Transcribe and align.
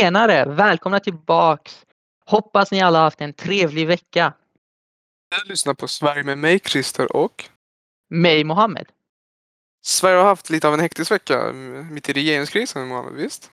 Tjenare! 0.00 0.44
Välkomna 0.44 1.00
tillbaks! 1.00 1.86
Hoppas 2.26 2.70
ni 2.70 2.82
alla 2.82 2.98
haft 2.98 3.20
en 3.20 3.32
trevlig 3.32 3.86
vecka. 3.86 4.32
Du 5.44 5.48
lyssnar 5.50 5.74
på 5.74 5.88
Sverige 5.88 6.22
med 6.22 6.38
mig, 6.38 6.58
Christer 6.58 7.16
och 7.16 7.44
Mig 8.10 8.44
Mohammed. 8.44 8.86
Sverige 9.84 10.16
har 10.18 10.24
haft 10.24 10.50
lite 10.50 10.68
av 10.68 10.74
en 10.74 10.80
hektisk 10.80 11.10
vecka 11.10 11.52
mitt 11.90 12.08
i 12.08 12.12
regeringskrisen, 12.12 12.88
Mohammed, 12.88 13.14
visst? 13.14 13.50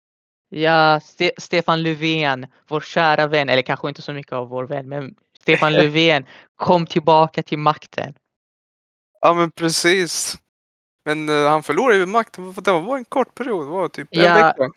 Ja, 0.49 0.99
Ste 0.99 1.31
Stefan 1.37 1.83
Löfven, 1.83 2.47
vår 2.67 2.81
kära 2.81 3.27
vän, 3.27 3.49
eller 3.49 3.61
kanske 3.61 3.89
inte 3.89 4.01
så 4.01 4.13
mycket 4.13 4.33
av 4.33 4.49
vår 4.49 4.63
vän, 4.63 4.89
men 4.89 5.15
Stefan 5.41 5.73
Löfven 5.79 6.25
kom 6.55 6.85
tillbaka 6.85 7.43
till 7.43 7.59
makten. 7.59 8.13
Ja, 9.21 9.33
men 9.33 9.51
precis. 9.51 10.37
Men 11.05 11.29
uh, 11.29 11.49
han 11.49 11.63
förlorade 11.63 11.99
ju 11.99 12.05
makten, 12.05 12.53
det 12.53 12.71
var 12.71 12.97
en 12.97 13.05
kort 13.05 13.35
period, 13.35 13.65
det 13.65 13.71
var 13.71 13.89
typ 13.89 14.07
en 14.11 14.21
Ja. 14.21 14.33
vecka. 14.33 14.71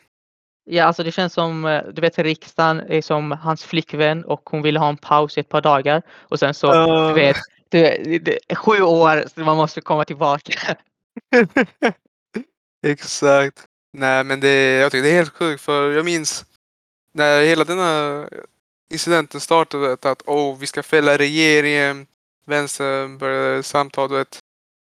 Ja, 0.64 0.84
alltså 0.84 1.02
det 1.02 1.12
känns 1.12 1.32
som, 1.32 1.64
eh, 1.64 1.82
du 1.92 2.00
vet 2.00 2.18
riksdagen 2.18 2.80
är 2.80 3.02
som 3.02 3.32
hans 3.32 3.64
flickvän 3.64 4.24
och 4.24 4.50
hon 4.50 4.62
ville 4.62 4.78
ha 4.78 4.88
en 4.88 4.96
paus 4.96 5.36
i 5.36 5.40
ett 5.40 5.48
par 5.48 5.60
dagar 5.60 6.02
och 6.18 6.38
sen 6.38 6.54
så, 6.54 6.72
Uh, 6.72 7.08
du 7.08 7.14
vet, 7.14 7.36
det, 7.68 8.18
det, 8.18 8.56
sju 8.56 8.82
år, 8.82 9.24
så 9.34 9.40
man 9.40 9.56
måste 9.56 9.80
komma 9.80 10.04
tillbaka. 10.04 10.76
Exakt. 12.86 13.64
Nej, 13.92 14.24
men 14.24 14.40
det, 14.40 14.72
jag 14.72 14.92
tycker 14.92 15.02
det 15.02 15.10
är 15.10 15.14
helt 15.14 15.32
sjukt 15.32 15.62
för 15.62 15.90
jag 15.90 16.04
minns 16.04 16.44
när 17.14 17.42
hela 17.42 17.64
denna 17.64 18.28
incidenten 18.92 19.40
startade 19.40 19.92
att 19.92 20.22
oh, 20.26 20.58
vi 20.58 20.66
ska 20.66 20.82
fälla 20.82 21.18
regeringen. 21.18 22.06
Vänstern 22.46 23.18
började 23.18 23.62
samtal, 23.62 24.08
du 24.08 24.24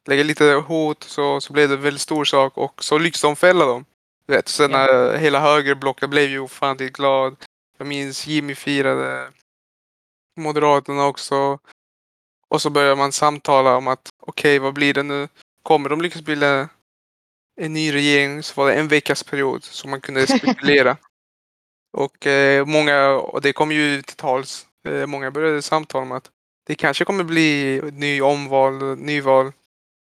lägga 0.06 0.22
lite 0.22 0.44
hot 0.44 1.04
så, 1.04 1.40
så 1.40 1.52
blev 1.52 1.68
det 1.68 1.74
en 1.74 1.82
väldigt 1.82 2.02
stor 2.02 2.24
sak 2.24 2.58
och 2.58 2.84
så 2.84 2.98
lyckades 2.98 3.22
de 3.22 3.36
fälla 3.36 3.66
dem. 3.66 3.84
Du 4.26 4.34
vet, 4.34 4.48
sen 4.48 4.70
Ja. 4.70 5.12
hela 5.16 5.40
högerblocket 5.40 6.10
blev 6.10 6.30
ju 6.30 6.38
ofantligt 6.38 6.92
glad. 6.96 7.36
Jag 7.78 7.86
minns 7.86 8.26
Jimmy 8.26 8.54
firade. 8.54 9.32
Moderaterna 10.36 11.06
också. 11.06 11.58
Och 12.48 12.62
så 12.62 12.70
börjar 12.70 12.96
man 12.96 13.12
samtala 13.12 13.76
om 13.76 13.88
att 13.88 14.08
okej, 14.22 14.58
vad 14.58 14.74
blir 14.74 14.94
det 14.94 15.02
nu? 15.02 15.28
Kommer 15.62 15.88
de 15.88 16.00
lyckas 16.00 16.22
bilda 16.22 16.68
en 17.60 17.72
ny 17.72 17.92
regering 17.94 18.42
så 18.42 18.60
var 18.60 18.70
det 18.70 18.74
en 18.76 18.88
veckas 18.88 19.22
period 19.22 19.64
som 19.64 19.90
man 19.90 20.00
kunde 20.00 20.26
spekulera. 20.38 20.96
och 21.92 22.26
eh, 22.26 22.66
många, 22.66 23.08
och 23.10 23.40
det 23.42 23.52
kom 23.52 23.72
ju 23.72 24.02
till 24.02 24.16
tals, 24.16 24.66
eh, 24.88 25.06
många 25.06 25.30
började 25.30 25.62
samtala 25.62 26.02
om 26.02 26.12
att 26.12 26.30
det 26.66 26.74
kanske 26.74 27.04
kommer 27.04 27.24
bli 27.24 27.80
ny 27.92 28.22
omval, 28.22 28.98
nyval. 28.98 29.52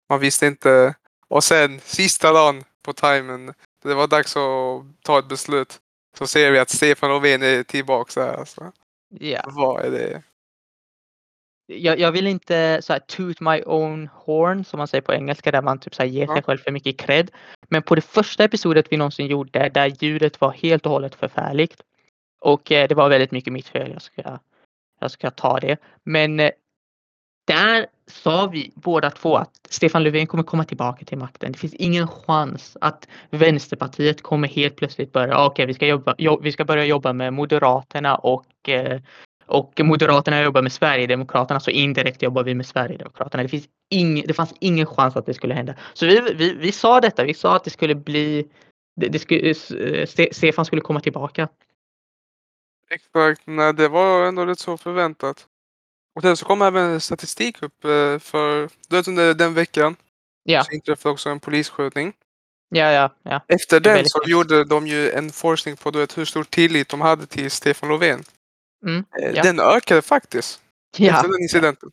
Man 0.09 0.19
visste 0.19 0.47
inte. 0.47 0.95
Och 1.27 1.43
sen 1.43 1.79
sista 1.85 2.33
dagen 2.33 2.63
på 2.83 2.93
timern, 2.93 3.53
det 3.87 3.95
var 3.95 4.07
dags 4.07 4.37
att 4.37 5.03
ta 5.03 5.19
ett 5.19 5.29
beslut. 5.29 5.79
Så 6.17 6.27
ser 6.27 6.51
vi 6.51 6.59
att 6.59 6.69
Stefan 6.69 7.09
Löfven 7.09 7.43
är 7.43 7.63
tillbaka 7.63 8.21
här. 8.21 8.33
Alltså. 8.33 8.71
Ja. 9.09 9.41
Vad 9.47 9.85
är 9.85 9.91
det? 9.91 10.23
jag, 11.65 11.99
jag 11.99 12.11
vill 12.11 12.27
inte 12.27 12.81
så 12.81 12.93
här, 12.93 12.99
toot 12.99 13.39
my 13.39 13.63
own 13.65 14.09
horn 14.13 14.65
som 14.65 14.77
man 14.77 14.87
säger 14.87 15.01
på 15.01 15.13
engelska 15.13 15.51
där 15.51 15.61
man 15.61 15.79
typ 15.79 15.95
så 15.95 16.01
här, 16.03 16.09
ger 16.09 16.27
sig 16.27 16.35
Ja. 16.35 16.41
själv 16.41 16.57
för 16.57 16.71
mycket 16.71 16.97
cred. 16.97 17.31
Men 17.69 17.83
på 17.83 17.95
det 17.95 18.01
första 18.01 18.43
episodet 18.43 18.85
vi 18.91 18.97
någonsin 18.97 19.27
gjorde 19.27 19.69
där 19.69 20.03
ljudet 20.03 20.41
var 20.41 20.51
helt 20.51 20.85
och 20.85 20.91
hållet 20.91 21.15
förfärligt. 21.15 21.81
Och 22.41 22.71
eh, 22.71 22.87
det 22.87 22.95
var 22.95 23.09
väldigt 23.09 23.31
mycket 23.31 23.53
mitt 23.53 23.67
fel. 23.67 23.91
Jag 23.91 24.01
ska, 24.01 24.39
jag 24.99 25.11
ska 25.11 25.31
ta 25.31 25.59
det. 25.59 25.77
Men 26.03 26.39
eh, 26.39 26.51
där 27.45 27.87
sa 28.07 28.47
vi 28.47 28.71
båda 28.75 29.09
två 29.09 29.35
att 29.35 29.51
Stefan 29.69 30.03
Löfven 30.03 30.27
kommer 30.27 30.43
komma 30.43 30.63
tillbaka 30.63 31.05
till 31.05 31.17
makten. 31.17 31.51
Det 31.51 31.57
finns 31.57 31.73
ingen 31.73 32.07
chans 32.07 32.77
att 32.81 33.07
Vänsterpartiet 33.29 34.21
kommer 34.21 34.47
helt 34.47 34.75
plötsligt 34.75 35.11
börja, 35.11 35.33
okej 35.33 35.47
okej 35.47 35.65
vi, 35.65 35.73
ska 35.73 35.87
jobba, 35.87 36.15
jo, 36.17 36.39
vi 36.43 36.51
ska 36.51 36.65
börja 36.65 36.85
jobba 36.85 37.13
med 37.13 37.33
Moderaterna 37.33 38.15
och 38.15 38.69
eh, 38.69 39.01
och 39.45 39.79
Moderaterna 39.83 40.41
jobbar 40.41 40.61
med 40.61 40.71
Sverigedemokraterna 40.71 41.59
så 41.59 41.71
indirekt 41.71 42.21
jobbar 42.21 42.43
vi 42.43 42.55
med 42.55 42.65
Sverigedemokraterna. 42.65 43.43
Det, 43.43 43.49
finns 43.49 43.67
ing, 43.89 44.23
det 44.27 44.33
fanns 44.33 44.53
ingen 44.59 44.85
chans 44.85 45.15
att 45.15 45.25
det 45.25 45.33
skulle 45.33 45.53
hända. 45.53 45.75
Så 45.93 46.05
vi, 46.05 46.19
vi, 46.35 46.53
vi 46.53 46.71
sa 46.71 47.01
detta, 47.01 47.23
vi 47.23 47.33
sa 47.33 47.55
att 47.55 47.63
det 47.63 47.69
skulle 47.69 47.95
bli, 47.95 48.47
det, 48.95 49.07
det 49.07 49.19
skulle, 49.19 49.55
Stefan 50.31 50.65
skulle 50.65 50.81
komma 50.81 50.99
tillbaka. 50.99 51.47
Exakt, 52.89 53.41
nej, 53.45 53.73
det 53.73 53.87
var 53.87 54.25
ändå 54.25 54.45
lite 54.45 54.61
så 54.61 54.77
förväntat. 54.77 55.47
Och 56.15 56.21
sen 56.21 56.37
så 56.37 56.45
kom 56.45 56.61
även 56.61 57.01
statistik 57.01 57.61
upp 57.63 57.85
eh, 57.85 58.19
för, 58.19 58.69
du 58.87 58.95
vet 58.95 59.07
under 59.07 59.33
den 59.33 59.53
veckan 59.53 59.95
Ja, 60.43 60.63
så 60.63 60.71
inträffade 60.71 61.13
också 61.13 61.29
en 61.29 61.39
polisskjutning. 61.39 62.13
ja, 62.69 62.91
ja, 62.91 63.09
ja. 63.23 63.41
Efter 63.47 63.79
den 63.79 63.93
väldigt 63.93 64.11
så 64.11 64.21
gjorde 64.25 64.63
de 64.63 64.87
ju 64.87 65.09
en 65.11 65.29
forskning 65.31 65.77
på 65.77 65.91
du 65.91 65.99
vet, 65.99 66.17
hur 66.17 66.25
stor 66.25 66.43
tillit 66.43 66.89
de 66.89 67.01
hade 67.01 67.25
till 67.25 67.51
Stefan 67.51 67.89
Löfven. 67.89 68.23
Mm, 68.85 69.05
Eh, 69.21 69.31
ja. 69.31 69.43
Den 69.43 69.59
ökade 69.59 70.01
faktiskt 70.01 70.61
ja. 70.97 71.15
efter 71.15 71.27
den 71.31 71.41
incidenten. 71.41 71.91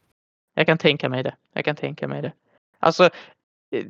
Jag 0.55 0.67
kan 0.67 0.79
tänka 0.79 1.09
mig 1.09 1.23
det. 1.23 1.35
Jag 1.55 1.65
kan 1.65 1.77
tänka 1.77 2.09
mig 2.09 2.23
det. 2.23 2.33
Alltså, 2.79 3.05
eh, 3.73 3.87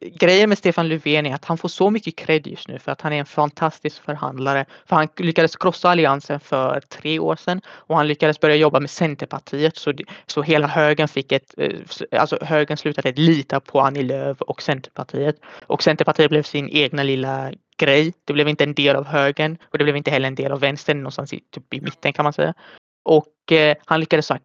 grejen 0.00 0.48
med 0.48 0.58
Stefan 0.58 0.88
Löfven 0.88 1.26
är 1.26 1.34
att 1.34 1.44
han 1.44 1.58
får 1.58 1.68
så 1.68 1.90
mycket 1.90 2.16
cred 2.16 2.46
just 2.46 2.68
nu 2.68 2.78
för 2.78 2.92
att 2.92 3.00
han 3.00 3.12
är 3.12 3.18
en 3.18 3.26
fantastisk 3.26 4.04
förhandlare. 4.04 4.64
För 4.86 4.96
han 4.96 5.08
lyckades 5.16 5.56
krossa 5.56 5.90
alliansen 5.90 6.40
för 6.40 6.80
tre 6.80 7.18
år 7.18 7.36
sedan 7.36 7.60
och 7.68 7.96
han 7.96 8.08
lyckades 8.08 8.40
börja 8.40 8.56
jobba 8.56 8.80
med 8.80 8.90
Centerpartiet 8.90 9.76
så, 9.76 9.92
så 10.26 10.42
hela 10.42 10.66
högern 10.66 11.08
fick 11.08 11.32
ett, 11.32 11.54
eh, 11.56 12.20
alltså 12.20 12.38
högern 12.42 12.76
slutade 12.76 13.12
lita 13.12 13.60
på 13.60 13.80
Annie 13.80 14.02
Lööf 14.02 14.40
och 14.40 14.62
Centerpartiet. 14.62 15.36
Och 15.66 15.82
Centerpartiet 15.82 16.30
blev 16.30 16.42
sin 16.42 16.68
egna 16.68 17.02
lilla 17.02 17.52
grej. 17.76 18.12
Det 18.24 18.32
blev 18.32 18.48
inte 18.48 18.64
en 18.64 18.74
del 18.74 18.96
av 18.96 19.06
högern 19.06 19.58
och 19.62 19.78
det 19.78 19.84
blev 19.84 19.96
inte 19.96 20.10
heller 20.10 20.28
en 20.28 20.34
del 20.34 20.52
av 20.52 20.60
vänstern 20.60 20.98
någonstans 20.98 21.32
i, 21.32 21.40
typ 21.50 21.74
i 21.74 21.80
mitten 21.80 22.12
kan 22.12 22.22
man 22.24 22.32
säga. 22.32 22.54
Och 23.02 23.52
eh, 23.52 23.76
han 23.84 24.00
lyckades 24.00 24.30
eh, 24.30 24.38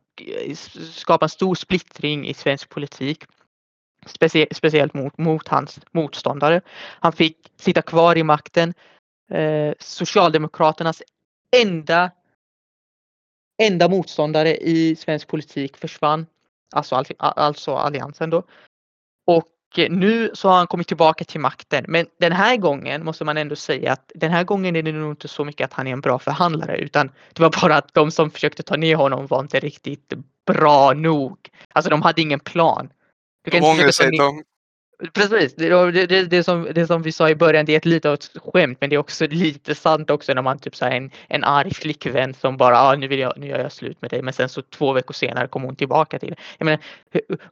skapa 0.94 1.26
en 1.26 1.30
stor 1.30 1.56
splittring 1.56 2.28
i 2.28 2.34
svensk 2.34 2.70
politik. 2.70 3.24
Specie- 4.06 4.54
speciellt 4.54 4.94
mot, 4.94 5.18
mot 5.18 5.48
hans 5.48 5.80
motståndare. 5.92 6.62
Han 7.00 7.12
fick 7.14 7.38
sitta 7.58 7.82
kvar 7.82 8.18
i 8.18 8.24
makten. 8.24 8.74
Eh, 9.32 9.74
Socialdemokraternas 9.80 11.04
enda, 11.62 12.12
enda 13.62 13.90
motståndare 13.90 14.58
i 14.58 14.96
svensk 14.96 15.28
politik 15.28 15.78
försvann. 15.78 16.26
Alltså, 16.76 17.04
alltså 17.20 17.76
alliansen 17.76 18.30
då. 18.30 18.44
Och 19.28 19.50
eh, 19.78 19.92
nu 19.92 20.32
så 20.34 20.50
har 20.50 20.58
han 20.58 20.68
kommit 20.68 20.88
tillbaka 20.88 21.24
till 21.26 21.40
makten. 21.40 21.86
Men 21.88 22.06
den 22.20 22.32
här 22.32 22.58
gången 22.58 23.06
måste 23.06 23.26
man 23.26 23.38
ändå 23.38 23.56
säga 23.56 23.92
att 23.94 24.12
den 24.16 24.32
här 24.32 24.44
gången 24.44 24.76
är 24.76 24.84
det 24.84 24.92
nog 24.92 25.12
inte 25.12 25.28
så 25.28 25.46
mycket 25.46 25.66
att 25.66 25.74
han 25.74 25.88
är 25.88 25.92
en 25.92 26.02
bra 26.02 26.20
förhandlare 26.20 26.78
utan 26.78 27.12
det 27.34 27.42
var 27.42 27.62
bara 27.62 27.78
att 27.78 27.94
de 27.94 28.12
som 28.12 28.32
försökte 28.32 28.64
ta 28.64 28.76
ner 28.76 28.96
honom 28.96 29.28
var 29.28 29.40
inte 29.40 29.60
riktigt 29.60 30.14
bra 30.46 30.94
nog. 30.94 31.50
Alltså 31.74 31.90
de 31.90 32.02
hade 32.02 32.22
ingen 32.22 32.40
plan. 32.40 32.90
Du 33.46 33.52
kan 33.52 33.64
inte 33.64 33.84
försöka 33.86 33.92
sig. 33.92 34.18
De, 34.18 34.44
Precis, 35.14 35.56
det, 35.56 35.92
det, 35.92 36.06
det, 36.08 36.24
det, 36.26 36.44
som, 36.44 36.68
det 36.76 36.88
som 36.88 37.02
vi 37.02 37.12
sa 37.12 37.30
i 37.30 37.36
början, 37.36 37.66
det 37.66 37.74
är 37.74 37.78
ett 37.78 37.86
lite 37.86 38.10
ett 38.12 38.32
skämt 38.46 38.78
men 38.82 38.90
det 38.90 38.96
är 38.96 38.98
också 38.98 39.28
lite 39.28 39.76
sant 39.76 40.10
också 40.10 40.34
när 40.34 40.42
man 40.42 40.60
typ 40.60 40.76
så 40.76 40.86
en, 40.86 41.12
en 41.28 41.44
arg 41.44 41.74
flickvän 41.74 42.34
som 42.34 42.58
bara 42.58 42.82
ah, 42.82 42.96
nu, 42.96 43.08
vill 43.08 43.20
jag, 43.20 43.34
nu 43.38 43.48
gör 43.48 43.60
jag 43.60 43.72
slut 43.72 44.02
med 44.02 44.12
dig 44.12 44.22
men 44.22 44.34
sen 44.34 44.50
så 44.50 44.62
två 44.62 44.94
veckor 44.94 45.14
senare 45.14 45.48
kommer 45.48 45.66
hon 45.66 45.76
tillbaka 45.76 46.20
till 46.20 46.30
det. 46.30 46.36
Jag 46.58 46.66
menar, 46.66 46.80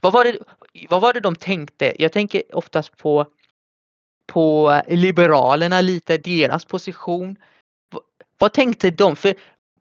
vad, 0.01 0.13
var 0.13 0.23
det, 0.23 0.37
vad 0.89 1.01
var 1.01 1.13
det 1.13 1.19
de 1.19 1.35
tänkte? 1.35 1.95
Jag 1.99 2.11
tänker 2.11 2.55
oftast 2.55 2.97
på, 2.97 3.25
på 4.27 4.81
Liberalerna 4.87 5.81
lite, 5.81 6.17
deras 6.17 6.65
position. 6.65 7.35
V- 7.93 7.99
Vad 8.37 8.53
tänkte 8.53 8.91
de? 8.91 9.15
För 9.15 9.35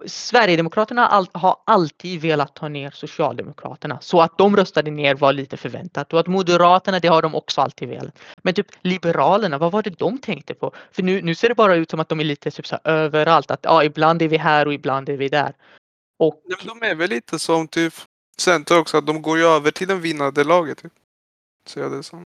Sverigedemokraterna 0.06 1.02
har 1.02 1.08
all, 1.08 1.26
har 1.32 1.56
alltid 1.66 2.20
velat 2.20 2.54
ta 2.54 2.68
ner 2.68 2.90
Socialdemokraterna. 2.90 3.98
Så 4.00 4.20
att 4.20 4.38
de 4.38 4.56
röstade 4.56 4.90
ner 4.90 5.14
var 5.14 5.32
lite 5.32 5.56
förväntat. 5.56 6.12
Och 6.12 6.20
att 6.20 6.26
Moderaterna, 6.26 6.98
det 7.00 7.08
har 7.08 7.22
de 7.22 7.34
också 7.34 7.60
alltid 7.60 7.88
velat. 7.88 8.18
Men 8.42 8.54
typ 8.54 8.66
Liberalerna, 8.82 9.58
vad 9.58 9.72
var 9.72 9.82
det 9.82 9.98
de 9.98 10.18
tänkte 10.18 10.54
på? 10.54 10.72
För 10.92 11.02
nu, 11.02 11.22
nu 11.22 11.34
ser 11.34 11.48
det 11.48 11.54
bara 11.54 11.74
ut 11.74 11.90
som 11.90 12.00
att 12.00 12.08
de 12.08 12.20
är 12.20 12.24
lite 12.24 12.50
typ 12.50 12.66
så 12.66 12.78
överallt. 12.84 13.50
Att 13.50 13.60
ja, 13.62 13.84
ibland 13.84 14.22
är 14.22 14.28
vi 14.28 14.36
här 14.36 14.66
och 14.66 14.74
ibland 14.74 15.08
är 15.08 15.16
vi 15.16 15.28
där. 15.28 15.54
Och 16.18 16.42
de 16.64 16.82
är 16.82 16.94
väl 16.94 17.10
lite 17.10 17.38
som 17.38 17.68
typ 17.68 17.94
Center 18.38 18.78
också, 18.78 18.96
att 18.96 19.06
de 19.06 19.22
går 19.22 19.38
ju 19.38 19.44
över 19.44 19.70
till 19.70 19.88
den 19.88 20.00
vinnande 20.00 20.44
laget. 20.44 20.78
Typ. 20.78 20.92
Så 21.68 21.78
jag 21.78 21.92
det 21.92 22.02
som. 22.02 22.22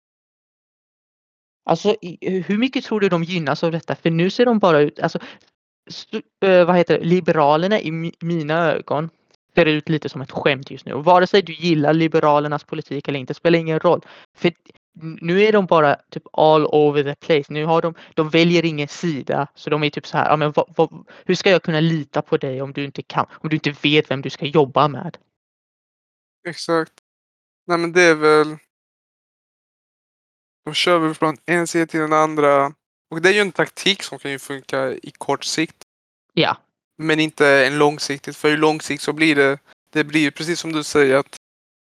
alltså, 1.65 1.95
hur 2.21 2.57
mycket 2.57 2.83
tror 2.85 2.99
du 2.99 3.09
de 3.09 3.23
gynnas 3.23 3.63
av 3.63 3.71
detta? 3.71 3.95
För 3.95 4.09
nu 4.09 4.29
ser 4.29 4.45
de 4.45 4.59
bara 4.59 4.79
ut, 4.79 4.99
alltså, 4.99 5.19
Eh, 6.41 6.65
vad 6.65 6.75
heter 6.75 6.99
det, 6.99 7.05
Liberalerna 7.05 7.79
i 7.79 8.13
mina 8.19 8.71
ögon 8.71 9.09
ser 9.55 9.65
ut 9.65 9.89
lite 9.89 10.09
som 10.09 10.21
ett 10.21 10.31
skämt 10.31 10.71
just 10.71 10.85
nu. 10.85 10.93
Och 10.93 11.05
vare 11.05 11.27
sig 11.27 11.41
du 11.41 11.53
gillar 11.53 11.93
Liberalernas 11.93 12.63
politik 12.63 13.07
eller 13.07 13.19
inte 13.19 13.33
spelar 13.33 13.59
ingen 13.59 13.79
roll. 13.79 14.01
För 14.37 14.51
nu 15.21 15.41
är 15.41 15.51
de 15.51 15.65
bara 15.65 15.95
typ 15.95 16.23
all 16.33 16.65
over 16.65 17.03
the 17.03 17.15
place. 17.15 17.53
Nu 17.53 17.65
har 17.65 17.81
de, 17.81 17.93
de 18.13 18.29
väljer 18.29 18.65
ingen 18.65 18.87
sida. 18.87 19.47
Så 19.55 19.69
de 19.69 19.83
är 19.83 19.89
typ 19.89 20.07
så 20.07 20.17
här, 20.17 20.29
ja, 20.29 20.35
men 20.35 20.51
vad, 20.51 20.73
vad, 20.77 21.07
hur 21.25 21.35
ska 21.35 21.49
jag 21.49 21.63
kunna 21.63 21.79
lita 21.79 22.21
på 22.21 22.37
dig 22.37 22.61
om 22.61 22.73
du 22.73 22.85
inte 22.85 23.01
kan, 23.01 23.25
om 23.31 23.49
du 23.49 23.55
inte 23.55 23.75
vet 23.81 24.11
vem 24.11 24.21
du 24.21 24.29
ska 24.29 24.45
jobba 24.45 24.87
med? 24.87 25.17
Exakt. 26.47 26.93
Nej 27.67 27.77
men 27.77 27.91
det 27.91 28.01
är 28.01 28.15
väl. 28.15 28.57
De 30.65 30.73
kör 30.73 30.99
väl 30.99 31.13
från 31.13 31.37
en 31.45 31.67
sida 31.67 31.85
till 31.85 31.99
den 31.99 32.13
andra. 32.13 32.73
Och 33.09 33.21
det 33.21 33.29
är 33.29 33.33
ju 33.33 33.39
en 33.39 33.51
taktik 33.51 34.03
som 34.03 34.19
kan 34.19 34.31
ju 34.31 34.39
funka 34.39 34.91
i 34.91 35.11
kort 35.17 35.43
sikt. 35.43 35.83
Ja, 36.33 36.57
Men 36.97 37.19
inte 37.19 37.47
en 37.65 37.77
långsiktigt, 37.77 38.37
för 38.37 38.49
i 38.51 38.57
långsikt 38.57 39.03
så 39.03 39.13
blir 39.13 39.35
det, 39.35 39.59
det 39.89 40.03
blir 40.03 40.21
ju 40.21 40.31
precis 40.31 40.59
som 40.59 40.71
du 40.71 40.83
säger 40.83 41.15
att 41.15 41.35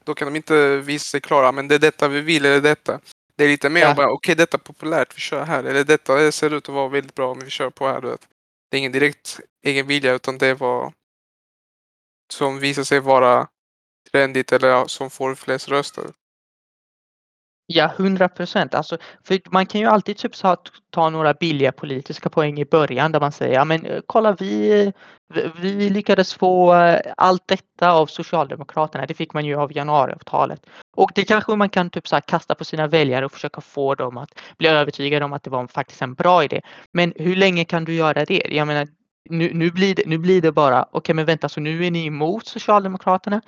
då 0.05 0.15
kan 0.15 0.27
de 0.29 0.37
inte 0.37 0.77
visa 0.77 1.05
sig 1.05 1.21
klara, 1.21 1.53
men 1.53 1.69
det 1.69 1.75
är 1.75 1.79
detta 1.79 2.09
vi 2.09 2.21
vill 2.21 2.45
eller 2.45 2.61
detta. 2.61 3.01
Det 3.37 3.45
är 3.45 3.49
lite 3.49 3.71
mer 3.71 3.81
Ja. 3.81 3.95
bara, 3.95 4.11
okej 4.11 4.35
detta 4.35 4.57
är 4.57 4.59
populärt, 4.59 5.17
vi 5.17 5.21
kör 5.21 5.45
här. 5.45 5.65
Eller 5.65 5.85
detta 5.85 6.33
ser 6.33 6.55
ut 6.55 6.69
att 6.69 6.75
vara 6.75 6.89
väldigt 6.89 7.15
bra, 7.15 7.35
men 7.35 7.45
vi 7.45 7.51
kör 7.51 7.71
på 7.71 7.89
här. 7.89 8.01
Du 8.01 8.09
vet. 8.09 8.29
Det 8.71 8.77
är 8.77 8.79
ingen 8.79 8.93
direkt 8.93 9.41
egen 9.63 9.87
vilja, 9.87 10.13
utan 10.15 10.39
det 10.39 10.55
vad 10.55 10.93
som 12.33 12.59
visar 12.59 12.85
sig 12.85 13.01
vara 13.01 13.49
trendigt 14.13 14.53
eller 14.53 14.87
som 14.87 15.11
får 15.11 15.35
flest 15.35 15.69
röster. 15.69 16.05
Ja, 17.73 17.91
hundra 17.97 18.29
procent. 18.29 18.75
Alltså, 18.75 18.99
för 19.25 19.41
man 19.51 19.67
kan 19.67 19.81
ju 19.81 19.87
alltid 19.87 20.17
typ 20.17 20.37
så 20.37 20.49
att 20.49 20.69
ta 20.91 21.11
några 21.11 21.35
billiga 21.35 21.73
politiska 21.73 22.29
poäng 22.31 22.59
i 22.61 22.65
början 22.65 23.13
där 23.13 23.21
man 23.21 23.33
säger, 23.33 23.55
ja 23.55 23.65
men 23.65 23.87
eh, 23.87 24.01
kolla 24.07 24.33
vi, 24.33 24.93
vi- 25.61 25.91
lyckades 25.91 26.35
få 26.35 26.75
eh, 26.75 27.01
allt 27.17 27.43
detta 27.49 27.93
av 27.93 28.07
Socialdemokraterna. 28.07 29.07
Det 29.07 29.15
fick 29.15 29.35
man 29.35 29.45
ju 29.45 29.57
av 29.57 29.77
januariavtalet. 29.77 30.67
Och 30.97 31.11
det 31.15 31.25
kanske 31.25 31.57
man 31.57 31.69
kan 31.69 31.91
typ 31.91 32.09
så 32.09 32.17
här 32.17 32.21
kasta 32.21 32.55
på 32.55 32.65
sina 32.65 32.87
väljare 32.87 33.25
och 33.25 33.33
försöka 33.33 33.61
få 33.61 33.95
dem 33.95 34.17
att 34.19 34.31
bli 34.59 34.69
övertygade 34.69 35.25
om 35.25 35.33
att 35.33 35.43
det 35.43 35.51
var 35.51 35.67
faktiskt 35.67 36.03
en 36.03 36.15
bra 36.15 36.45
idé. 36.45 36.61
Men 36.93 37.13
hur 37.17 37.37
länge 37.37 37.65
kan 37.65 37.85
du 37.85 37.95
göra 37.95 38.25
det? 38.25 38.43
Jag 38.51 38.67
menar, 38.67 38.89
nu, 39.31 39.51
nu, 39.55 39.71
blir, 39.71 39.95
det, 39.95 40.03
nu 40.07 40.19
blir 40.19 40.43
det 40.43 40.53
bara, 40.53 40.87
okej 40.93 41.15
men 41.15 41.25
vänta, 41.25 41.49
så 41.49 41.61
nu 41.61 41.87
är 41.87 41.91
ni 41.91 42.07
emot 42.07 42.47
Socialdemokraterna? 42.47 43.41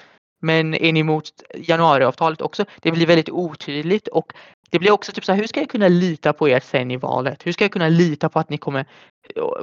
Men 0.43 0.75
är 0.75 0.93
ni 0.93 1.01
emot 1.01 1.31
januariavtalet 1.55 2.41
också? 2.41 2.65
Det 2.81 2.93
blir 2.93 3.07
väldigt 3.07 3.31
otydligt 3.31 4.09
och 4.09 4.33
det 4.71 4.79
blir 4.79 4.91
också 4.91 5.13
typ 5.13 5.25
så 5.25 5.33
här, 5.33 5.41
hur 5.41 5.47
ska 5.47 5.61
jag 5.61 5.71
kunna 5.71 5.89
lita 5.89 6.33
på 6.33 6.49
er 6.49 6.61
sen 6.61 6.91
i 6.91 6.97
valet? 6.97 7.47
Hur 7.47 7.53
ska 7.53 7.65
jag 7.65 7.73
kunna 7.73 7.89
lita 7.89 8.29
på 8.29 8.39
att 8.39 8.51
ni 8.51 8.59
kommer 8.59 8.87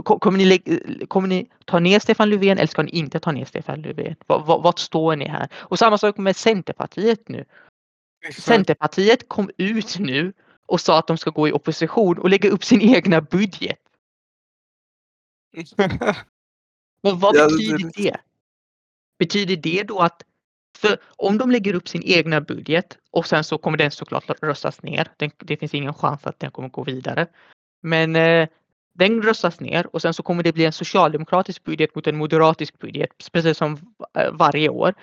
ko- 0.04 0.20
Kommer 0.20 0.38
ni, 0.38 0.60
kommer 1.08 1.28
ni 1.28 1.50
ta 1.66 1.80
ner 1.80 2.00
Stefan 2.00 2.30
Löfven 2.30 2.58
eller 2.58 2.68
ska 2.68 2.82
ni 2.82 2.92
inte 2.92 3.20
ta 3.20 3.32
ner 3.32 3.46
Stefan 3.46 3.82
Löfven? 3.82 4.16
Vart 4.28 4.80
står 4.80 5.16
ni 5.16 5.28
här? 5.28 5.48
Och 5.54 5.80
samma 5.80 5.98
sak 5.98 6.18
med 6.18 6.36
Centerpartiet 6.36 7.30
nu. 7.30 7.46
Centerpartiet 8.34 9.28
kom 9.28 9.50
ut 9.58 10.00
nu 10.00 10.34
och 10.66 10.82
sa 10.82 11.00
att 11.00 11.08
de 11.08 11.18
ska 11.18 11.30
gå 11.30 11.48
i 11.48 11.52
opposition 11.52 12.18
och 12.18 12.30
lägga 12.30 12.50
upp 12.50 12.64
sin 12.64 12.82
egna 12.82 13.22
budget. 13.22 13.80
Men 17.02 17.20
vad 17.20 17.34
betyder 17.34 17.92
det? 18.04 18.18
Betyder 19.20 19.56
det 19.56 19.84
då 19.84 20.00
att 20.00 20.24
för 20.82 20.98
om 21.18 21.38
de 21.38 21.52
lägger 21.52 21.74
upp 21.74 21.88
sin 21.88 22.04
egna 22.06 22.42
budget 22.42 22.98
och 23.12 23.28
sen 23.28 23.44
så 23.44 23.58
kommer 23.58 23.78
den 23.78 23.92
såklart 23.92 24.30
röstas 24.42 24.84
ner. 24.84 25.08
Den, 25.18 25.32
det 25.38 25.58
finns 25.58 25.74
ingen 25.74 25.94
chans 25.94 26.22
att 26.24 26.40
den 26.40 26.52
kommer 26.52 26.70
gå 26.70 26.84
vidare. 26.84 27.28
Men 27.82 28.16
eh, 28.16 28.48
den 28.94 29.22
röstas 29.22 29.60
ner 29.60 29.96
och 29.96 30.02
sen 30.02 30.14
så 30.14 30.24
kommer 30.24 30.44
det 30.44 30.54
bli 30.54 30.66
en 30.66 30.74
socialdemokratisk 30.74 31.64
budget 31.64 31.96
mot 31.96 32.08
en 32.08 32.18
moderatisk 32.18 32.80
budget, 32.80 33.10
precis 33.32 33.58
som 33.58 33.78
eh, 34.18 34.32
varje 34.32 34.70
år. 34.70 34.94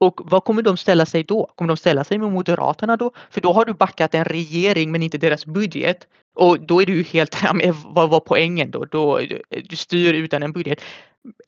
Och 0.00 0.20
vad 0.24 0.44
kommer 0.44 0.62
de 0.62 0.76
ställa 0.76 1.06
sig 1.06 1.24
då? 1.24 1.46
Kommer 1.54 1.68
de 1.68 1.76
ställa 1.76 2.04
sig 2.04 2.18
med 2.18 2.32
Moderaterna 2.32 2.96
då? 2.96 3.10
För 3.30 3.40
då 3.40 3.52
har 3.52 3.64
du 3.64 3.74
backat 3.74 4.14
en 4.14 4.24
regering 4.24 4.92
men 4.92 5.02
inte 5.02 5.18
deras 5.18 5.46
budget. 5.46 6.06
Och 6.34 6.60
då 6.60 6.82
är 6.82 6.86
du 6.86 6.94
ju 6.94 7.02
helt, 7.02 7.36
ja, 7.42 7.74
vad 7.84 8.10
var 8.10 8.20
poängen 8.20 8.70
då? 8.70 8.84
då? 8.84 9.18
Eh, 9.18 9.38
du 9.64 9.76
styr 9.76 10.14
utan 10.14 10.42
en 10.42 10.52
budget. 10.52 10.80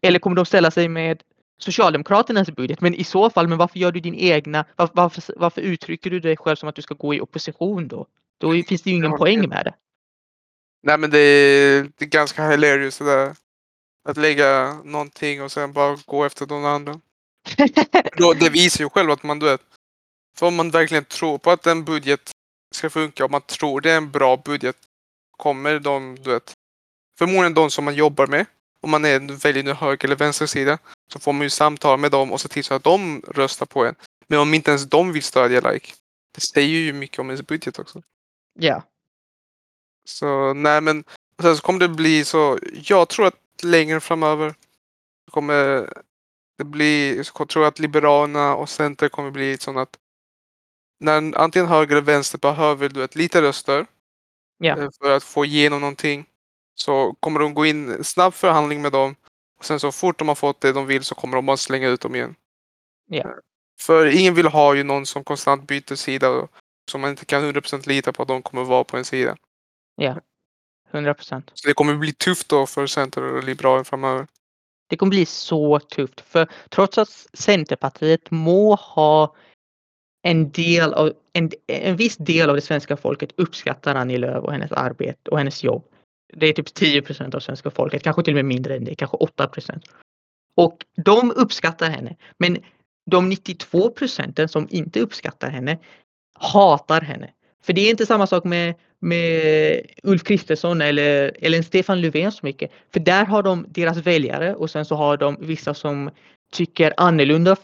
Eller 0.02 0.18
kommer 0.18 0.36
de 0.36 0.46
ställa 0.46 0.70
sig 0.70 0.88
med 0.88 1.22
Socialdemokraternas 1.58 2.50
budget? 2.50 2.80
Men 2.80 2.94
i 2.94 3.04
så 3.04 3.30
fall, 3.30 3.48
men 3.48 3.58
varför 3.58 3.78
gör 3.78 3.92
du 3.92 4.00
din 4.00 4.14
egna, 4.14 4.64
var, 4.76 4.90
varför, 4.92 5.34
varför 5.36 5.60
uttrycker 5.60 6.10
du 6.10 6.20
dig 6.20 6.36
själv 6.36 6.56
som 6.56 6.68
att 6.68 6.74
du 6.74 6.82
ska 6.82 6.94
gå 6.94 7.14
i 7.14 7.20
opposition 7.20 7.88
då? 7.88 8.06
Då 8.38 8.52
finns 8.52 8.82
det 8.82 8.90
ju 8.90 8.96
ingen 8.96 9.16
poäng 9.16 9.48
med 9.48 9.64
det. 9.64 9.74
Nej 10.82 10.98
men 10.98 11.10
det 11.10 11.18
är, 11.18 11.90
det 11.96 12.04
är 12.04 12.08
ganska 12.08 12.48
hilarious 12.48 12.98
det 12.98 13.04
där. 13.04 13.36
Att 14.08 14.16
lägga 14.16 14.80
någonting 14.84 15.42
och 15.42 15.52
sen 15.52 15.72
bara 15.72 15.98
gå 16.06 16.24
efter 16.24 16.46
någon 16.46 16.64
annan. 16.64 17.00
Då, 18.16 18.32
det 18.32 18.50
visar 18.50 18.84
ju 18.84 18.90
själv 18.90 19.10
att 19.10 19.22
man, 19.22 19.38
du 19.38 19.46
vet. 19.46 19.60
För 20.36 20.46
om 20.46 20.54
man 20.54 20.70
verkligen 20.70 21.04
tror 21.04 21.38
på 21.38 21.50
att 21.50 21.66
en 21.66 21.84
budget 21.84 22.30
ska 22.74 22.90
funka, 22.90 23.24
om 23.24 23.30
man 23.30 23.40
tror 23.40 23.80
det 23.80 23.90
är 23.90 23.96
en 23.96 24.10
bra 24.10 24.36
budget, 24.36 24.76
kommer 25.36 25.78
de, 25.78 26.16
du 26.20 26.30
vet. 26.30 26.52
Förmodligen 27.18 27.54
de 27.54 27.70
som 27.70 27.84
man 27.84 27.94
jobbar 27.94 28.26
med, 28.26 28.46
om 28.80 28.90
man 28.90 29.04
är, 29.04 29.42
väljer 29.42 29.62
nu 29.62 29.72
höger 29.72 30.08
eller 30.08 30.16
vänstersida, 30.16 30.78
så 31.12 31.18
får 31.18 31.32
man 31.32 31.42
ju 31.42 31.50
samtala 31.50 31.96
med 31.96 32.10
dem 32.10 32.32
och 32.32 32.40
se 32.40 32.48
till 32.48 32.64
så 32.64 32.74
att 32.74 32.84
de 32.84 33.22
röstar 33.28 33.66
på 33.66 33.84
en. 33.84 33.94
Men 34.26 34.38
om 34.38 34.54
inte 34.54 34.70
ens 34.70 34.84
de 34.84 35.12
vill 35.12 35.22
stödja 35.22 35.60
like, 35.70 35.92
det 36.34 36.40
säger 36.40 36.78
ju 36.78 36.92
mycket 36.92 37.18
om 37.18 37.30
ens 37.30 37.46
budget 37.46 37.78
också. 37.78 38.02
Ja, 38.58 38.82
Så 40.04 40.54
nej 40.54 40.80
men 40.80 41.04
sen 41.42 41.56
så 41.56 41.62
kommer 41.62 41.80
det 41.80 41.88
bli 41.88 42.24
så. 42.24 42.58
Jag 42.72 43.08
tror 43.08 43.26
att 43.26 43.40
längre 43.62 44.00
framöver 44.00 44.54
kommer 45.30 45.90
det 46.58 46.64
bli. 46.64 47.24
Så 47.24 47.46
tror 47.46 47.64
jag 47.64 47.70
att 47.70 47.78
Liberalerna 47.78 48.54
och 48.56 48.68
Center 48.68 49.08
kommer 49.08 49.30
bli 49.30 49.58
sånt 49.58 49.78
att 49.78 49.98
när 51.00 51.38
antingen 51.38 51.68
höger 51.68 51.96
eller 51.96 52.06
vänster 52.06 52.38
behöver 52.38 52.88
du 52.88 53.04
ett 53.04 53.14
lite 53.16 53.42
röster 53.42 53.86
eh, 54.76 54.88
för 55.02 55.10
att 55.10 55.24
få 55.24 55.44
igenom 55.44 55.80
någonting 55.80 56.26
så 56.74 57.14
kommer 57.20 57.40
de 57.40 57.54
gå 57.54 57.66
in 57.66 58.04
snabb 58.04 58.34
förhandling 58.34 58.82
med 58.82 58.92
dem 58.92 59.16
och 59.58 59.64
sen 59.64 59.80
så 59.80 59.92
fort 59.92 60.18
de 60.18 60.28
har 60.28 60.34
fått 60.34 60.60
det 60.60 60.72
de 60.72 60.86
vill 60.86 61.04
så 61.04 61.14
kommer 61.14 61.36
de 61.36 61.46
bara 61.46 61.56
slänga 61.56 61.88
ut 61.88 62.00
dem 62.00 62.14
igen. 62.14 62.34
Ja. 63.06 63.20
Eh, 63.20 63.30
För 63.80 64.06
ingen 64.06 64.34
vill 64.34 64.46
ha 64.46 64.74
ju 64.74 64.82
någon 64.82 65.06
som 65.06 65.24
konstant 65.24 65.66
byter 65.66 65.94
sida 65.94 66.48
som 66.90 67.00
man 67.00 67.10
inte 67.10 67.24
kan 67.24 67.42
100% 67.42 67.88
lita 67.88 68.12
på 68.12 68.22
att 68.22 68.28
de 68.28 68.42
kommer 68.42 68.64
vara 68.64 68.84
på 68.84 68.96
en 68.96 69.04
sida. 69.04 69.36
100 70.92 71.14
procent. 71.14 71.50
Så 71.54 71.68
det 71.68 71.74
kommer 71.74 71.94
bli 71.94 72.12
tufft 72.12 72.48
då 72.48 72.66
för 72.66 72.86
Center 72.86 73.22
och 73.22 73.44
Liberaler 73.44 73.84
framöver. 73.84 74.26
Det 74.86 74.96
kommer 74.96 75.10
bli 75.10 75.26
så 75.26 75.80
tufft 75.80 76.20
för 76.20 76.48
trots 76.68 76.98
att 76.98 77.08
Centerpartiet 77.32 78.30
må 78.30 78.74
ha 78.74 79.34
en 80.22 80.50
del 80.50 80.94
av 80.94 81.12
en, 81.32 81.50
en 81.66 81.96
viss 81.96 82.16
del 82.16 82.50
av 82.50 82.56
det 82.56 82.62
svenska 82.62 82.96
folket 82.96 83.32
uppskattar 83.36 83.94
Annie 83.94 84.18
Lööf 84.18 84.44
och 84.44 84.52
hennes 84.52 84.72
arbete 84.72 85.30
och 85.30 85.38
hennes 85.38 85.64
jobb. 85.64 85.84
Det 86.36 86.46
är 86.46 86.52
typ 86.52 86.74
10 86.74 87.02
procent 87.02 87.34
av 87.34 87.40
svenska 87.40 87.70
folket, 87.70 88.02
kanske 88.02 88.22
till 88.22 88.32
och 88.34 88.36
med 88.36 88.44
mindre 88.44 88.76
än 88.76 88.84
det, 88.84 88.94
kanske 88.94 89.16
8 89.16 89.46
procent. 89.46 89.84
Och 90.56 90.84
de 91.04 91.32
uppskattar 91.36 91.90
henne. 91.90 92.16
Men 92.38 92.58
de 93.10 93.28
92 93.28 93.90
procenten 93.90 94.48
som 94.48 94.68
inte 94.70 95.00
uppskattar 95.00 95.50
henne 95.50 95.78
hatar 96.38 97.00
henne. 97.00 97.30
För 97.64 97.72
det 97.72 97.80
är 97.80 97.90
inte 97.90 98.06
samma 98.06 98.26
sak 98.26 98.44
med, 98.44 98.74
med 99.00 99.80
Ulf 100.02 100.22
Kristersson 100.24 100.80
eller, 100.80 101.36
eller 101.40 101.62
Stefan 101.62 102.00
Löfven 102.00 102.32
så 102.32 102.46
mycket. 102.46 102.70
För 102.92 103.00
där 103.00 103.24
har 103.24 103.42
de 103.42 103.66
deras 103.68 103.96
väljare 103.96 104.54
och 104.54 104.70
sen 104.70 104.84
så 104.84 104.94
har 104.94 105.16
de 105.16 105.36
vissa 105.40 105.74
som 105.74 106.10
tycker 106.52 106.94
annorlunda, 106.96 107.56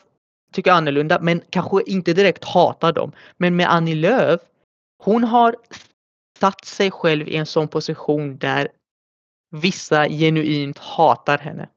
tycker 0.53 0.73
annorlunda 0.73 1.19
men 1.21 1.43
kanske 1.51 1.83
inte 1.87 2.13
direkt 2.13 2.45
hatar 2.45 2.93
dem. 2.93 3.13
Men 3.37 3.57
med 3.57 3.73
Annie 3.73 3.95
Lööf, 3.95 4.41
hon 4.99 5.25
har 5.25 5.57
satt 6.41 6.65
sig 6.65 6.91
själv 6.91 7.29
i 7.29 7.37
en 7.37 7.47
sån 7.47 7.69
position 7.69 8.39
där 8.39 8.69
vissa 9.51 10.09
genuint 10.09 10.79
hatar 10.79 11.39
henne. 11.39 11.69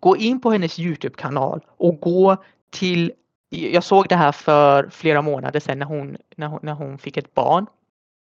Gå 0.00 0.16
in 0.16 0.40
på 0.40 0.50
hennes 0.50 0.78
Youtube-kanal 0.78 1.60
och 1.76 2.00
gå 2.00 2.36
till 2.70 3.12
jag 3.52 3.84
såg 3.84 4.08
det 4.08 4.16
här 4.16 4.32
för 4.32 4.88
flera 4.90 5.22
månader 5.22 5.60
sedan 5.60 5.78
när 5.78 5.86
hon, 5.86 6.16
när 6.36 6.46
hon, 6.46 6.60
när 6.62 6.72
hon 6.72 6.98
fick 6.98 7.16
ett 7.16 7.34
barn. 7.34 7.66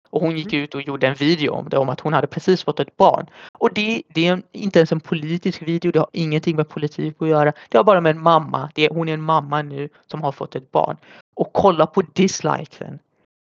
Och 0.10 0.22
hon 0.22 0.38
gick 0.38 0.54
ut 0.54 0.76
och 0.76 0.82
gjorde 0.82 1.08
en 1.08 1.14
video 1.14 1.54
om 1.54 1.70
det, 1.70 1.78
om 1.78 1.90
att 1.90 2.00
hon 2.00 2.14
hade 2.14 2.28
precis 2.28 2.64
fått 2.64 2.80
ett 2.80 2.98
barn. 2.98 3.30
Och 3.54 3.74
det, 3.74 4.02
det 4.14 4.28
är 4.28 4.34
en, 4.34 4.44
inte 4.52 4.80
ens 4.80 4.92
en 4.92 5.00
politisk 5.00 5.62
video, 5.62 5.92
det 5.92 6.00
har 6.00 6.10
ingenting 6.14 6.56
med 6.56 6.70
politik 6.70 7.16
att 7.20 7.28
göra. 7.28 7.54
Det 7.70 7.78
har 7.78 7.84
bara 7.84 8.02
med 8.02 8.10
en 8.16 8.22
mamma, 8.22 8.72
det 8.76 8.90
hon 8.92 9.10
är 9.10 9.14
en 9.14 9.22
mamma 9.22 9.62
nu 9.62 9.90
som 10.08 10.22
har 10.22 10.32
fått 10.32 10.56
ett 10.56 10.72
barn. 10.72 10.98
Och 11.36 11.54
kolla 11.54 11.88
på 11.88 12.02
dislikesen. 12.02 13.00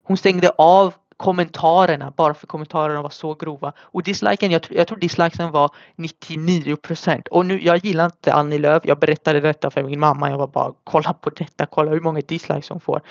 Hon 0.04 0.18
stängde 0.18 0.50
av 0.50 0.94
kommentarerna 1.18 2.14
bara 2.18 2.34
för 2.34 2.48
kommentarerna 2.48 3.02
var 3.02 3.10
så 3.10 3.34
grova. 3.34 3.74
Och 3.80 4.04
disliken, 4.04 4.52
jag, 4.52 4.62
jag 4.70 4.88
tror 4.88 4.98
dislikesen 4.98 5.52
var 5.52 5.70
99 5.96 6.76
procent. 6.76 7.28
Och 7.28 7.46
nu, 7.46 7.62
jag 7.62 7.86
gillar 7.86 8.06
inte 8.06 8.34
Annie 8.34 8.58
Lööf. 8.58 8.84
Jag 8.86 9.00
berättade 9.00 9.40
detta 9.40 9.72
för 9.72 9.84
min 9.84 10.00
mamma. 10.00 10.30
Jag 10.30 10.38
var 10.38 10.48
bara 10.48 10.74
kolla 10.84 11.14
på 11.14 11.30
detta, 11.30 11.66
kolla 11.66 11.92
hur 11.92 12.02
många 12.02 12.22
dislikes 12.22 12.70
hon 12.70 12.80
får. 12.80 13.02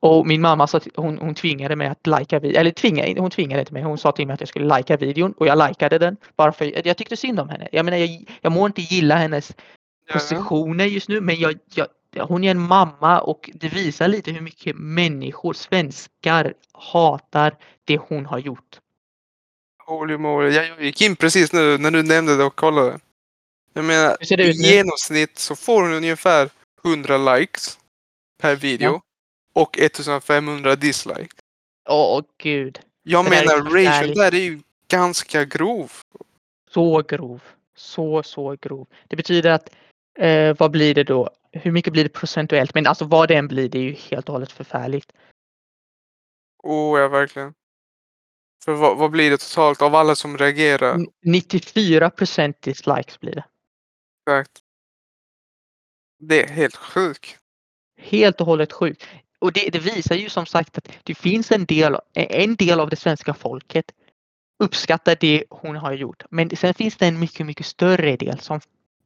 Och 0.00 0.26
min 0.26 0.40
mamma 0.40 0.66
sa 0.66 0.80
hon, 0.96 1.18
hon 1.18 1.34
tvingade 1.34 1.76
mig 1.76 1.88
att 1.88 2.06
lajka 2.06 2.38
videon, 2.38 2.60
eller 2.60 2.70
tvingade, 2.70 3.20
hon 3.20 3.30
tvingade 3.30 3.60
inte 3.60 3.72
mig, 3.72 3.82
hon 3.82 3.98
sa 3.98 4.12
till 4.12 4.26
mig 4.26 4.34
att 4.34 4.40
jag 4.40 4.48
skulle 4.48 4.66
lajka 4.66 4.96
videon 4.96 5.32
och 5.32 5.46
jag 5.46 5.58
lajkade 5.58 5.98
den 5.98 6.16
bara 6.36 6.52
för 6.52 6.86
jag 6.86 6.96
tyckte 6.96 7.16
synd 7.16 7.40
om 7.40 7.48
henne. 7.48 7.68
Jag 7.72 7.84
menar 7.84 7.98
jag, 7.98 8.24
jag 8.40 8.52
må 8.52 8.66
inte 8.66 8.80
gilla 8.80 9.16
hennes 9.16 9.56
positioner 10.12 10.84
just 10.84 11.08
nu 11.08 11.20
men 11.20 11.36
jag, 11.36 11.58
jag, 11.74 11.86
hon 12.22 12.44
är 12.44 12.50
en 12.50 12.60
mamma 12.60 13.20
och 13.20 13.50
det 13.54 13.68
visar 13.68 14.08
lite 14.08 14.30
hur 14.30 14.40
mycket 14.40 14.76
människor, 14.76 15.52
svenskar, 15.52 16.54
hatar 16.72 17.56
det 17.84 17.96
hon 17.98 18.26
har 18.26 18.38
gjort. 18.38 18.78
Holy 19.86 20.16
moly. 20.16 20.50
Jag 20.54 20.82
gick 20.82 21.00
in 21.00 21.16
precis 21.16 21.52
nu 21.52 21.78
när 21.78 21.90
du 21.90 22.02
nämnde 22.02 22.36
det 22.36 22.44
och 22.44 22.56
kollade. 22.56 22.98
Jag 23.72 23.84
menar, 23.84 24.40
i 24.40 24.50
genomsnitt 24.50 25.38
så 25.38 25.56
får 25.56 25.82
hon 25.82 25.92
ungefär 25.92 26.50
100 26.84 27.18
likes 27.34 27.78
per 28.42 28.56
video. 28.56 28.92
Ja. 28.92 29.02
Och 29.62 29.78
1500 29.78 30.76
dislikes. 30.76 31.38
Åh 31.88 32.22
gud, 32.38 32.80
Jag 33.02 33.24
Det 33.24 33.30
menar, 33.30 33.56
ration 33.56 34.14
där 34.14 34.34
är 34.34 34.38
ju 34.40 34.60
ganska 34.88 35.44
grov. 35.44 35.92
så 36.70 37.02
grov. 37.02 37.40
Så, 37.76 38.22
så 38.22 38.56
grov. 38.60 38.86
Det 39.08 39.16
betyder 39.16 39.50
att 39.50 39.70
eh, 40.18 40.56
vad 40.58 40.70
blir 40.70 40.94
det 40.94 41.04
då? 41.04 41.30
Hur 41.52 41.72
mycket 41.72 41.92
blir 41.92 42.04
det 42.04 42.08
procentuellt? 42.10 42.74
Men 42.74 42.86
alltså 42.86 43.04
vad 43.04 43.28
det 43.28 43.34
än 43.34 43.48
blir, 43.48 43.68
det 43.68 43.78
är 43.78 43.82
ju 43.82 43.92
helt 43.92 44.28
och 44.28 44.32
hållet 44.32 44.52
förfärligt. 44.52 45.12
Oh 46.62 47.00
ja, 47.00 47.08
verkligen. 47.08 47.54
För 48.64 48.72
vad, 48.72 48.98
vad 48.98 49.10
blir 49.10 49.30
det 49.30 49.38
totalt 49.38 49.82
av 49.82 49.94
alla 49.94 50.14
som 50.14 50.38
reagerar? 50.38 50.94
N- 50.94 51.06
94 51.24 52.10
procent 52.10 52.62
dislikes 52.62 53.20
blir 53.20 53.34
det. 53.34 53.44
Exakt. 54.26 54.60
Det 56.18 56.42
är 56.42 56.48
helt 56.48 56.76
sjukt. 56.76 57.38
Helt 57.96 58.40
och 58.40 58.46
hållet 58.46 58.72
sjukt. 58.72 59.06
Och 59.38 59.52
det, 59.52 59.70
det 59.72 59.78
visar 59.78 60.14
ju 60.14 60.28
som 60.28 60.46
sagt 60.46 60.78
att 60.78 60.88
det 61.02 61.14
finns 61.14 61.52
en 61.52 61.64
del, 61.64 61.96
en 62.14 62.56
del 62.56 62.80
av 62.80 62.90
det 62.90 62.96
svenska 62.96 63.34
folket 63.34 63.92
uppskattar 64.58 65.16
det 65.20 65.44
hon 65.50 65.76
har 65.76 65.92
gjort. 65.92 66.22
Men 66.30 66.56
sen 66.56 66.74
finns 66.74 66.96
det 66.96 67.06
en 67.06 67.18
mycket, 67.18 67.46
mycket 67.46 67.66
större 67.66 68.16
del 68.16 68.40
som 68.40 68.60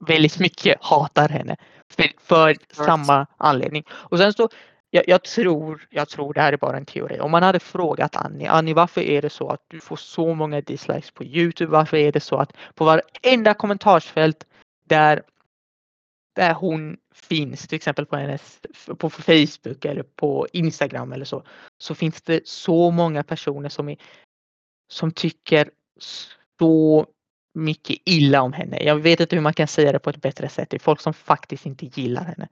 väldigt 0.06 0.38
mycket 0.38 0.78
hatar 0.80 1.28
henne 1.28 1.56
för, 1.90 2.12
för 2.20 2.56
samma 2.72 3.26
anledning. 3.36 3.84
Och 3.90 4.18
sen 4.18 4.32
så, 4.32 4.48
jag, 4.90 5.04
jag, 5.08 5.24
tror, 5.24 5.86
jag 5.90 6.08
tror 6.08 6.34
det 6.34 6.40
här 6.40 6.52
är 6.52 6.56
bara 6.56 6.76
en 6.76 6.86
teori. 6.86 7.20
Om 7.20 7.30
man 7.30 7.42
hade 7.42 7.60
frågat 7.60 8.16
Annie, 8.16 8.46
Annie 8.46 8.74
varför 8.74 9.00
är 9.00 9.22
det 9.22 9.30
så 9.30 9.48
att 9.48 9.64
du 9.68 9.80
får 9.80 9.96
så 9.96 10.34
många 10.34 10.60
dislikes 10.60 11.10
på 11.10 11.24
Youtube? 11.24 11.72
Varför 11.72 11.96
är 11.96 12.12
det 12.12 12.20
så 12.20 12.36
att 12.36 12.52
på 12.74 12.84
varenda 12.84 13.54
kommentarsfält 13.54 14.46
där 14.88 15.22
där 16.34 16.54
hon 16.54 16.96
finns, 17.14 17.68
till 17.68 17.76
exempel 17.76 18.06
på 18.06 18.16
hennes 18.16 18.60
på 18.98 19.10
Facebook 19.10 19.84
eller 19.84 20.02
på 20.02 20.46
Instagram 20.52 21.12
eller 21.12 21.24
så, 21.24 21.42
så 21.78 21.94
finns 21.94 22.22
det 22.22 22.48
så 22.48 22.90
många 22.90 23.22
personer 23.22 23.68
som, 23.68 23.88
är, 23.88 23.96
som 24.92 25.12
tycker 25.12 25.70
så 26.58 27.06
mycket 27.52 27.96
illa 28.04 28.42
om 28.42 28.52
henne. 28.52 28.82
Jag 28.82 28.96
vet 28.96 29.20
inte 29.20 29.36
hur 29.36 29.42
man 29.42 29.54
kan 29.54 29.68
säga 29.68 29.92
det 29.92 29.98
på 29.98 30.10
ett 30.10 30.22
bättre 30.22 30.48
sätt. 30.48 30.70
Det 30.70 30.76
är 30.76 30.78
folk 30.78 31.00
som 31.00 31.14
faktiskt 31.14 31.66
inte 31.66 31.86
gillar 31.86 32.24
henne. 32.24 32.48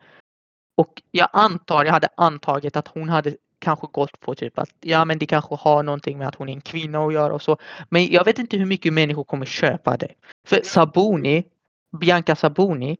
Och 0.76 1.02
jag 1.10 1.28
antar, 1.32 1.84
jag 1.84 1.92
hade 1.92 2.08
antagit 2.16 2.76
att 2.76 2.88
hon 2.88 3.08
hade 3.08 3.36
kanske 3.58 3.86
gått 3.92 4.20
på 4.20 4.34
typ 4.34 4.58
att 4.58 4.70
ja 4.80 5.04
men 5.04 5.18
det 5.18 5.26
kanske 5.26 5.54
har 5.54 5.82
någonting 5.82 6.18
med 6.18 6.28
att 6.28 6.34
hon 6.34 6.48
är 6.48 6.52
en 6.52 6.60
kvinna 6.60 7.06
att 7.06 7.12
göra 7.12 7.32
och 7.34 7.42
så. 7.42 7.58
Men 7.88 8.06
jag 8.06 8.24
vet 8.24 8.38
inte 8.38 8.56
hur 8.56 8.66
mycket 8.66 8.92
människor 8.92 9.24
kommer 9.24 9.46
köpa 9.46 9.96
det. 9.96 10.14
För 10.46 10.62
Sabuni, 10.62 11.44
Bianca 12.00 12.36
Sabuni, 12.36 12.98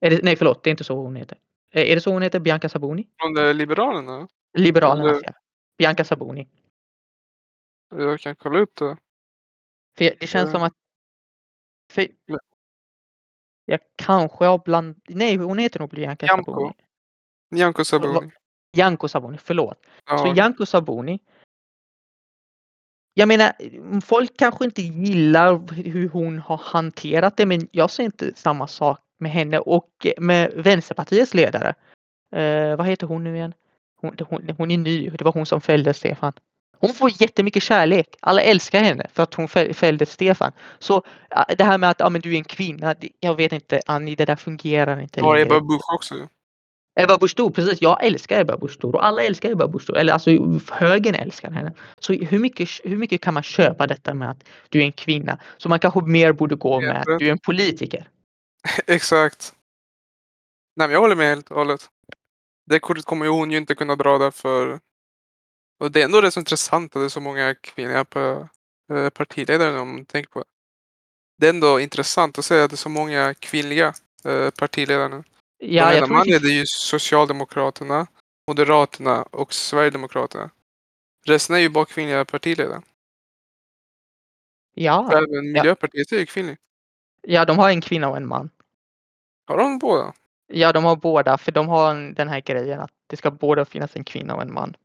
det, 0.00 0.24
nej 0.24 0.36
förlåt, 0.36 0.62
det 0.62 0.70
är 0.70 0.72
inte 0.72 0.84
så 0.84 0.96
hon 0.96 1.16
heter. 1.16 1.38
Är 1.70 1.94
det 1.94 2.00
så 2.00 2.12
hon 2.12 2.22
heter, 2.22 2.40
Bianca 2.40 2.68
Sabuni? 2.68 3.06
Från 3.20 3.56
Liberalerna? 3.56 4.28
Liberalerna, 4.58 5.12
det... 5.12 5.20
ja. 5.24 5.32
Bianca 5.78 6.04
Sabuni. 6.04 6.48
Jag 7.94 8.20
kan 8.20 8.36
kolla 8.36 8.58
upp 8.58 8.74
det. 8.74 8.96
För 9.98 10.14
det 10.20 10.26
känns 10.26 10.50
som 10.50 10.62
att... 10.62 10.72
För 11.90 12.08
jag 13.64 13.80
kanske 13.96 14.44
har 14.44 14.58
bland... 14.58 15.00
Nej, 15.08 15.36
hon 15.36 15.58
heter 15.58 15.80
nog 15.80 15.90
Bianca 15.90 16.26
Janko. 16.26 16.52
Sabuni. 16.52 16.72
Janko 17.50 17.84
Sabuni. 17.84 18.30
Janko 18.76 19.08
Sabuni, 19.08 19.38
förlåt. 19.38 19.86
Ja. 20.06 20.18
Så 20.18 20.32
Janko 20.36 20.66
Sabuni. 20.66 21.20
Jag 23.14 23.28
menar, 23.28 23.52
folk 24.00 24.36
kanske 24.38 24.64
inte 24.64 24.82
gillar 24.82 25.72
hur 25.72 26.08
hon 26.08 26.38
har 26.38 26.56
hanterat 26.56 27.36
det, 27.36 27.46
men 27.46 27.68
jag 27.72 27.90
ser 27.90 28.04
inte 28.04 28.34
samma 28.34 28.66
sak 28.66 29.00
med 29.18 29.32
henne 29.32 29.58
och 29.58 30.06
med 30.18 30.52
Vänsterpartiets 30.54 31.34
ledare. 31.34 31.74
Eh, 32.36 32.76
vad 32.76 32.86
heter 32.86 33.06
hon 33.06 33.24
nu 33.24 33.36
igen? 33.36 33.54
Hon, 33.96 34.16
hon, 34.28 34.50
hon 34.58 34.70
är 34.70 34.78
ny, 34.78 35.10
det 35.10 35.24
var 35.24 35.32
hon 35.32 35.46
som 35.46 35.60
fällde 35.60 35.94
Stefan. 35.94 36.32
Hon 36.80 36.94
får 36.94 37.22
jättemycket 37.22 37.62
kärlek. 37.62 38.16
Alla 38.20 38.42
älskar 38.42 38.82
henne 38.82 39.06
för 39.14 39.22
att 39.22 39.34
hon 39.34 39.48
fällde 39.48 40.06
Stefan. 40.06 40.52
Så 40.78 41.02
det 41.58 41.64
här 41.64 41.78
med 41.78 41.90
att 41.90 42.00
ja, 42.00 42.10
men 42.10 42.20
du 42.20 42.32
är 42.32 42.38
en 42.38 42.44
kvinna, 42.44 42.94
jag 43.20 43.34
vet 43.34 43.52
inte 43.52 43.80
Annie, 43.86 44.14
det 44.14 44.24
där 44.24 44.36
fungerar 44.36 45.00
inte. 45.00 45.20
Ja, 45.20 45.38
Ebba 45.38 45.60
Busch 45.60 45.94
också. 45.94 46.28
Ebba 47.00 47.18
Busch 47.18 47.36
Thor, 47.36 47.50
precis. 47.50 47.82
Jag 47.82 48.04
älskar 48.04 48.40
Ebba 48.40 48.56
Busch 48.56 48.80
Thor 48.80 48.94
och 48.94 49.06
alla 49.06 49.22
älskar 49.22 49.50
Ebba 49.50 49.68
Busch 49.68 49.86
Thor. 49.86 49.96
Eller 49.96 50.12
alltså 50.12 50.30
högern 50.70 51.14
älskar 51.14 51.50
henne. 51.50 51.72
Så 51.98 52.12
hur 52.12 52.38
mycket, 52.38 52.68
hur 52.84 52.96
mycket 52.96 53.20
kan 53.20 53.34
man 53.34 53.42
köpa 53.42 53.86
detta 53.86 54.14
med 54.14 54.30
att 54.30 54.44
du 54.68 54.80
är 54.80 54.84
en 54.84 54.92
kvinna? 54.92 55.38
Så 55.56 55.68
man 55.68 55.80
kanske 55.80 56.00
mer 56.00 56.32
borde 56.32 56.54
gå 56.54 56.80
med 56.80 56.96
att 56.96 57.18
du 57.18 57.26
är 57.26 57.32
en 57.32 57.38
politiker. 57.38 58.08
Exakt. 58.86 59.52
Nej, 60.76 60.88
men 60.88 60.92
jag 60.92 61.00
håller 61.00 61.16
med 61.16 61.28
helt 61.28 61.50
och 61.50 61.56
hållet. 61.56 61.88
Det 62.66 62.78
kortet 62.78 63.04
kommer 63.04 63.24
ju 63.24 63.30
hon 63.30 63.50
ju 63.50 63.56
inte 63.56 63.74
kunna 63.74 63.96
dra 63.96 64.18
där 64.18 64.30
för. 64.30 64.80
Och 65.78 65.92
det 65.92 66.00
är 66.00 66.04
ändå 66.04 66.20
rätt 66.20 66.34
så 66.34 66.40
intressant 66.40 66.96
att 66.96 67.02
det 67.02 67.04
är 67.04 67.08
så 67.08 67.20
många 67.20 67.54
kvinnliga 67.54 68.04
partiledare 69.14 69.78
om 69.80 69.88
man 69.88 70.04
tänker 70.04 70.30
på 70.30 70.38
det. 70.38 70.44
Det 71.38 71.46
är 71.46 71.50
ändå 71.50 71.80
intressant 71.80 72.38
att 72.38 72.44
se 72.44 72.60
att 72.60 72.70
det 72.70 72.74
är 72.74 72.76
så 72.76 72.88
många 72.88 73.34
kvinnliga 73.34 73.94
partiledare 74.58 75.08
nu. 75.08 75.24
Ja, 75.58 75.94
jag 75.94 76.10
man 76.10 76.28
är 76.28 76.40
det 76.40 76.48
ju 76.48 76.64
Socialdemokraterna, 76.66 78.06
Moderaterna 78.48 79.22
och 79.22 79.54
Sverigedemokraterna. 79.54 80.50
Resten 81.26 81.56
är 81.56 81.60
ju 81.60 81.68
bara 81.68 81.84
kvinnliga 81.84 82.24
partiledare. 82.24 82.82
Ja. 84.74 85.12
Även 85.12 85.52
Miljöpartiet 85.52 86.12
ja. 86.12 86.16
är 86.16 86.20
ju 86.20 86.26
kvinnligt. 86.26 86.60
Ja, 87.22 87.44
de 87.44 87.58
har 87.58 87.70
en 87.70 87.80
kvinna 87.80 88.08
och 88.08 88.16
en 88.16 88.26
man. 88.26 88.50
Har 89.46 89.56
de 89.56 89.78
båda? 89.78 90.12
Ja, 90.46 90.72
de 90.72 90.84
har 90.84 90.96
båda, 90.96 91.38
för 91.38 91.52
de 91.52 91.68
har 91.68 92.14
den 92.14 92.28
här 92.28 92.40
grejen 92.40 92.80
att 92.80 92.90
det 93.06 93.16
ska 93.16 93.30
båda 93.30 93.64
finnas 93.64 93.96
en 93.96 94.04
kvinna 94.04 94.34
och 94.34 94.42
en 94.42 94.52
man. 94.52 94.76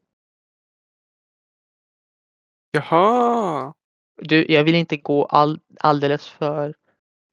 Jaha! 2.75 3.73
Du, 4.21 4.45
jag 4.49 4.63
vill 4.63 4.75
inte 4.75 4.97
gå 4.97 5.25
all, 5.25 5.59
alldeles 5.79 6.27
för 6.27 6.73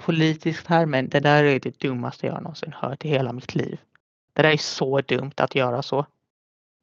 politiskt 0.03 0.67
här, 0.67 0.87
men 0.87 1.09
det 1.09 1.21
där 1.21 1.45
är 1.45 1.61
det 1.61 1.81
dummaste 1.81 2.27
jag 2.27 2.43
någonsin 2.43 2.73
hört 2.73 3.05
i 3.05 3.09
hela 3.09 3.33
mitt 3.33 3.55
liv. 3.55 3.81
Det 4.33 4.43
där 4.43 4.51
är 4.51 4.57
så 4.57 5.01
dumt 5.01 5.33
att 5.37 5.55
göra 5.55 5.83
så. 5.83 6.07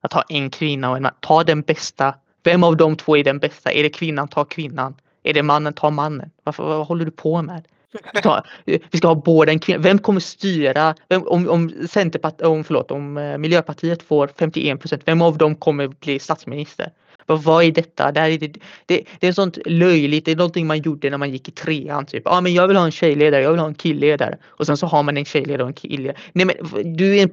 Att 0.02 0.14
ha 0.14 0.24
en 0.30 0.50
kvinna 0.50 0.90
och 0.90 0.98
en 0.98 1.04
man. 1.04 1.12
Ta 1.20 1.44
den 1.44 1.62
bästa. 1.62 2.16
Vem 2.44 2.64
av 2.64 2.78
de 2.78 2.96
två 2.96 3.18
är 3.18 3.24
den 3.24 3.40
bästa? 3.40 3.72
Är 3.72 3.84
det 3.84 3.90
kvinnan, 3.90 4.28
ta 4.28 4.46
kvinnan. 4.46 4.96
Är 5.24 5.34
det 5.34 5.44
mannen, 5.44 5.74
ta 5.74 5.90
mannen. 5.90 6.32
Varför, 6.44 6.64
vad 6.64 6.88
håller 6.88 7.06
du 7.06 7.12
på 7.12 7.42
med? 7.42 7.68
Vi 8.14 8.20
ska, 8.20 8.44
vi 8.66 8.98
ska 8.98 9.08
ha 9.08 9.16
båda 9.16 9.52
en 9.52 9.60
kvinna. 9.60 9.80
Vem 9.80 10.00
kommer 10.00 10.20
styra? 10.20 10.96
Vem, 11.10 11.28
om, 11.28 11.50
om, 11.50 11.88
Centerpart, 11.90 12.42
om, 12.42 12.64
förlåt, 12.64 12.92
om 12.92 13.18
eh, 13.18 13.38
Miljöpartiet 13.38 14.04
får 14.04 14.30
51 14.40 14.80
procent, 14.80 15.02
vem 15.06 15.22
av 15.22 15.38
dem 15.38 15.56
kommer 15.56 15.88
bli 15.88 16.20
statsminister? 16.20 16.92
Vad, 17.28 17.44
vad 17.44 17.64
är 17.64 17.72
detta? 17.72 18.12
Det, 18.12 18.20
är, 18.20 18.38
det, 18.38 18.54
det, 18.86 19.04
det 19.20 19.28
är 19.28 19.32
sånt 19.32 19.58
löjligt. 19.66 20.26
Det 20.26 20.32
är 20.32 20.36
någonting 20.36 20.68
man 20.68 20.82
gjorde 20.82 21.10
när 21.10 21.18
man 21.18 21.32
gick 21.32 21.48
i 21.48 21.52
trean. 21.52 22.06
Typ. 22.06 22.24
Ja, 22.26 22.42
men 22.42 22.54
jag 22.54 22.68
vill 22.68 22.78
ha 22.78 22.86
en 22.86 22.92
tjejledare, 22.92 23.42
jag 23.42 23.52
vill 23.52 23.60
ha 23.60 23.68
en 23.68 23.76
killledare. 23.76 24.38
Och 24.46 24.66
sen 24.66 24.78
så 24.78 24.88
har 24.88 25.04
man 25.04 25.18
en 25.18 25.26
tjejledare 25.26 25.64
och 25.64 25.70
en 25.70 25.74
killledare. 25.74 26.18
Nej, 26.34 26.46
men 26.46 26.56
du 26.96 27.18
är 27.18 27.24
en, 27.24 27.32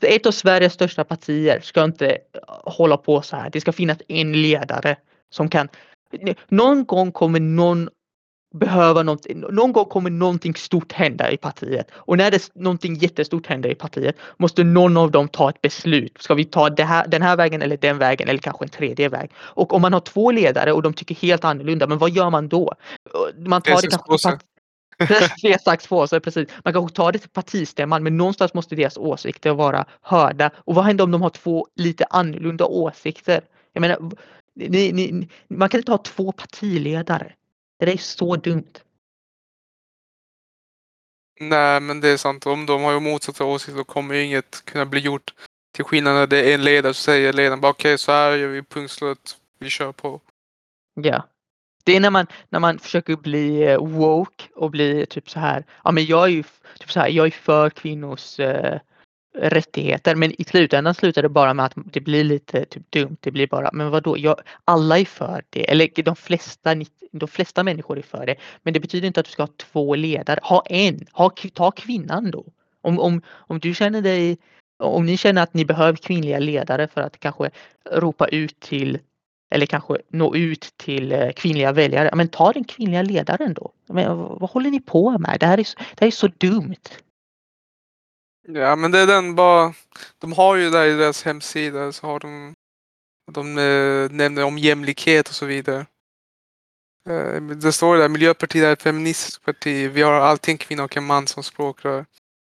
ett 0.00 0.26
av 0.26 0.32
Sveriges 0.32 0.72
största 0.72 1.04
partier 1.04 1.60
ska 1.60 1.84
inte 1.84 2.10
eh, 2.10 2.18
hålla 2.64 2.96
på 2.96 3.22
så 3.22 3.36
här. 3.36 3.50
Det 3.50 3.60
ska 3.60 3.72
finnas 3.72 3.98
en 4.08 4.32
ledare 4.42 4.96
som 5.30 5.48
kan 5.48 5.68
någon 6.48 6.84
gång 6.84 7.12
kommer 7.12 7.40
någon 7.40 7.88
behöva 8.52 9.02
någonting. 9.02 9.40
Någon 9.50 9.72
gång 9.72 9.84
kommer 9.84 10.10
någonting 10.10 10.54
stort 10.54 10.92
hända 10.92 11.30
i 11.30 11.36
partiet 11.36 11.90
och 11.94 12.16
när 12.16 12.30
det 12.30 12.50
någonting 12.54 12.94
jättestort 12.94 13.46
händer 13.46 13.70
i 13.70 13.74
partiet 13.74 14.16
måste 14.36 14.64
någon 14.64 14.96
av 14.96 15.10
dem 15.10 15.28
ta 15.28 15.50
ett 15.50 15.60
beslut. 15.60 16.16
Ska 16.20 16.34
vi 16.34 16.44
ta 16.44 16.70
här, 16.78 17.06
den 17.06 17.22
här 17.22 17.36
vägen 17.36 17.62
eller 17.62 17.76
den 17.76 17.98
vägen 17.98 18.28
eller 18.28 18.38
kanske 18.38 18.64
en 18.64 18.68
tredje 18.68 19.08
väg? 19.08 19.30
Och 19.36 19.74
om 19.74 19.82
man 19.82 19.92
har 19.92 20.00
två 20.00 20.30
ledare 20.30 20.72
och 20.72 20.82
de 20.82 20.94
tycker 20.94 21.14
helt 21.14 21.44
annorlunda, 21.44 21.86
men 21.86 21.98
vad 21.98 22.10
gör 22.10 22.30
man 22.30 22.48
då? 22.48 22.74
Man 23.36 23.62
tar 23.62 23.82
det 23.82 23.88
kanske 23.88 24.38
Tre 25.40 25.58
sax 25.64 25.88
precis. 26.22 26.48
Man 26.64 26.72
kanske 26.72 26.96
tar 26.96 27.12
det 27.12 27.18
till 27.18 27.30
partistämman 27.30 28.02
men 28.02 28.16
någonstans 28.16 28.54
måste 28.54 28.74
deras 28.74 28.96
åsikter 28.96 29.50
vara 29.50 29.84
hörda. 30.02 30.50
Och 30.56 30.74
vad 30.74 30.84
händer 30.84 31.04
om 31.04 31.10
de 31.10 31.22
har 31.22 31.30
två 31.30 31.66
lite 31.76 32.04
annorlunda 32.10 32.64
åsikter? 32.64 33.40
Jag 33.72 33.80
menar, 33.80 33.98
ni, 34.54 34.92
ni, 34.92 35.28
man 35.48 35.68
kan 35.68 35.80
inte 35.80 35.92
ha 35.92 35.98
två 35.98 36.32
partiledare. 36.32 37.32
Det 37.78 37.92
är 37.92 37.96
så 37.96 38.36
dumt. 38.36 38.72
Nej, 41.40 41.80
men 41.80 42.00
det 42.00 42.08
är 42.08 42.16
sant. 42.16 42.46
Om 42.46 42.66
de 42.66 42.82
har 42.82 42.92
ju 42.92 43.00
motsatta 43.00 43.44
åsikter 43.44 43.78
då 43.78 43.84
kommer 43.84 44.14
ju 44.14 44.22
inget 44.22 44.64
kunna 44.64 44.86
bli 44.86 45.00
gjort. 45.00 45.34
Till 45.74 45.84
skillnad 45.84 46.14
när 46.14 46.26
det 46.26 46.50
är 46.50 46.54
en 46.54 46.64
ledare 46.64 46.94
så 46.94 47.02
säger 47.02 47.32
ledaren 47.32 47.60
bara 47.60 47.70
okej, 47.70 47.88
okay, 47.88 47.98
så 47.98 48.12
här 48.12 48.36
gör 48.36 48.48
vi 48.48 48.62
punkt 48.62 48.90
slut. 48.90 49.36
Vi 49.58 49.70
kör 49.70 49.92
på. 49.92 50.20
Ja. 50.94 51.28
Det 51.84 51.96
är 51.96 52.00
när 52.00 52.10
man, 52.10 52.26
när 52.48 52.60
man 52.60 52.78
försöker 52.78 53.16
bli 53.16 53.62
eh, 53.62 53.78
woke 53.78 54.44
och 54.54 54.70
bli 54.70 55.06
typ 55.06 55.30
så 55.30 55.40
här. 55.40 55.64
Ja, 55.84 55.90
men 55.90 56.04
jag 56.04 56.24
är 56.24 56.28
ju 56.28 56.42
typ 56.78 56.92
så 56.92 57.00
här, 57.00 57.08
jag 57.08 57.26
är 57.26 57.30
för 57.30 57.70
kvinnors 57.70 58.40
uh, 58.40 58.78
rättigheter. 59.34 60.14
Men 60.14 60.40
i 60.40 60.44
slutändan 60.44 60.94
slutar 60.94 61.22
det 61.22 61.28
bara 61.28 61.54
med 61.54 61.66
att 61.66 61.72
det 61.84 62.00
blir 62.00 62.24
lite 62.24 62.64
typ 62.64 62.90
dumt. 62.90 63.16
Det 63.20 63.30
blir 63.30 63.46
bara, 63.46 63.70
men 63.72 63.90
vadå, 63.90 64.18
jag, 64.18 64.40
alla 64.64 64.98
är 64.98 65.04
för 65.04 65.44
det. 65.50 65.70
Eller 65.70 66.02
de 66.02 66.16
flesta, 66.16 66.74
de 67.12 67.28
flesta 67.28 67.62
människor 67.62 67.98
är 67.98 68.02
för 68.02 68.26
det. 68.26 68.36
Men 68.62 68.74
det 68.74 68.80
betyder 68.80 69.06
inte 69.06 69.20
att 69.20 69.26
du 69.26 69.32
ska 69.32 69.42
ha 69.42 69.50
två 69.56 69.94
ledare. 69.94 70.40
Ha 70.42 70.62
en, 70.66 71.06
ha, 71.12 71.30
ta 71.54 71.70
kvinnan 71.70 72.30
då. 72.30 72.44
Om, 72.80 73.00
om, 73.00 73.22
om 73.28 73.58
du 73.58 73.74
känner 73.74 74.02
dig, 74.02 74.38
om 74.78 75.06
ni 75.06 75.16
känner 75.16 75.42
att 75.42 75.54
ni 75.54 75.64
behöver 75.64 75.96
kvinnliga 75.96 76.38
ledare 76.38 76.88
för 76.88 77.00
att 77.00 77.20
kanske 77.20 77.50
ropa 77.90 78.28
ut 78.28 78.60
till 78.60 78.98
eller 79.50 79.66
kanske 79.66 79.98
nå 80.08 80.36
ut 80.36 80.74
till 80.76 81.12
eh, 81.12 81.30
kvinnliga 81.30 81.72
väljare. 81.72 82.10
Men 82.14 82.28
ta 82.28 82.52
den 82.52 82.64
kvinnliga 82.64 83.02
ledaren 83.02 83.54
då. 83.54 83.72
Men, 83.88 84.16
vad 84.18 84.50
håller 84.50 84.70
ni 84.70 84.80
på 84.80 85.18
med? 85.18 85.36
Det 85.40 85.46
här 85.46 85.58
är, 85.60 85.66
det 85.78 86.00
här 86.00 86.06
är 86.06 86.10
så 86.10 86.26
dumt. 86.26 86.88
Ja, 88.48 88.76
men 88.76 88.90
det 88.90 88.98
är 88.98 89.06
den 89.06 89.34
bara. 89.34 89.74
De 90.18 90.32
har 90.32 90.56
ju 90.56 90.70
där 90.70 90.86
i 90.86 90.92
deras 90.92 91.22
hemsida 91.22 91.92
så 91.92 92.06
har 92.06 92.20
de. 92.20 92.54
De 93.32 93.58
eh, 93.58 94.10
nämner 94.10 94.44
om 94.44 94.58
jämlikhet 94.58 95.28
och 95.28 95.34
så 95.34 95.46
vidare. 95.46 95.86
Eh, 97.08 97.42
det 97.42 97.72
står 97.72 97.96
där 97.96 98.08
Miljöpartiet 98.08 98.64
är 98.64 98.72
ett 98.72 98.82
feministiskt 98.82 99.44
parti. 99.44 99.90
Vi 99.90 100.02
har 100.02 100.12
alltid 100.12 100.52
en 100.52 100.58
kvinna 100.58 100.84
och 100.84 100.96
en 100.96 101.04
man 101.04 101.26
som 101.26 101.42
språkrör. 101.42 102.06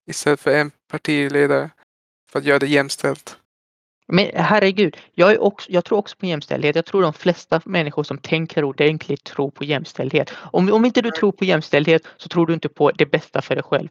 Istället 0.10 0.40
för 0.40 0.52
en 0.52 0.72
partiledare. 0.92 1.70
För 2.32 2.40
att 2.40 2.46
göra 2.46 2.60
det 2.60 2.68
jämställt. 2.68 3.38
Men 4.08 4.32
herregud, 4.34 4.98
jag, 5.14 5.42
också, 5.42 5.72
jag 5.72 5.86
tror 5.86 5.98
också 5.98 6.18
på 6.18 6.26
jämställdhet. 6.26 6.76
Jag 6.76 6.86
tror 6.86 7.02
de 7.02 7.14
flesta 7.14 7.62
människor 7.66 8.04
som 8.04 8.18
tänker 8.18 8.64
ordentligt 8.64 9.24
tror 9.24 9.52
på 9.52 9.64
jämställdhet. 9.64 10.34
Om, 10.52 10.74
om 10.74 10.86
inte 10.86 11.02
du 11.02 11.12
tror 11.12 11.32
på 11.32 11.46
jämställdhet 11.46 12.04
så 12.18 12.30
tror 12.30 12.48
du 12.48 12.54
inte 12.54 12.70
på 12.70 12.92
det 12.92 13.06
bästa 13.06 13.42
för 13.42 13.56
dig 13.56 13.64
själv. 13.64 13.90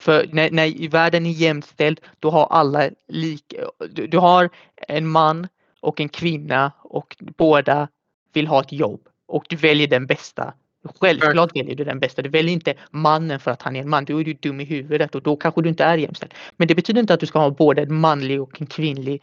För 0.00 0.26
när, 0.32 0.50
när 0.50 0.88
världen 0.88 1.26
är 1.26 1.30
jämställd, 1.30 2.00
då 2.18 2.30
har 2.30 2.46
alla 2.46 2.90
lika, 3.08 3.56
du, 3.90 4.06
du 4.06 4.18
har 4.18 4.50
en 4.76 5.08
man 5.08 5.48
och 5.80 6.00
en 6.00 6.08
kvinna 6.08 6.72
och 6.82 7.16
båda 7.20 7.88
vill 8.32 8.46
ha 8.46 8.60
ett 8.60 8.72
jobb 8.72 9.00
och 9.28 9.44
du 9.48 9.56
väljer 9.56 9.88
den 9.88 10.06
bästa. 10.06 10.54
Självklart 11.00 11.56
väljer 11.56 11.76
du 11.76 11.84
den 11.84 12.00
bästa. 12.00 12.22
Du 12.22 12.28
väljer 12.28 12.52
inte 12.52 12.74
mannen 12.90 13.40
för 13.40 13.50
att 13.50 13.62
han 13.62 13.76
är 13.76 13.80
en 13.80 13.88
man. 13.88 14.04
Då 14.04 14.20
är 14.20 14.24
du 14.24 14.34
dum 14.34 14.60
i 14.60 14.64
huvudet 14.64 15.14
och 15.14 15.22
då 15.22 15.36
kanske 15.36 15.62
du 15.62 15.68
inte 15.68 15.84
är 15.84 15.98
jämställd. 15.98 16.34
Men 16.56 16.68
det 16.68 16.74
betyder 16.74 17.00
inte 17.00 17.14
att 17.14 17.20
du 17.20 17.26
ska 17.26 17.38
ha 17.38 17.50
både 17.50 17.82
en 17.82 17.94
manlig 17.94 18.42
och 18.42 18.60
en 18.60 18.66
kvinnlig 18.66 19.22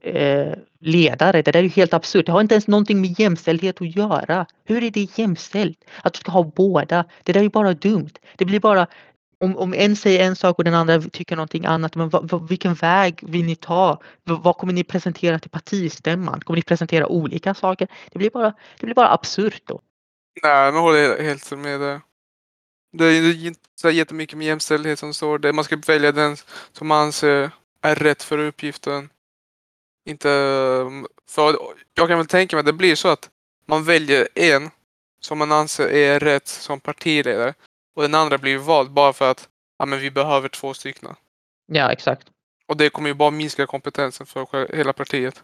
eh, 0.00 0.52
ledare. 0.80 1.42
Det 1.42 1.52
där 1.52 1.58
är 1.58 1.62
ju 1.62 1.68
helt 1.68 1.94
absurt. 1.94 2.26
Det 2.26 2.32
har 2.32 2.40
inte 2.40 2.54
ens 2.54 2.68
någonting 2.68 3.00
med 3.00 3.20
jämställdhet 3.20 3.80
att 3.80 3.96
göra. 3.96 4.46
Hur 4.64 4.82
är 4.82 4.90
det 4.90 5.18
jämställt? 5.18 5.78
Att 6.02 6.14
du 6.14 6.18
ska 6.18 6.32
ha 6.32 6.42
båda. 6.42 7.04
Det 7.22 7.32
där 7.32 7.40
är 7.40 7.44
ju 7.44 7.50
bara 7.50 7.74
dumt. 7.74 8.12
Det 8.36 8.44
blir 8.44 8.60
bara 8.60 8.86
om, 9.40 9.56
om 9.56 9.74
en 9.74 9.96
säger 9.96 10.26
en 10.26 10.36
sak 10.36 10.58
och 10.58 10.64
den 10.64 10.74
andra 10.74 11.00
tycker 11.00 11.36
någonting 11.36 11.66
annat, 11.66 11.94
men 11.94 12.08
va, 12.08 12.20
va, 12.20 12.38
vilken 12.38 12.74
väg 12.74 13.20
vill 13.22 13.44
ni 13.44 13.56
ta? 13.56 14.02
Vad, 14.24 14.42
vad 14.42 14.56
kommer 14.56 14.72
ni 14.72 14.84
presentera 14.84 15.38
till 15.38 15.50
partistämman? 15.50 16.40
Kommer 16.40 16.56
ni 16.56 16.62
presentera 16.62 17.06
olika 17.06 17.54
saker? 17.54 17.88
Det 18.12 18.18
blir 18.18 18.30
bara, 18.30 18.54
det 18.80 18.86
blir 18.86 18.94
bara 18.94 19.12
absurt 19.12 19.62
då. 19.64 19.80
Nej, 20.42 20.72
men 20.72 20.80
håller 20.80 21.22
helt 21.22 21.50
med 21.50 21.80
dig. 21.80 22.00
Det 22.92 23.04
är 23.04 23.46
inte 23.46 23.60
så 23.80 23.90
jättemycket 23.90 24.38
med 24.38 24.46
jämställdhet 24.46 24.98
som 24.98 25.14
står 25.14 25.38
där. 25.38 25.52
Man 25.52 25.64
ska 25.64 25.76
välja 25.86 26.12
den 26.12 26.36
som 26.72 26.86
man 26.86 26.98
anser 26.98 27.50
är 27.82 27.94
rätt 27.94 28.22
för 28.22 28.38
uppgiften. 28.38 29.10
Inte 30.08 30.30
mm, 30.30 31.06
för 31.28 31.58
jag 31.94 32.08
kan 32.08 32.18
väl 32.18 32.26
tänka 32.26 32.56
mig 32.56 32.60
att 32.60 32.66
det 32.66 32.72
blir 32.72 32.94
så 32.94 33.08
att 33.08 33.30
man 33.66 33.84
väljer 33.84 34.28
en 34.34 34.70
som 35.20 35.38
man 35.38 35.52
anser 35.52 35.88
är 35.88 36.20
rätt 36.20 36.48
som 36.48 36.80
partiledare 36.80 37.54
och 37.96 38.02
den 38.02 38.14
andra 38.14 38.38
blir 38.38 38.58
vald 38.58 38.90
bara 38.90 39.12
för 39.12 39.30
att 39.30 39.48
ja, 39.78 39.86
men 39.86 39.98
vi 39.98 40.10
behöver 40.10 40.48
två 40.48 40.74
stycken. 40.74 41.14
Ja, 41.66 41.92
exakt. 41.92 42.26
Och 42.68 42.76
det 42.76 42.90
kommer 42.90 43.08
ju 43.08 43.14
bara 43.14 43.30
minska 43.30 43.66
kompetensen 43.66 44.26
för 44.26 44.76
hela 44.76 44.92
partiet. 44.92 45.42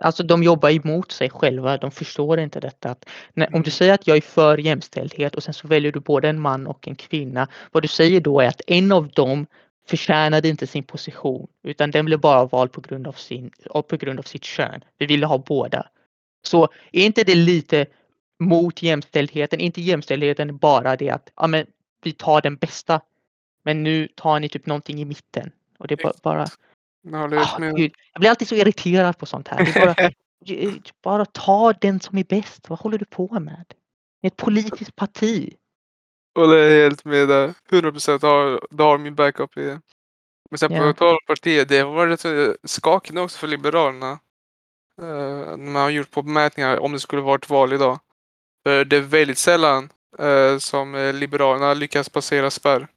Alltså 0.00 0.22
de 0.22 0.42
jobbar 0.42 0.70
emot 0.70 1.12
sig 1.12 1.30
själva. 1.30 1.76
De 1.76 1.90
förstår 1.90 2.40
inte 2.40 2.60
detta. 2.60 2.90
Att, 2.90 3.08
när, 3.34 3.54
om 3.54 3.62
du 3.62 3.70
säger 3.70 3.94
att 3.94 4.06
jag 4.06 4.16
är 4.16 4.20
för 4.20 4.58
jämställdhet 4.58 5.34
och 5.34 5.42
sen 5.42 5.54
så 5.54 5.68
väljer 5.68 5.92
du 5.92 6.00
både 6.00 6.28
en 6.28 6.40
man 6.40 6.66
och 6.66 6.88
en 6.88 6.96
kvinna. 6.96 7.48
Vad 7.72 7.82
du 7.82 7.88
säger 7.88 8.20
då 8.20 8.40
är 8.40 8.48
att 8.48 8.60
en 8.66 8.92
av 8.92 9.08
dem 9.08 9.46
förtjänade 9.88 10.48
inte 10.48 10.66
sin 10.66 10.84
position 10.84 11.46
utan 11.62 11.90
den 11.90 12.04
blev 12.04 12.20
bara 12.20 12.44
vald 12.44 12.72
på 12.72 12.80
grund 12.80 13.06
av, 13.06 13.12
sin, 13.12 13.50
på 13.88 13.96
grund 13.96 14.18
av 14.18 14.22
sitt 14.22 14.44
kön. 14.44 14.84
Vi 14.98 15.06
ville 15.06 15.26
ha 15.26 15.38
båda. 15.38 15.86
Så 16.42 16.68
är 16.92 17.06
inte 17.06 17.24
det 17.24 17.34
lite 17.34 17.86
mot 18.40 18.82
jämställdheten? 18.82 19.60
Inte 19.60 19.80
jämställdheten 19.82 20.56
bara 20.56 20.96
det 20.96 21.10
att 21.10 21.30
ja, 21.36 21.46
men 21.46 21.66
vi 22.06 22.12
tar 22.12 22.40
den 22.40 22.56
bästa. 22.56 23.00
Men 23.62 23.82
nu 23.82 24.08
tar 24.08 24.40
ni 24.40 24.48
typ 24.48 24.66
någonting 24.66 25.00
i 25.00 25.04
mitten. 25.04 25.50
Och 25.78 25.88
det 25.88 26.00
är 26.00 26.02
bara... 26.02 26.14
bara 26.22 27.40
ah, 27.42 27.58
Gud, 27.58 27.92
jag 28.12 28.20
blir 28.20 28.30
alltid 28.30 28.48
så 28.48 28.54
irriterad 28.54 29.18
på 29.18 29.26
sånt 29.26 29.48
här. 29.48 29.64
Det 29.64 29.76
är 29.80 29.86
bara, 29.86 30.80
bara 31.02 31.24
ta 31.24 31.72
den 31.72 32.00
som 32.00 32.18
är 32.18 32.24
bäst. 32.24 32.68
Vad 32.68 32.78
håller 32.78 32.98
du 32.98 33.04
på 33.04 33.40
med? 33.40 33.64
Ett 34.22 34.36
politiskt 34.36 34.96
parti. 34.96 35.54
Håller 36.34 36.82
helt 36.82 37.04
med 37.04 37.28
där. 37.28 37.54
100 37.70 37.92
procent 37.92 38.22
har, 38.22 38.60
har 38.78 38.98
min 38.98 39.14
backup 39.14 39.56
i 39.56 39.64
det. 39.64 39.80
Men 40.50 40.58
sen 40.58 40.68
på 40.68 40.74
yeah. 40.74 40.94
tal 40.94 41.16
partiet, 41.26 41.68
det 41.68 41.78
har 41.78 41.92
varit 41.92 42.56
skakigt 42.64 43.18
också 43.18 43.38
för 43.38 43.46
Liberalerna. 43.46 44.18
Uh, 45.02 45.56
när 45.56 45.56
man 45.56 45.82
har 45.82 45.90
gjort 45.90 46.10
på 46.10 46.22
mätningar 46.22 46.78
om 46.78 46.92
det 46.92 47.00
skulle 47.00 47.22
vara 47.22 47.36
ett 47.36 47.50
val 47.50 47.72
idag. 47.72 48.00
För 48.62 48.84
det 48.84 48.96
är 48.96 49.00
väldigt 49.00 49.38
sällan 49.38 49.90
som 50.58 51.12
Liberalerna 51.14 51.74
lyckas 51.74 52.08
passera 52.08 52.50
spärr. 52.50 52.88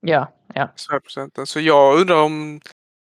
Ja, 0.00 0.32
ja. 0.54 0.68
Spärrprocenten. 0.76 1.46
Så 1.46 1.60
jag 1.60 2.00
undrar 2.00 2.22
om 2.22 2.60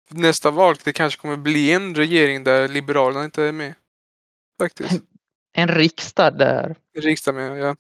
nästa 0.09 0.51
val 0.51 0.77
det 0.85 0.93
kanske 0.93 1.21
kommer 1.21 1.37
bli 1.37 1.73
en 1.73 1.95
regering 1.95 2.45
där 2.45 2.69
Liberalerna 2.69 3.25
inte 3.25 3.43
är 3.43 3.53
med. 3.53 3.75
Faktiskt. 4.61 4.93
En, 4.93 5.07
en 5.53 5.69
riksdag 5.69 6.39
där. 6.39 6.77
En 6.93 7.03
riksdag 7.03 7.35
med, 7.35 7.59
ja. 7.59 7.77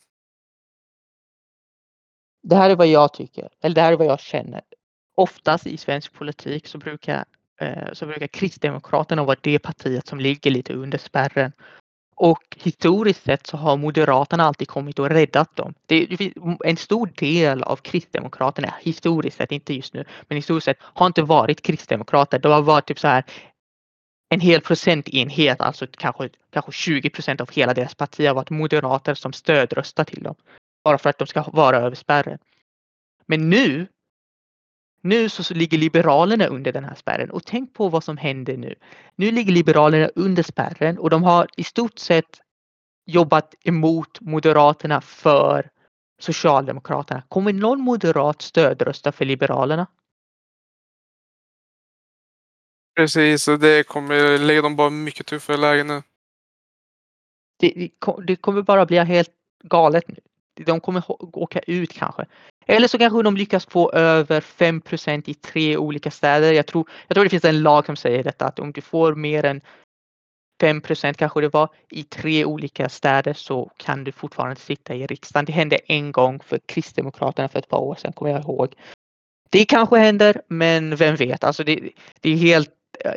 Det 2.42 2.56
här 2.56 2.70
är 2.70 2.76
vad 2.76 2.86
jag 2.86 3.12
tycker, 3.12 3.48
eller 3.60 3.74
det 3.74 3.80
här 3.80 3.92
är 3.92 3.96
vad 3.96 4.06
jag 4.06 4.20
känner. 4.20 4.62
Oftast 5.14 5.66
i 5.66 5.76
svensk 5.76 6.12
politik 6.12 6.66
så 6.66 6.78
brukar, 6.78 7.24
eh, 7.60 7.92
så 7.92 8.06
brukar 8.06 8.26
Kristdemokraterna 8.26 9.24
vara 9.24 9.38
det 9.40 9.58
partiet 9.58 10.06
som 10.06 10.20
ligger 10.20 10.50
lite 10.50 10.74
under 10.74 10.98
spärren. 10.98 11.52
Och 12.24 12.56
historiskt 12.56 13.24
sett 13.24 13.46
så 13.46 13.56
har 13.56 13.76
Moderaterna 13.76 14.44
alltid 14.44 14.68
kommit 14.68 14.98
och 14.98 15.10
räddat 15.10 15.56
dem. 15.56 15.74
Det 15.86 16.32
en 16.64 16.76
stor 16.76 17.10
del 17.16 17.62
av 17.62 17.76
Kristdemokraterna, 17.76 18.74
historiskt 18.80 19.36
sett, 19.36 19.52
inte 19.52 19.74
just 19.74 19.94
nu, 19.94 20.04
men 20.28 20.36
historiskt 20.36 20.64
sett 20.64 20.76
har 20.80 21.06
inte 21.06 21.22
varit 21.22 21.62
Kristdemokrater. 21.62 22.38
De 22.38 22.52
har 22.52 22.62
varit 22.62 22.86
typ 22.86 22.98
så 22.98 23.08
här 23.08 23.24
en 24.28 24.40
hel 24.40 24.60
procentenhet, 24.60 25.60
alltså 25.60 25.86
kanske, 25.90 26.28
kanske 26.50 26.72
20 26.72 27.10
procent 27.10 27.40
av 27.40 27.50
hela 27.50 27.74
deras 27.74 27.94
parti 27.94 28.26
har 28.26 28.34
varit 28.34 28.50
moderater 28.50 29.14
som 29.14 29.32
stödröstar 29.32 30.04
till 30.04 30.22
dem. 30.22 30.34
Bara 30.84 30.98
för 30.98 31.10
att 31.10 31.18
de 31.18 31.26
ska 31.26 31.42
vara 31.42 31.76
över 31.76 31.96
spärren. 31.96 32.38
Men 33.26 33.50
nu 33.50 33.86
nu 35.02 35.28
så 35.28 35.54
ligger 35.54 35.78
Liberalerna 35.78 36.46
under 36.46 36.72
den 36.72 36.84
här 36.84 36.94
spärren 36.94 37.30
och 37.30 37.44
tänk 37.44 37.74
på 37.74 37.88
vad 37.88 38.04
som 38.04 38.16
händer 38.16 38.56
nu. 38.56 38.74
Nu 39.16 39.30
ligger 39.30 39.52
Liberalerna 39.52 40.08
under 40.14 40.42
spärren 40.42 40.98
och 40.98 41.10
de 41.10 41.22
har 41.22 41.48
i 41.56 41.64
stort 41.64 41.98
sett 41.98 42.40
jobbat 43.06 43.54
emot 43.64 44.20
Moderaterna 44.20 45.00
för 45.00 45.70
Socialdemokraterna. 46.18 47.22
Kommer 47.28 47.52
någon 47.52 47.80
moderat 47.80 48.42
stödrösta 48.42 49.12
för 49.12 49.24
Liberalerna? 49.24 49.86
Precis, 52.96 53.44
det 53.44 53.86
kommer 53.86 54.38
lägga 54.38 54.62
dem 54.62 54.76
bara 54.76 54.90
mycket 54.90 55.26
tuffare 55.26 55.56
läge 55.56 55.84
nu. 55.84 56.02
Det, 57.58 57.90
det 58.26 58.36
kommer 58.36 58.62
bara 58.62 58.86
bli 58.86 58.98
helt 58.98 59.32
galet 59.64 60.08
nu. 60.08 60.20
De 60.54 60.80
kommer 60.80 61.02
åka 61.36 61.60
ut 61.60 61.92
kanske. 61.92 62.26
Eller 62.66 62.88
så 62.88 62.98
kanske 62.98 63.22
de 63.22 63.36
lyckas 63.36 63.66
få 63.66 63.92
över 63.92 64.40
5% 64.40 65.22
i 65.26 65.34
tre 65.34 65.76
olika 65.76 66.10
städer. 66.10 66.52
Jag 66.52 66.66
tror, 66.66 66.88
jag 67.08 67.14
tror 67.14 67.24
det 67.24 67.30
finns 67.30 67.44
en 67.44 67.62
lag 67.62 67.86
som 67.86 67.96
säger 67.96 68.24
detta 68.24 68.46
att 68.46 68.58
om 68.58 68.72
du 68.72 68.80
får 68.80 69.14
mer 69.14 69.44
än 69.44 69.60
5 70.60 70.80
kanske 71.16 71.40
det 71.40 71.48
var 71.48 71.68
i 71.90 72.02
tre 72.02 72.44
olika 72.44 72.88
städer 72.88 73.32
så 73.32 73.70
kan 73.76 74.04
du 74.04 74.12
fortfarande 74.12 74.56
sitta 74.56 74.94
i 74.94 75.06
riksdagen. 75.06 75.44
Det 75.44 75.52
hände 75.52 75.76
en 75.76 76.12
gång 76.12 76.40
för 76.40 76.58
Kristdemokraterna 76.66 77.48
för 77.48 77.58
ett 77.58 77.68
par 77.68 77.78
år 77.78 77.94
sedan 77.94 78.12
kommer 78.12 78.32
jag 78.32 78.40
ihåg. 78.40 78.74
Det 79.50 79.64
kanske 79.64 79.98
händer 79.98 80.42
men 80.48 80.96
vem 80.96 81.16
vet, 81.16 81.44
alltså 81.44 81.64
det, 81.64 81.90
det 82.20 82.30
är 82.30 82.36
helt, 82.36 82.70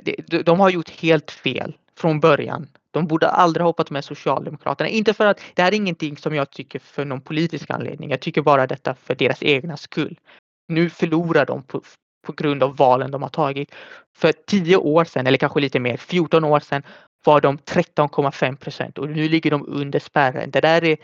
det, 0.03 0.45
de 0.45 0.60
har 0.60 0.69
gjort 0.69 0.89
helt 0.89 1.31
fel 1.31 1.77
från 1.97 2.19
början. 2.19 2.67
De 2.95 3.08
borde 3.08 3.29
aldrig 3.29 3.62
ha 3.62 3.69
hoppat 3.69 3.89
med 3.89 4.05
Socialdemokraterna. 4.05 4.89
Inte 4.89 5.13
för 5.13 5.25
att 5.25 5.41
det 5.53 5.62
här 5.62 5.71
är 5.71 5.75
ingenting 5.75 6.17
som 6.17 6.36
jag 6.36 6.51
tycker 6.51 6.79
för 6.79 7.05
någon 7.05 7.21
politisk 7.21 7.69
anledning. 7.69 8.10
Jag 8.10 8.19
tycker 8.19 8.41
bara 8.41 8.67
detta 8.67 8.95
för 8.95 9.15
deras 9.15 9.43
egna 9.43 9.77
skull. 9.77 10.19
Nu 10.67 10.89
förlorar 10.89 11.45
de 11.45 11.63
på, 11.63 11.81
på 12.25 12.31
grund 12.31 12.63
av 12.63 12.75
valen 12.75 13.12
de 13.12 13.21
har 13.21 13.29
tagit. 13.29 13.75
För 14.17 14.31
tio 14.31 14.77
år 14.77 15.05
sedan, 15.05 15.27
eller 15.27 15.38
kanske 15.38 15.60
lite 15.60 15.79
mer, 15.79 15.97
14 15.97 16.43
år 16.43 16.60
sedan 16.60 16.84
var 17.25 17.41
de 17.41 17.58
13,5 17.58 18.55
procent 18.55 18.97
och 18.97 19.10
nu 19.10 19.29
ligger 19.29 19.51
de 19.51 19.65
under 19.67 19.99
spärren. 19.99 20.51
Det 20.51 20.62
där 20.62 20.84
är, 20.84 20.97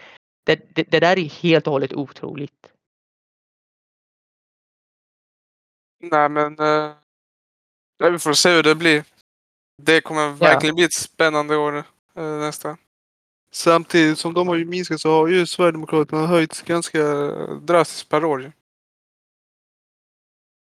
det, 0.45 0.75
det, 0.75 0.83
det 0.83 0.99
där 0.99 1.19
är 1.19 1.29
helt 1.29 1.67
och 1.67 1.73
hållet 1.73 1.93
otroligt. 1.93 2.71
Nej 5.99 6.29
men, 6.29 6.59
eh, 6.59 8.11
vi 8.11 8.19
får 8.19 8.33
se 8.33 8.49
hur 8.49 8.63
det 8.63 8.75
blir. 8.75 9.03
Det 9.83 10.01
kommer 10.01 10.29
verkligen 10.29 10.75
bli 10.75 10.83
ett 10.83 10.93
spännande 10.93 11.55
år 11.57 11.77
eh, 12.15 12.23
nästa. 12.39 12.77
Samtidigt 13.53 14.19
som 14.19 14.33
de 14.33 14.47
har 14.47 14.55
ju 14.55 14.65
minskat 14.65 14.99
så 15.01 15.09
har 15.11 15.27
ju 15.27 15.45
Sverigedemokraterna 15.47 16.27
höjts 16.27 16.61
ganska 16.61 17.03
drastiskt 17.61 18.09
per 18.09 18.25
år. 18.25 18.51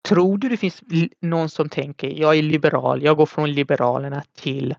Tror 0.09 0.38
du 0.38 0.48
det 0.48 0.57
finns 0.57 0.83
någon 1.20 1.50
som 1.50 1.68
tänker 1.68 2.09
jag 2.09 2.37
är 2.38 2.42
liberal, 2.42 3.03
jag 3.03 3.16
går 3.16 3.27
från 3.27 3.53
Liberalerna 3.53 4.22
till 4.37 4.74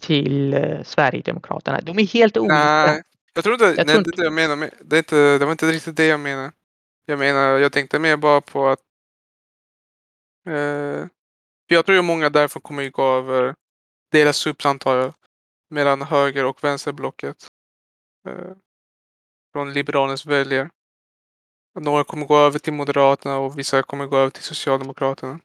till 0.00 0.54
eh, 0.54 0.82
Sverigedemokraterna. 0.82 1.80
De 1.80 1.98
är 1.98 2.06
helt 2.06 2.36
olika. 2.36 2.54
Nej, 2.54 3.02
jag 3.34 3.44
tror 3.44 3.54
inte, 3.54 3.64
Jag 3.64 3.86
nej, 3.86 3.94
tror 3.94 4.04
det, 4.04 4.10
är 4.10 4.16
det 4.16 4.24
jag 4.24 4.32
menar. 4.32 4.56
med- 4.56 4.74
Det, 4.80 4.96
är 4.96 4.98
inte, 4.98 5.38
det 5.38 5.44
var 5.44 5.52
inte 5.52 5.66
riktigt 5.72 5.96
det 5.96 6.06
jag 6.06 6.20
menar. 6.20 6.52
Jag 7.06 7.18
menar, 7.18 7.58
jag 7.58 7.72
tänkte 7.72 7.98
mer 7.98 8.16
bara 8.16 8.40
på 8.40 8.68
att 8.68 8.78
eh, 10.48 11.06
för 11.68 11.74
jag 11.74 11.86
tror 11.86 11.96
ju 11.96 12.02
många 12.02 12.30
därför 12.30 12.60
kommer 12.60 12.82
ju 12.82 12.90
gå 12.90 13.02
över, 13.02 13.54
delas 14.12 14.46
upp 14.46 14.66
antar 14.66 14.96
jag, 14.96 15.14
mellan 15.70 16.02
höger 16.02 16.44
och 16.44 16.64
vänsterblocket. 16.64 17.46
Eh, 18.28 18.52
från 19.52 19.72
Liberalernas 19.72 20.26
väljare. 20.26 20.70
Några 21.80 22.04
kommer 22.04 22.26
gå 22.26 22.38
över 22.38 22.58
till 22.58 22.72
Moderaterna 22.72 23.38
och 23.38 23.58
vissa 23.58 23.82
kommer 23.82 24.06
gå 24.06 24.16
över 24.16 24.30
till 24.30 24.42
Socialdemokraterna. 24.42 25.40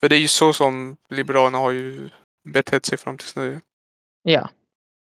För 0.00 0.08
det 0.08 0.16
är 0.16 0.20
ju 0.20 0.28
så 0.28 0.52
som 0.52 0.96
Liberalerna 1.08 1.58
har 1.58 1.70
ju 1.70 2.10
betett 2.44 2.86
sig 2.86 2.98
fram 2.98 3.18
tills 3.18 3.36
nu. 3.36 3.60
Ja, 4.22 4.50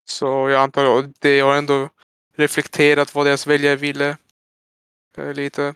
Så 0.09 0.25
jag 0.49 0.61
antar 0.61 0.99
att 0.99 1.21
det 1.21 1.39
har 1.39 1.55
ändå 1.55 1.89
reflekterat 2.35 3.15
vad 3.15 3.25
deras 3.25 3.47
väljare 3.47 3.75
ville. 3.75 4.17
eh, 5.17 5.33
Lite. 5.33 5.75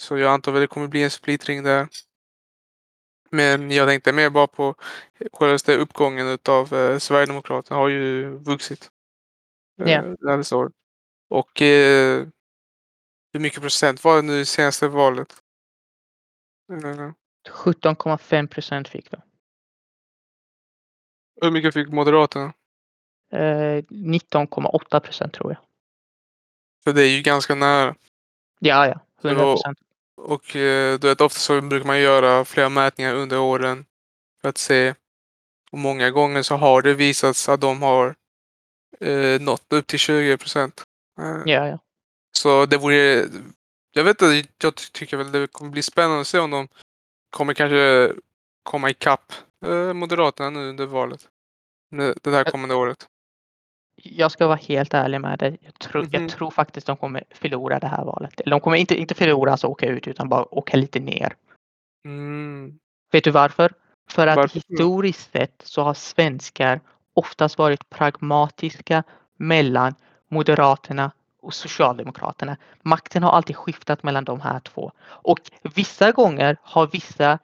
Så 0.00 0.18
jag 0.18 0.32
antar 0.32 0.54
att 0.54 0.60
det 0.60 0.66
kommer 0.66 0.88
bli 0.88 1.02
en 1.02 1.10
splittring 1.10 1.62
där. 1.62 1.88
Men 3.36 3.70
jag 3.70 3.88
tänkte 3.88 4.12
mer 4.12 4.30
bara 4.30 4.46
på 4.46 4.74
självaste 5.32 5.76
uppgången 5.76 6.26
utav 6.26 6.74
eh, 6.74 6.98
Sverigedemokraterna 6.98 7.80
har 7.80 7.88
ju 7.88 8.30
vuxit. 8.30 8.90
eh, 9.80 9.86
året. 10.52 10.72
Och 11.30 11.62
eh, 11.62 12.26
hur 13.32 13.40
mycket 13.40 13.60
procent 13.60 14.04
var 14.04 14.16
det 14.16 14.22
nu 14.22 14.40
i 14.40 14.44
senaste 14.44 14.88
valet? 14.88 15.42
Eh, 16.72 17.10
17,5 17.50 18.46
procent 18.46 18.88
fick 18.88 19.10
de. 19.10 19.16
hur 21.42 21.50
mycket 21.50 21.74
fick 21.74 21.88
Moderaterna? 21.88 22.52
Eh, 23.32 23.82
19,8 23.88 25.00
procent 25.00 25.32
tror 25.34 25.52
jag. 25.52 25.60
För 26.84 26.92
det 26.92 27.02
är 27.02 27.16
ju 27.16 27.22
ganska 27.22 27.54
nära. 27.54 27.94
Ja, 28.58 28.86
ja, 28.86 29.00
100 29.22 29.40
Så- 29.40 29.52
procent. 29.52 29.78
Och 30.16 30.56
eh, 30.56 30.98
du 30.98 31.08
vet, 31.08 31.20
ofta 31.20 31.38
så 31.38 31.60
brukar 31.60 31.86
man 31.86 32.00
göra 32.00 32.44
flera 32.44 32.68
mätningar 32.68 33.14
under 33.14 33.38
åren 33.38 33.86
för 34.40 34.48
att 34.48 34.58
se. 34.58 34.94
Och 35.70 35.78
många 35.78 36.10
gånger 36.10 36.42
så 36.42 36.54
har 36.56 36.82
det 36.82 36.94
visats 36.94 37.48
att 37.48 37.60
de 37.60 37.82
har 37.82 38.14
eh, 39.00 39.40
nått 39.40 39.72
upp 39.72 39.86
till 39.86 39.98
20 39.98 40.36
procent. 40.36 40.84
Eh, 41.20 41.42
Ja, 41.52 41.68
ja. 41.68 41.78
Så 42.38 42.66
det 42.66 42.76
vore... 42.76 43.28
Jag 43.92 44.04
vet 44.04 44.22
inte, 44.22 44.48
jag 44.62 44.74
ty- 44.74 44.90
tycker 44.92 45.16
väl 45.16 45.32
det 45.32 45.46
kommer 45.52 45.70
bli 45.70 45.82
spännande 45.82 46.20
att 46.20 46.26
se 46.26 46.38
om 46.38 46.50
de 46.50 46.68
kommer 47.30 47.54
kanske 47.54 48.12
komma 48.62 48.90
ikapp 48.90 49.32
eh, 49.66 49.92
Moderaterna 49.92 50.50
nu 50.50 50.68
under 50.68 50.86
valet. 50.86 51.28
Det 52.22 52.30
här 52.30 52.44
kommande 52.44 52.74
året. 52.74 53.06
Jag 54.12 54.32
ska 54.32 54.46
vara 54.46 54.56
helt 54.56 54.94
ärlig 54.94 55.20
med 55.20 55.38
dig. 55.38 55.58
Jag 55.60 55.78
tror, 55.78 56.02
Mhm. 56.02 56.10
jag 56.12 56.30
tror 56.30 56.50
faktiskt 56.50 56.86
de 56.86 56.96
kommer 56.96 57.24
förlora 57.30 57.78
det 57.78 57.86
här 57.86 58.04
valet. 58.04 58.40
Eller 58.40 58.50
De 58.50 58.60
kommer 58.60 58.76
inte, 58.76 58.94
inte 59.00 59.14
förlora, 59.14 59.50
alltså 59.50 59.66
åka 59.66 59.86
ut, 59.86 60.08
utan 60.08 60.28
bara 60.28 60.54
åka 60.54 60.76
lite 60.76 61.00
ner. 61.00 61.34
Mm. 62.04 62.78
Vet 63.12 63.24
du 63.24 63.30
varför? 63.30 63.72
För 64.10 64.26
att 64.26 64.36
Varför 64.36 64.54
historiskt 64.54 65.32
sett 65.32 65.62
så 65.64 65.82
har 65.82 65.94
svenskar 65.94 66.80
oftast 67.14 67.58
varit 67.58 67.90
pragmatiska 67.90 69.02
mellan 69.36 69.94
Moderaterna 70.28 71.10
och 71.42 71.54
Socialdemokraterna. 71.54 72.56
Makten 72.82 73.22
har 73.22 73.30
alltid 73.30 73.56
skiftat 73.56 74.02
mellan 74.02 74.24
de 74.24 74.40
här 74.40 74.60
två. 74.60 74.92
Och 75.06 75.38
vissa 75.74 76.12
gånger 76.12 76.56
har 76.62 76.86
vissa, 76.86 77.38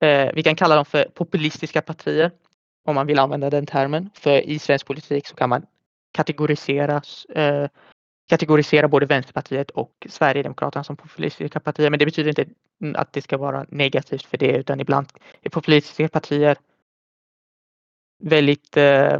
eh, 0.00 0.30
vi 0.34 0.42
kan 0.42 0.56
kalla 0.56 0.74
dem 0.76 0.84
för 0.84 1.04
populistiska 1.14 1.82
partier, 1.82 2.30
om 2.84 2.94
man 2.94 3.06
vill 3.06 3.18
använda 3.18 3.50
den 3.50 3.66
termen. 3.66 4.10
För 4.14 4.40
i 4.40 4.58
svensk 4.58 4.86
politik 4.86 5.26
så 5.26 5.34
kan 5.34 5.48
man 5.48 5.66
kategorisera, 6.12 7.02
eh, 7.28 7.68
kategorisera 8.28 8.88
både 8.88 9.06
Vänsterpartiet 9.06 9.70
och 9.70 10.06
Sverigedemokraterna 10.08 10.84
som 10.84 10.96
populistiska 10.96 11.60
partier. 11.60 11.90
Men 11.90 11.98
det 11.98 12.04
betyder 12.04 12.28
inte 12.28 12.46
mm, 12.82 12.96
att 12.96 13.12
det 13.12 13.22
ska 13.22 13.36
vara 13.36 13.66
negativt 13.68 14.22
för 14.22 14.38
det 14.38 14.56
utan 14.56 14.80
ibland 14.80 15.06
är 15.42 15.50
populistiska 15.50 16.08
partier 16.08 16.56
väldigt, 18.20 18.76
eh, 18.76 19.18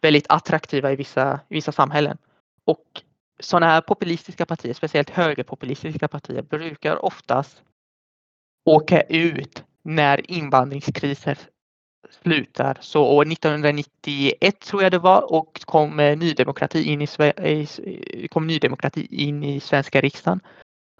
väldigt 0.00 0.26
attraktiva 0.28 0.92
i 0.92 0.96
vissa, 0.96 1.40
i 1.48 1.54
vissa 1.54 1.72
samhällen. 1.72 2.18
Och 2.64 3.02
sådana 3.40 3.66
här 3.66 3.80
populistiska 3.80 4.46
partier, 4.46 4.74
speciellt 4.74 5.10
högerpopulistiska 5.10 6.08
partier, 6.08 6.42
brukar 6.42 7.04
oftast 7.04 7.62
åka 8.64 9.00
ut 9.00 9.64
när 9.82 10.30
invandringskriser 10.30 11.38
slutar. 12.22 12.78
Så 12.80 13.04
år 13.04 13.32
1991 13.32 14.60
tror 14.60 14.82
jag 14.82 14.92
det 14.92 14.98
var 14.98 15.32
och 15.32 15.60
kom 15.64 15.96
Nydemokrati 15.96 16.16
Ny 16.16 16.34
Demokrati 16.34 16.92
in 16.92 17.02
i, 17.02 18.28
kom 18.28 18.46
Nydemokrati 18.46 19.06
in 19.10 19.44
i 19.44 19.60
svenska 19.60 20.00
riksdagen. 20.00 20.40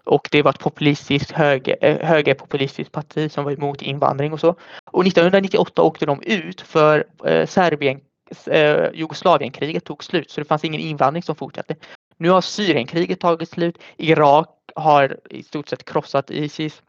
Och 0.05 0.29
det 0.31 0.41
var 0.41 0.51
ett 0.51 0.59
populistiskt 0.59 1.31
höger, 1.31 1.77
eh, 1.81 2.07
högerpopulistiskt 2.07 2.91
parti 2.91 3.31
som 3.31 3.43
var 3.43 3.51
emot 3.51 3.81
invandring 3.81 4.33
och 4.33 4.39
så. 4.39 4.55
Och 4.91 5.07
1998 5.07 5.81
åkte 5.81 6.05
de 6.05 6.21
ut 6.21 6.61
för 6.61 7.05
eh, 7.25 7.47
Serbien, 7.47 7.99
eh, 8.45 8.91
Jugoslavienkriget 8.93 9.83
tog 9.83 10.03
slut 10.03 10.31
så 10.31 10.41
det 10.41 10.45
fanns 10.45 10.63
ingen 10.63 10.81
invandring 10.81 11.23
som 11.23 11.35
fortsatte. 11.35 11.75
Nu 12.17 12.29
har 12.29 12.41
Syrienkriget 12.41 13.19
tagit 13.19 13.49
slut. 13.49 13.77
Irak 13.97 14.49
har 14.75 15.17
i 15.29 15.43
stort 15.43 15.69
sett 15.69 15.85
krossat 15.85 16.31
Isis. 16.31 16.81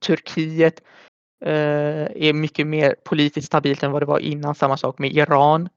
Turkiet 0.00 0.82
Eh, 1.46 2.08
är 2.16 2.32
mycket 2.32 2.66
mer 2.66 2.94
politiskt 3.04 3.46
stabilt 3.46 3.82
än 3.82 3.92
vad 3.92 4.02
det 4.02 4.06
var 4.06 4.18
innan. 4.18 4.54
Samma 4.54 4.76
sak 4.76 4.98
med 4.98 5.12
Iran. 5.12 5.68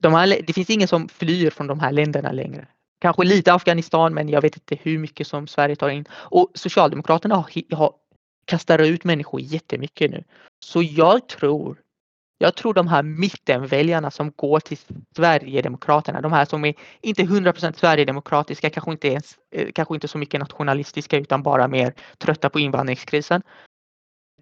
De 0.00 0.14
här, 0.14 0.40
det 0.46 0.52
finns 0.52 0.70
ingen 0.70 0.88
som 0.88 1.08
flyr 1.08 1.50
från 1.50 1.66
de 1.66 1.80
här 1.80 1.92
länderna 1.92 2.32
längre. 2.32 2.66
Kanske 3.00 3.24
lite 3.24 3.52
Afghanistan 3.52 4.14
men 4.14 4.28
jag 4.28 4.40
vet 4.40 4.56
inte 4.56 4.78
hur 4.82 4.98
mycket 4.98 5.26
som 5.26 5.46
Sverige 5.46 5.76
tar 5.76 5.88
in. 5.88 6.04
Och 6.12 6.50
Socialdemokraterna 6.54 7.34
har, 7.34 7.76
har 7.76 7.92
kastar 8.44 8.78
ut 8.78 9.04
människor 9.04 9.40
jättemycket 9.40 10.10
nu. 10.10 10.24
Så 10.64 10.82
jag 10.82 11.28
tror, 11.28 11.78
jag 12.38 12.54
tror 12.54 12.74
de 12.74 12.88
här 12.88 13.02
mittenväljarna 13.02 14.10
som 14.10 14.32
går 14.36 14.60
till 14.60 14.78
Sverigedemokraterna, 15.16 16.20
de 16.20 16.32
här 16.32 16.44
som 16.44 16.64
är 16.64 16.74
inte 17.00 17.22
100% 17.22 17.72
Sverigedemokratiska, 17.72 18.70
kanske 18.70 18.90
inte, 18.90 19.08
ens, 19.08 19.38
eh, 19.54 19.72
kanske 19.72 19.94
inte 19.94 20.08
så 20.08 20.18
mycket 20.18 20.40
nationalistiska 20.40 21.16
utan 21.16 21.42
bara 21.42 21.68
mer 21.68 21.94
trötta 22.18 22.50
på 22.50 22.60
invandringskrisen. 22.60 23.42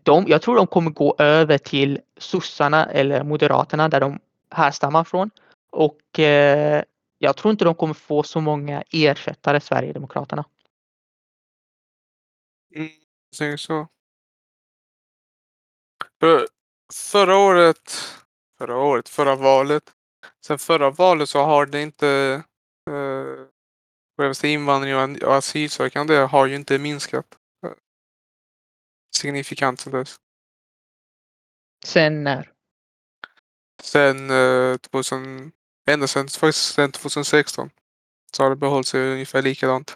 De, 0.08 0.24
jag 0.28 0.42
tror 0.42 0.56
de 0.56 0.66
kommer 0.66 0.90
gå 0.90 1.16
över 1.18 1.58
till 1.58 2.00
sossarna 2.16 2.86
eller 2.86 3.24
moderaterna 3.24 3.88
där 3.88 4.00
de 4.00 4.18
härstammar 4.50 5.04
från. 5.04 5.30
Och 5.70 6.18
eh, 6.18 6.82
jag 7.18 7.36
tror 7.36 7.52
inte 7.52 7.64
de 7.64 7.74
kommer 7.74 7.94
få 7.94 8.22
så 8.22 8.40
många 8.40 8.84
ersättare 8.90 9.60
Sverigedemokraterna. 9.60 10.44
Mm, 12.74 12.90
säger 13.36 13.56
så. 13.56 13.88
För 16.20 16.46
förra 17.12 17.36
året, 17.36 17.92
förra 18.58 18.76
året, 18.76 19.08
förra 19.08 19.36
valet. 19.36 19.92
Sen 20.46 20.58
förra 20.58 20.90
valet 20.90 21.28
så 21.28 21.42
har 21.42 21.66
det 21.66 21.82
inte 21.82 22.42
eh, 22.90 24.50
invandring 24.50 24.96
och 25.24 25.36
asylsökande 25.36 26.16
har 26.16 26.46
ju 26.46 26.54
inte 26.54 26.78
minskat 26.78 27.37
signifikant 29.18 29.80
sen 29.80 29.92
dess. 29.92 30.16
Sen 31.84 32.24
när? 32.24 32.52
Sen 33.82 34.30
eh, 34.30 34.76
2000, 34.76 35.52
ända 35.88 36.06
sen, 36.06 36.28
faktiskt 36.28 36.74
sen 36.74 36.92
2016 36.92 37.70
så 38.32 38.42
har 38.42 38.50
det 38.50 38.56
behållit 38.56 38.86
sig 38.86 39.12
ungefär 39.12 39.42
likadant. 39.42 39.94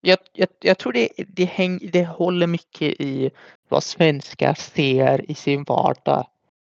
Jag, 0.00 0.18
jag, 0.32 0.48
jag 0.60 0.78
tror 0.78 0.92
det, 0.92 1.08
det, 1.28 1.44
häng, 1.44 1.90
det 1.92 2.04
håller 2.04 2.46
mycket 2.46 3.00
i 3.00 3.30
vad 3.68 3.84
svenskar 3.84 4.54
ser 4.54 5.30
i 5.30 5.34
sin 5.34 5.64
vardag. 5.64 6.26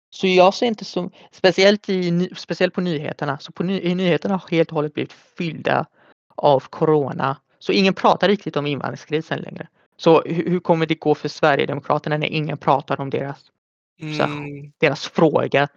Så 0.09 0.27
jag 0.27 0.53
ser 0.53 0.65
inte 0.65 0.85
så, 0.85 1.11
speciellt, 1.31 1.89
i, 1.89 2.29
speciellt 2.35 2.73
på 2.73 2.81
nyheterna, 2.81 3.39
så 3.39 3.51
på 3.51 3.63
ny, 3.63 3.81
i 3.81 3.95
nyheterna 3.95 4.35
har 4.37 4.49
helt 4.49 4.69
och 4.69 4.75
hållet 4.75 4.93
blivit 4.93 5.13
fyllda 5.13 5.85
av 6.35 6.59
corona. 6.59 7.37
Så 7.65 7.71
ingen 7.71 7.93
pratar 7.93 8.27
riktigt 8.27 8.55
om 8.55 8.65
invandringskrisen 8.65 9.39
längre. 9.39 9.67
Så 9.97 10.21
hur, 10.21 10.49
hur 10.49 10.59
kommer 10.59 10.85
det 10.85 10.95
gå 10.95 11.15
för 11.15 11.29
Sverigedemokraterna 11.29 12.17
när 12.17 12.27
ingen 12.27 12.57
pratar 12.57 13.01
om 13.01 13.09
deras. 13.09 13.51
Mm, 14.01 14.71
deras 14.77 15.07
fråga? 15.07 15.67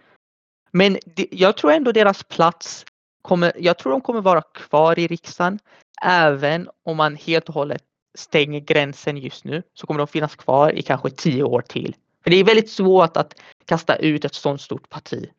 Men 0.71 0.97
det, 1.05 1.27
jag 1.31 1.57
tror 1.57 1.71
ändå 1.71 1.91
deras 1.91 2.23
plats 2.23 2.85
kommer, 3.21 3.53
jag 3.59 3.77
tror 3.77 3.91
de 3.91 4.01
kommer 4.01 4.21
vara 4.21 4.41
kvar 4.41 4.99
i 4.99 5.07
riksdagen. 5.07 5.59
Även 6.01 6.69
om 6.83 6.97
man 6.97 7.15
helt 7.15 7.49
och 7.49 7.55
hållet 7.55 7.83
stänger 8.17 8.59
gränsen 8.59 9.17
just 9.17 9.45
nu 9.45 9.63
så 9.73 9.87
kommer 9.87 9.97
de 9.97 10.07
finnas 10.07 10.35
kvar 10.35 10.71
i 10.71 10.81
kanske 10.81 11.09
tio 11.09 11.43
år 11.43 11.61
till. 11.61 11.95
För 12.23 12.29
det 12.29 12.37
är 12.37 12.43
väldigt 12.43 12.69
svårt 12.69 13.17
att 13.17 13.41
kasta 13.65 13.95
ut 13.95 14.25
ett 14.25 14.33
sådant 14.33 14.61
stort 14.61 14.89
parti. 14.89 15.29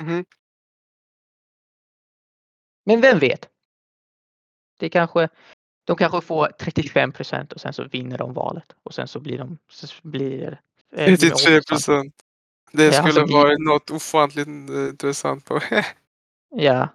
mhm. 0.00 0.24
Men 2.84 3.00
vem 3.00 3.18
vet? 3.18 3.48
Det 4.78 4.88
kanske, 4.88 5.28
de 5.84 5.96
kanske 5.96 6.20
får 6.20 6.48
35 6.60 7.12
procent 7.12 7.52
och 7.52 7.60
sen 7.60 7.72
så 7.72 7.84
vinner 7.84 8.18
de 8.18 8.34
valet 8.34 8.72
och 8.82 8.94
sen 8.94 9.08
så 9.08 9.20
blir 9.20 9.38
de 9.38 9.58
så 9.70 9.86
blir 10.02 10.60
eh, 10.92 11.06
33 11.06 11.62
procent. 11.62 12.14
Det 12.72 12.84
ja, 12.84 12.92
skulle 12.92 13.20
alltså, 13.20 13.36
vara 13.36 13.58
något 13.58 13.90
ofantligt 13.90 14.48
eh, 14.48 14.88
intressant. 14.88 15.44
På. 15.44 15.60
ja. 16.50 16.88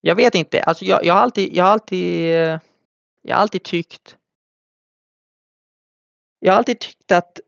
Jag 0.00 0.14
vet 0.14 0.34
inte, 0.34 0.62
alltså 0.62 0.84
jag, 0.84 1.04
jag 1.04 1.14
har 1.14 1.20
alltid, 1.20 1.56
jag 1.56 1.64
har 1.64 1.70
alltid, 1.70 2.30
jag 3.22 3.36
har 3.36 3.42
alltid 3.42 3.62
tyckt 3.62 4.16
jag 6.46 6.52
har 6.52 6.58
alltid 6.58 6.78
tyckt 6.78 7.12
att 7.12 7.40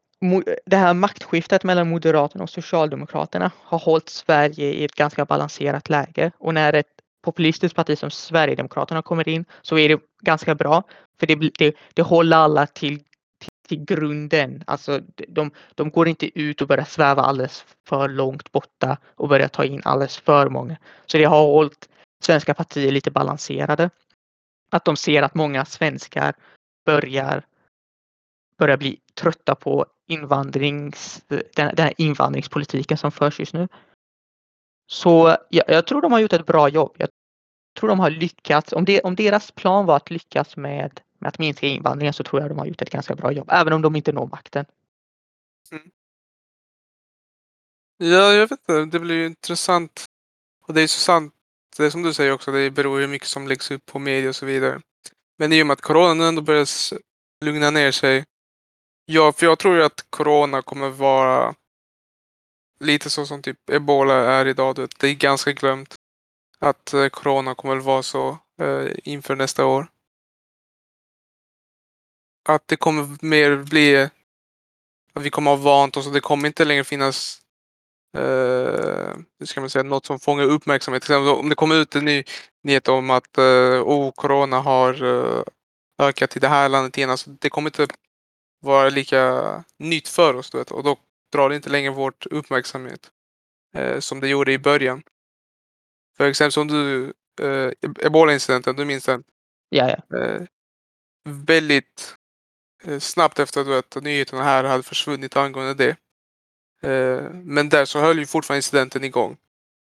det 0.66 0.77
här 0.77 0.94
maktskiftet 0.94 1.64
mellan 1.64 1.88
Moderaterna 1.88 2.44
och 2.44 2.51
Socialdemokraterna 2.51 3.51
har 3.62 3.79
hållit 3.79 4.09
Sverige 4.09 4.72
i 4.72 4.85
ett 4.85 4.94
ganska 4.94 5.24
balanserat 5.24 5.88
läge 5.88 6.33
och 6.38 6.55
när 6.55 6.72
ett 6.72 6.98
populistiskt 7.29 7.77
parti 7.77 7.99
som 7.99 8.11
Sverigedemokraterna 8.11 9.03
kommer 9.03 9.29
in 9.29 9.45
så 9.62 9.79
är 9.79 9.88
det 9.88 10.01
ganska 10.23 10.55
bra 10.55 10.83
för 11.21 11.27
det, 11.27 11.35
det, 11.59 11.77
det 11.95 12.03
håller 12.03 12.37
alla 12.37 12.67
till, 12.67 12.99
till, 12.99 13.51
till, 13.69 13.85
grunden. 13.85 14.64
Alltså 14.67 15.01
de, 15.29 15.51
de 15.75 15.91
går 15.91 16.09
inte 16.09 16.41
ut 16.41 16.62
och 16.62 16.69
börjar 16.69 16.85
sväva 16.85 17.23
alldeles 17.23 17.64
för 17.88 18.09
långt 18.09 18.53
borta 18.53 18.99
och 19.05 19.29
börjar 19.29 19.49
ta 19.49 19.64
in 19.64 19.83
alldeles 19.85 20.17
för 20.17 20.49
många. 20.49 20.77
Så 21.07 21.19
det 21.19 21.25
har 21.25 21.41
hållit 21.41 21.88
svenska 22.23 22.55
partier 22.55 22.93
lite 22.93 23.11
balanserade. 23.11 23.91
Att 24.71 24.85
de 24.85 24.97
ser 24.97 25.23
att 25.23 25.35
många 25.35 25.64
svenskar 25.64 26.35
börjar 26.87 27.45
börjar 28.59 28.77
bli 28.77 29.01
trötta 29.14 29.55
på 29.55 29.87
invandrings, 30.09 31.23
den, 31.29 31.43
den 31.55 31.79
här 31.79 31.95
invandringspolitiken 31.97 32.99
som 32.99 33.12
förs 33.12 33.41
just 33.41 33.55
nu. 33.55 33.69
Så 34.91 35.37
jag, 35.49 35.64
jag, 35.69 35.87
tror 35.87 36.03
de 36.03 36.12
har 36.12 36.21
gjort 36.21 36.33
ett 36.33 36.47
bra 36.47 36.69
jobb. 36.69 36.97
Jag 36.99 37.09
tror 37.79 37.88
de 37.88 38.01
har 38.01 38.11
lyckats. 38.11 38.73
Om, 38.73 38.85
det, 38.85 39.01
om 39.01 39.14
deras 39.14 39.51
plan 39.51 39.87
var 39.87 39.97
att 39.97 40.11
lyckas 40.11 40.57
med, 40.57 41.01
med 41.19 41.29
att 41.29 41.38
minska 41.38 41.67
invandringen 41.67 42.12
så 42.12 42.25
tror 42.25 42.43
jag 42.43 42.51
de 42.51 42.59
har 42.59 42.67
gjort 42.67 42.83
ett 42.83 42.91
ganska 42.91 43.14
bra 43.14 43.33
jobb, 43.33 43.49
även 43.53 43.73
om 43.73 43.83
de 43.83 43.97
inte 43.97 44.12
når 44.12 44.27
makten. 44.27 44.64
Mm. 45.71 45.91
Ja, 47.97 48.33
jag 48.33 48.41
vet 48.41 48.51
inte. 48.51 48.85
Det 48.85 48.99
blir 48.99 49.14
ju 49.14 49.27
intressant. 49.27 50.05
Och 50.67 50.75
det 50.75 50.83
är 50.83 50.87
så 50.87 51.01
sant. 51.01 51.35
Det 51.77 51.85
är 51.85 51.91
som 51.91 52.03
du 52.03 52.14
säger 52.14 52.33
också, 52.33 52.53
det 52.53 52.71
beror 52.71 53.01
ju 53.01 53.07
mycket 53.07 53.29
som 53.29 53.49
läggs 53.49 53.71
upp 53.71 53.87
på 53.87 53.99
media 53.99 54.29
och 54.29 54.37
så 54.37 54.47
vidare. 54.47 54.81
Men 55.38 55.53
i 55.53 55.62
och 55.62 55.67
med 55.67 55.75
att 55.75 55.81
coronan 55.81 56.21
ändå 56.21 56.43
börjar 56.43 56.67
lugna 57.45 57.71
ner 57.71 57.93
sig 57.93 58.25
Ja, 59.11 59.33
för 59.33 59.47
jag 59.47 59.59
tror 59.59 59.77
ju 59.77 59.83
att 59.83 60.07
corona 60.11 60.62
kommer 60.62 60.88
vara 60.88 61.55
lite 62.81 63.11
så 63.11 63.27
som 63.27 63.43
typ 63.43 63.71
ebola 63.71 64.14
är 64.14 64.47
idag. 64.47 64.88
Det 64.99 65.09
är 65.09 65.14
ganska 65.14 65.53
glömt 65.53 65.95
att 66.61 66.94
eh, 66.94 67.09
corona 67.09 67.55
kommer 67.55 67.77
att 67.77 67.85
vara 67.85 68.03
så 68.03 68.38
eh, 68.61 68.92
inför 69.05 69.37
nästa 69.37 69.66
år. 69.66 69.88
Att 72.49 72.68
det 72.68 72.77
kommer 72.77 73.25
mer 73.27 73.57
bli 73.57 74.09
att 75.14 75.23
vi 75.23 75.31
kommer 75.31 75.53
att 75.53 75.59
ha 75.59 75.64
vant 75.64 75.97
oss 75.97 76.07
och 76.07 76.12
det 76.12 76.21
kommer 76.21 76.47
inte 76.47 76.64
längre 76.64 76.85
finnas 76.85 77.40
eh, 78.16 79.16
ska 79.44 79.61
man 79.61 79.71
säga, 79.71 79.83
något 79.83 80.07
som 80.07 80.21
fångar 80.21 80.44
uppmärksamhet. 80.44 81.11
Om 81.11 81.49
det 81.49 81.55
kommer 81.55 81.75
ut 81.75 81.97
en 81.97 82.05
ny 82.05 82.25
nyhet 82.62 82.88
om 82.88 83.11
att 83.11 83.38
eh, 83.38 83.83
oh, 83.83 84.12
corona 84.12 84.61
har 84.61 85.05
eh, 85.05 85.42
ökat 85.99 86.37
i 86.37 86.40
det 86.40 86.49
här 86.49 86.68
landet 86.68 86.99
igen. 86.99 87.11
Alltså, 87.11 87.31
det 87.31 87.51
kommer 87.51 87.71
inte 87.71 87.87
vara 88.61 88.88
lika 88.88 89.64
nytt 89.79 90.09
för 90.09 90.35
oss. 90.35 90.55
vet, 90.55 90.71
och 90.71 90.85
då 90.85 90.97
drar 91.33 91.49
det 91.49 91.57
inte 91.57 91.71
längre 91.71 91.90
vårt 91.90 92.27
uppmärksamhet 92.27 93.11
eh, 93.75 94.01
som 94.01 94.21
det 94.21 94.29
gjorde 94.29 94.53
i 94.53 94.59
början. 94.59 95.03
För 96.19 96.29
exempel 96.29 96.53
som 96.53 96.69
du, 96.69 97.13
eh, 97.41 97.73
Ebola-incidenten, 98.07 98.77
du 98.77 98.85
minns 98.85 99.05
den? 99.05 99.25
Ja, 99.69 99.91
ja. 99.91 100.19
Eh, 100.19 100.43
väldigt 101.25 102.15
eh, 102.85 102.99
snabbt 102.99 103.39
efter 103.39 103.65
du 103.65 103.71
vet, 103.71 104.03
nyheterna 104.03 104.43
här 104.43 104.65
hade 104.65 104.83
försvunnit 104.83 105.37
angående 105.37 105.75
det. 105.75 105.97
Eh, 106.91 107.31
men 107.33 107.69
där 107.69 107.85
så 107.85 108.01
höll 108.01 108.19
ju 108.19 108.27
fortfarande 108.27 108.59
incidenten 108.59 109.05
igång. 109.05 109.37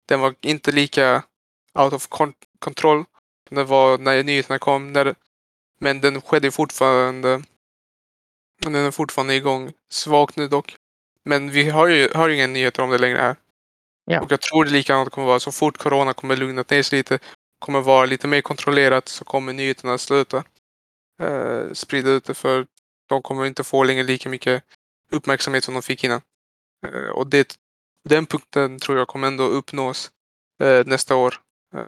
Den 0.08 0.20
var 0.20 0.36
inte 0.42 0.72
lika 0.72 1.24
out 1.74 1.94
of 1.94 2.08
control 2.60 3.06
som 3.48 3.58
den 3.58 3.68
var 3.68 3.98
när 3.98 4.24
nyheterna 4.24 4.60
kom. 4.60 4.94
När, 4.94 5.16
men 5.80 6.02
den 6.02 6.22
skedde 6.22 6.52
fortfarande 6.52 7.44
den 8.62 8.76
är 8.76 8.92
fortfarande 8.92 9.36
igång. 9.36 9.72
Svagt 9.90 10.36
nu 10.36 10.48
dock. 10.48 10.76
Men 11.26 11.52
vi 11.52 11.70
har 11.70 11.88
ju, 11.88 12.10
har 12.16 12.30
ju 12.30 12.36
inga 12.36 12.48
nyheter 12.48 12.84
om 12.84 12.90
det 12.90 12.98
längre 12.98 13.18
här. 13.18 13.36
Ja. 14.06 14.22
Och 14.22 14.32
jag 14.32 14.42
tror 14.42 14.66
det 14.66 14.72
likadant 14.72 15.10
kommer 15.10 15.28
vara. 15.28 15.40
Så 15.40 15.52
fort 15.52 15.78
corona 15.78 16.14
kommer 16.14 16.36
lugnat 16.36 16.70
ner 16.70 16.84
sig 16.84 16.98
lite, 16.98 17.20
kommer 17.60 17.82
vara 17.82 18.06
lite 18.06 18.28
mer 18.28 18.42
kontrollerat, 18.42 19.08
så 19.08 19.26
kommer 19.26 19.54
nyheterna 19.54 19.98
sluta 19.98 20.44
eh, 21.22 21.72
sprida 21.74 22.10
ut 22.10 22.26
det. 22.26 22.34
För 22.34 22.68
de 23.10 23.22
kommer 23.22 23.46
inte 23.46 23.64
få 23.64 23.84
längre 23.84 24.04
lika 24.04 24.30
mycket 24.30 24.64
uppmärksamhet 25.12 25.64
som 25.64 25.74
de 25.74 25.84
fick 25.84 26.04
innan. 26.04 26.22
Eh, 26.88 27.10
och 27.10 27.28
det, 27.28 27.56
den 28.10 28.26
punkten 28.26 28.80
tror 28.80 28.98
jag 28.98 29.08
kommer 29.08 29.28
ändå 29.28 29.44
uppnås 29.44 30.12
eh, 30.64 30.86
nästa 30.86 31.16
år. 31.16 31.36
Eh, 31.76 31.88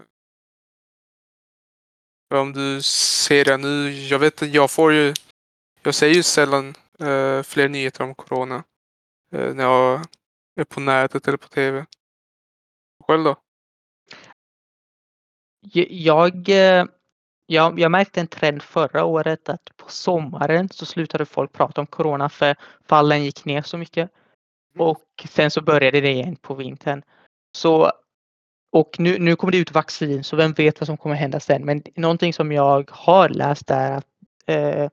om 2.39 2.53
du 2.53 2.81
ser 2.81 3.45
det 3.45 3.57
nu, 3.57 3.91
jag 3.91 4.19
vet 4.19 4.41
att 4.41 4.53
jag 4.53 4.71
får 4.71 4.93
ju 4.93 5.13
jag 5.85 5.95
ser 5.95 6.07
ju 6.07 6.23
sällan 6.23 6.75
eh, 6.99 7.43
fler 7.43 7.69
nyheter 7.69 8.03
om 8.03 8.15
corona 8.15 8.63
eh, 9.31 9.53
när 9.53 9.63
jag 9.63 10.05
är 10.59 10.63
på 10.63 10.79
nätet 10.79 11.27
eller 11.27 11.37
på 11.37 11.47
tv. 11.47 11.85
Själv 13.07 13.23
då? 13.23 13.35
Jag, 15.89 16.49
eh, 16.49 16.85
jag, 17.45 17.79
jag 17.79 17.91
märkte 17.91 18.19
en 18.19 18.27
trend 18.27 18.63
förra 18.63 19.05
året 19.05 19.49
att 19.49 19.77
på 19.77 19.89
sommaren 19.89 20.69
så 20.69 20.85
slutade 20.85 21.25
folk 21.25 21.53
prata 21.53 21.81
om 21.81 21.87
corona 21.87 22.29
för 22.29 22.55
fallen 22.85 23.23
gick 23.23 23.45
ner 23.45 23.61
så 23.61 23.77
mycket. 23.77 24.11
Mm. 24.75 24.87
Och 24.87 25.03
sen 25.29 25.51
så 25.51 25.61
började 25.61 26.01
det 26.01 26.11
igen 26.11 26.35
på 26.35 26.53
vintern. 26.53 27.01
Så, 27.57 27.91
och 28.71 28.95
nu, 28.99 29.19
nu 29.19 29.35
kommer 29.35 29.51
det 29.51 29.57
ut 29.57 29.71
vaccin 29.71 30.23
så 30.23 30.35
vem 30.35 30.53
vet 30.53 30.79
vad 30.79 30.87
som 30.87 30.97
kommer 30.97 31.15
hända 31.15 31.39
sen. 31.39 31.65
Men 31.65 31.83
någonting 31.95 32.33
som 32.33 32.51
jag 32.51 32.91
har 32.91 33.29
läst 33.29 33.71
är 33.71 33.91
att 33.91 34.07
eh, 34.45 34.89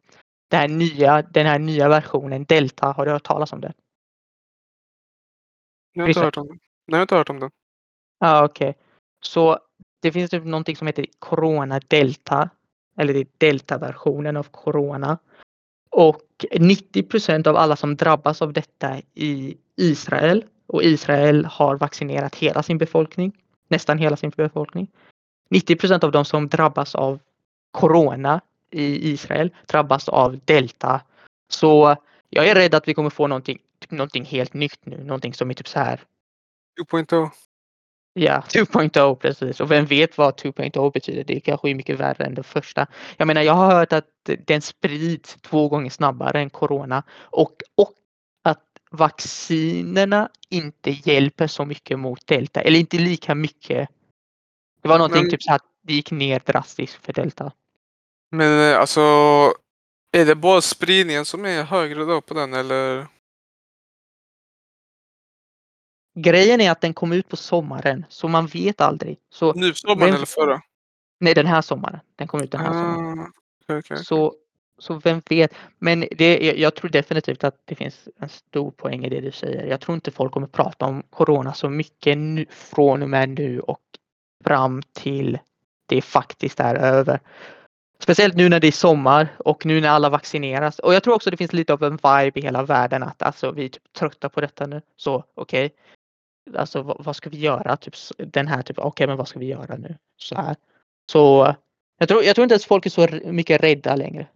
det 0.51 0.57
här 0.57 0.68
nya, 0.68 1.22
den 1.22 1.46
här 1.46 1.59
nya 1.59 1.88
versionen 1.88 2.44
Delta, 2.44 2.92
har 2.92 3.07
du 3.07 3.12
hört 3.12 3.25
talas 3.25 3.53
om 3.53 3.61
den? 3.61 3.72
Jag 5.92 6.03
har 6.03 6.09
inte 6.09 6.20
hört 6.20 6.37
om 6.37 6.46
den. 6.46 6.57
Nej, 6.57 6.61
jag 6.87 6.96
har 6.96 7.03
inte 7.03 7.16
hört 7.16 7.31
om 7.31 7.40
den. 7.40 7.51
Ja, 8.23 8.29
ah, 8.29 8.45
okej. 8.45 8.69
Okay. 8.71 8.83
Så 9.21 9.59
det 10.01 10.13
finns 10.13 10.31
typ 10.31 10.45
någonting 10.45 10.77
som 10.77 10.87
heter 10.87 11.07
Corona 11.19 11.81
Delta. 11.89 12.51
Eller 12.99 13.15
det 13.15 13.21
är 13.21 13.27
Delta-versionen 13.39 14.37
av 14.37 14.43
Corona. 14.51 15.19
Och 15.91 16.23
90% 16.51 17.49
av 17.49 17.57
alla 17.57 17.77
som 17.77 17.97
drabbas 17.97 18.43
av 18.43 18.53
detta 18.53 18.99
i 19.15 19.57
Israel 19.77 20.45
och 20.67 20.83
Israel 20.83 21.45
har 21.45 21.77
vaccinerat 21.77 22.35
hela 22.35 22.63
sin 22.63 22.79
befolkning. 22.79 23.33
Nästan 23.69 23.99
hela 23.99 24.17
sin 24.17 24.31
befolkning. 24.31 24.91
90% 25.51 26.05
av 26.05 26.13
de 26.13 26.25
som 26.25 26.49
drabbas 26.49 26.95
av 26.95 27.19
Corona 27.71 28.41
i 28.71 29.11
Israel 29.13 29.51
drabbas 29.67 30.09
av 30.09 30.39
delta. 30.45 31.01
Så 31.49 31.97
jag 32.31 32.49
är 32.49 32.55
rädd 32.55 32.75
att 32.75 32.89
vi 32.89 32.95
kommer 32.95 33.11
få 33.11 33.27
någonting, 33.27 33.59
någonting 33.89 34.25
helt 34.25 34.55
nytt 34.55 34.87
nu, 34.87 35.05
någonting 35.05 35.35
som 35.35 35.51
är 35.51 35.55
typ 35.55 35.69
så 35.69 35.79
här. 35.79 36.01
2.0. 36.91 37.31
Ja, 38.14 38.42
2.0 38.48 39.14
precis. 39.14 39.61
Och 39.61 39.70
vem 39.70 39.87
vet 39.87 40.18
vad 40.18 40.40
2.0 40.40 40.92
betyder? 40.92 41.25
Det 41.25 41.40
kanske 41.40 41.70
är 41.70 41.75
mycket 41.75 42.01
värre 42.01 42.25
än 42.25 42.35
det 42.35 42.42
första. 42.42 42.87
Jag 43.16 43.27
menar, 43.27 43.42
jag 43.42 43.53
har 43.53 43.75
hört 43.75 43.92
att 43.92 44.07
den 44.46 44.62
sprids 44.62 45.37
två 45.40 45.68
gånger 45.68 45.90
snabbare 45.90 46.40
än 46.40 46.51
corona 46.51 47.03
och, 47.12 47.53
och 47.75 47.92
att 48.44 48.64
vaccinerna 48.90 50.29
inte 50.48 50.90
hjälper 50.90 51.46
så 51.46 51.64
mycket 51.64 51.98
mot 51.98 52.27
delta 52.27 52.61
eller 52.61 52.79
inte 52.79 52.98
lika 52.98 53.35
mycket. 53.35 53.88
Det 54.83 54.88
var 54.88 54.98
någonting 54.98 55.22
Men... 55.22 55.31
typ 55.31 55.42
så 55.42 55.53
att 55.53 55.62
det 55.83 55.94
gick 55.94 56.11
ner 56.11 56.42
drastiskt 56.46 57.05
för 57.05 57.12
delta. 57.12 57.53
Men 58.31 58.72
eh, 58.72 58.81
alltså, 58.81 59.01
är 60.12 60.27
det 60.27 60.35
bara 60.35 60.61
spridningen 60.61 61.25
som 61.25 61.44
är 61.44 61.62
högre 61.62 62.05
då 62.05 62.20
på 62.20 62.35
den 62.35 62.55
eller? 62.55 63.07
Grejen 66.14 66.61
är 66.61 66.70
att 66.70 66.81
den 66.81 66.94
kom 66.94 67.12
ut 67.12 67.29
på 67.29 67.37
sommaren 67.37 68.05
så 68.09 68.29
man 68.29 68.46
vet 68.46 68.81
aldrig. 68.81 69.18
Så 69.31 69.53
nu 69.53 69.75
sommaren 69.75 70.01
vem... 70.01 70.14
eller 70.14 70.27
förra? 70.27 70.61
Nej, 71.20 71.35
den 71.35 71.46
här 71.46 71.62
sommaren. 71.62 72.01
Den 72.16 72.29
kom 72.29 72.42
ut 72.42 72.51
den 72.51 72.61
här 72.61 72.70
ah, 72.70 72.72
sommaren. 72.72 73.33
Okay, 73.64 73.79
okay. 73.79 73.96
Så, 73.96 74.35
så 74.79 74.94
vem 74.94 75.22
vet. 75.31 75.55
Men 75.79 76.05
det, 76.11 76.53
jag 76.59 76.75
tror 76.75 76.90
definitivt 76.90 77.44
att 77.44 77.62
det 77.64 77.75
finns 77.75 78.09
en 78.20 78.29
stor 78.29 78.70
poäng 78.70 79.05
i 79.05 79.09
det 79.09 79.20
du 79.20 79.33
säger. 79.33 79.66
Jag 79.66 79.81
tror 79.81 79.94
inte 79.94 80.11
folk 80.11 80.33
kommer 80.33 80.46
prata 80.46 80.87
om 80.87 81.03
corona 81.11 81.55
så 81.55 81.68
mycket 81.68 82.18
nu, 82.18 82.46
från 82.51 83.03
och 83.03 83.11
med 83.11 83.29
nu 83.29 83.61
och 83.61 83.81
fram 84.44 84.83
till 84.92 85.38
det 85.87 86.03
faktiskt 86.03 86.61
är 86.61 86.75
över. 86.75 87.20
Speciellt 87.98 88.35
nu 88.35 88.48
när 88.48 88.61
det 88.61 88.66
är 88.66 88.72
sommar 88.72 89.29
och 89.38 89.66
nu 89.66 89.81
när 89.81 89.88
alla 89.88 90.09
vaccineras. 90.09 90.79
Och 90.79 90.94
jag 90.94 91.03
tror 91.03 91.14
också 91.14 91.31
det 91.31 91.37
finns 91.37 91.53
lite 91.53 91.72
av 91.72 91.83
en 91.83 91.92
vibe 91.92 92.40
i 92.40 92.42
hela 92.42 92.62
världen 92.62 93.03
att 93.03 93.22
alltså 93.22 93.51
vi 93.51 93.64
är 93.64 93.68
typ 93.68 93.92
trötta 93.92 94.29
på 94.29 94.40
detta 94.40 94.66
nu. 94.66 94.83
Så 94.96 95.25
okej. 95.35 95.66
Okay. 95.66 95.79
Alltså 96.57 96.83
vad, 96.83 97.05
vad, 97.05 97.17
ska 97.17 97.31
vi 97.31 97.39
göra? 97.39 97.77
Typ 97.77 97.95
den 98.19 98.49
här 98.49 98.63
typ, 98.63 98.79
okej 98.79 98.89
okay, 98.89 99.07
men 99.07 99.17
vad 99.17 99.29
ska 99.29 99.39
vi 99.39 99.47
göra 99.47 99.77
nu? 99.77 99.97
Så 100.17 100.35
här. 100.35 100.57
Så 101.11 101.55
Jag 101.99 102.09
tror, 102.09 102.23
jag 102.25 102.35
tror 102.35 102.43
inte 102.43 102.55
ens 102.55 102.67
folk 102.67 102.87
är 102.87 102.91
så 102.91 103.09
mycket 103.33 103.63
rädda 103.63 103.97
längre. 103.97 104.27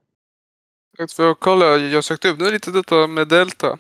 För 1.17 1.25
jag 1.25 1.41
kolla, 1.41 1.77
jag 1.77 2.05
sökte 2.05 2.29
upp 2.29 2.39
nu 2.39 2.51
lite 2.51 2.71
detta 2.71 3.07
med 3.07 3.29
Delta. 3.29 3.79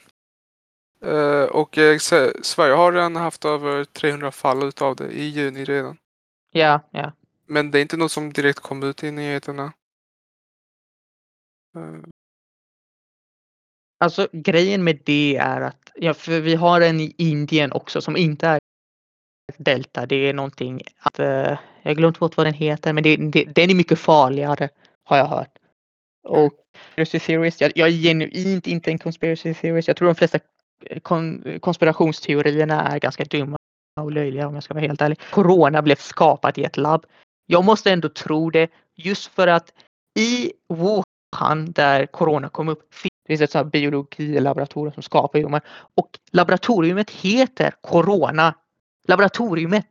Eh, 1.04 1.44
och 1.44 1.78
eh, 1.78 1.98
Sverige 2.42 2.74
har 2.74 2.92
redan 2.92 3.16
haft 3.16 3.44
över 3.44 3.84
300 3.84 4.32
fall 4.32 4.62
utav 4.62 4.96
det 4.96 5.08
i 5.08 5.24
juni 5.24 5.64
redan. 5.64 5.96
Ja, 6.50 6.80
ja. 6.90 7.12
Men 7.46 7.70
det 7.70 7.78
är 7.78 7.82
inte 7.82 7.96
något 7.96 8.12
som 8.12 8.32
direkt 8.32 8.58
kom 8.58 8.82
ut 8.82 9.04
i 9.04 9.10
nyheterna. 9.10 9.72
Eh, 11.76 12.08
Alltså 13.98 14.28
grejen 14.32 14.84
med 14.84 15.00
det 15.04 15.36
är 15.36 15.60
att, 15.60 15.92
ja, 15.94 16.14
för 16.14 16.40
vi 16.40 16.54
har 16.54 16.80
en 16.80 17.00
i 17.00 17.14
Indien 17.18 17.72
också 17.72 18.00
som 18.00 18.16
inte 18.16 18.46
är 18.46 18.58
delta. 19.56 20.06
Det 20.06 20.16
är 20.16 20.32
någonting 20.32 20.82
att, 20.98 21.18
eh, 21.18 21.58
jag 21.82 21.90
har 21.90 21.94
glömt 21.94 22.18
bort 22.18 22.36
vad 22.36 22.46
den 22.46 22.54
heter, 22.54 22.92
men 22.92 23.02
det, 23.02 23.16
det, 23.16 23.44
den 23.44 23.70
är 23.70 23.74
mycket 23.74 23.98
farligare 23.98 24.68
har 25.04 25.16
jag 25.16 25.26
hört. 25.26 25.58
Och 26.28 26.52
conspiracy 26.74 27.18
theories, 27.18 27.60
jag, 27.60 27.72
jag 27.74 27.88
är 27.88 27.92
genuint 27.92 28.66
inte 28.66 28.90
en 28.90 28.98
conspiracy 28.98 29.54
theorist. 29.54 29.88
Jag 29.88 29.96
tror 29.96 30.08
de 30.08 30.14
flesta 30.14 30.38
eh, 30.84 31.00
kon, 31.00 31.42
eh, 31.46 31.58
konspirationsteorierna 31.58 32.82
är 32.88 32.98
ganska 32.98 33.24
dumma 33.24 33.56
och 34.00 34.12
löjliga 34.12 34.48
om 34.48 34.54
jag 34.54 34.62
ska 34.62 34.74
vara 34.74 34.86
helt 34.86 35.02
ärlig. 35.02 35.20
Corona 35.30 35.82
blev 35.82 35.96
skapat 35.96 36.58
i 36.58 36.64
ett 36.64 36.76
labb. 36.76 37.06
Jag 37.46 37.64
måste 37.64 37.92
ändå 37.92 38.08
tro 38.08 38.50
det 38.50 38.70
just 38.94 39.26
för 39.26 39.46
att 39.46 39.72
i 40.18 40.52
Wuhan 40.68 41.72
där 41.72 42.06
corona 42.06 42.48
kom 42.48 42.68
upp 42.68 42.94
det 43.26 43.32
finns 43.32 43.40
ett 43.40 43.50
sånt 43.50 43.64
här 43.64 43.70
biologilaboratorium 43.70 44.92
som 44.92 45.02
skapar 45.02 45.38
sjukdomar 45.38 45.60
och 45.94 46.08
laboratoriumet 46.32 47.10
heter 47.10 47.72
corona. 47.80 48.54
Laboratoriumet 49.08 49.86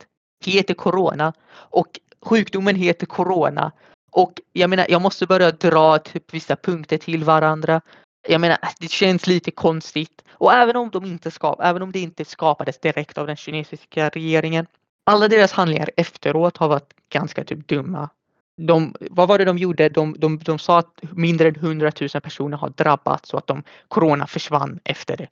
heter 0.46 0.74
corona 0.74 1.34
och 1.52 2.00
sjukdomen 2.22 2.76
heter 2.76 3.06
corona. 3.06 3.72
Och 4.12 4.42
jag 4.54 4.70
menar, 4.70 4.86
jag 4.90 5.02
måste 5.02 5.28
börja 5.28 5.52
dra 5.52 5.98
typ 5.98 6.34
vissa 6.34 6.56
punkter 6.56 6.98
till 6.98 7.24
varandra. 7.24 7.82
Jag 8.28 8.42
menar, 8.42 8.58
det 8.80 8.92
känns 8.92 9.28
lite 9.28 9.52
konstigt. 9.52 10.22
Och 10.32 10.54
även 10.54 10.76
om 10.76 10.90
de 10.90 11.06
inte 11.06 11.32
skap, 11.32 11.60
även 11.64 11.82
om 11.82 11.92
det 11.92 12.00
inte 12.00 12.26
skapades 12.26 12.80
direkt 12.80 13.18
av 13.18 13.28
den 13.28 13.36
kinesiska 13.36 14.10
regeringen. 14.10 14.66
Alla 15.04 15.28
deras 15.28 15.52
handlingar 15.52 15.90
efteråt 15.98 16.58
har 16.58 16.68
varit 16.68 16.94
ganska 17.10 17.44
typ 17.44 17.68
dumma. 17.68 18.10
De, 18.58 18.96
vad 19.00 19.28
var 19.28 19.38
det 19.38 19.46
de 19.46 19.58
gjorde? 19.58 19.90
De, 19.90 20.16
de, 20.20 20.38
de 20.38 20.60
sa 20.60 20.80
att 20.80 21.00
mindre 21.12 21.48
än 21.48 21.56
100 21.56 21.92
000 22.00 22.10
personer 22.10 22.58
har 22.58 22.70
drabbats 22.70 23.34
och 23.34 23.40
att 23.40 23.48
de, 23.48 23.64
corona 23.88 24.28
försvann 24.28 24.80
efter 24.84 25.18
det. 25.18 25.28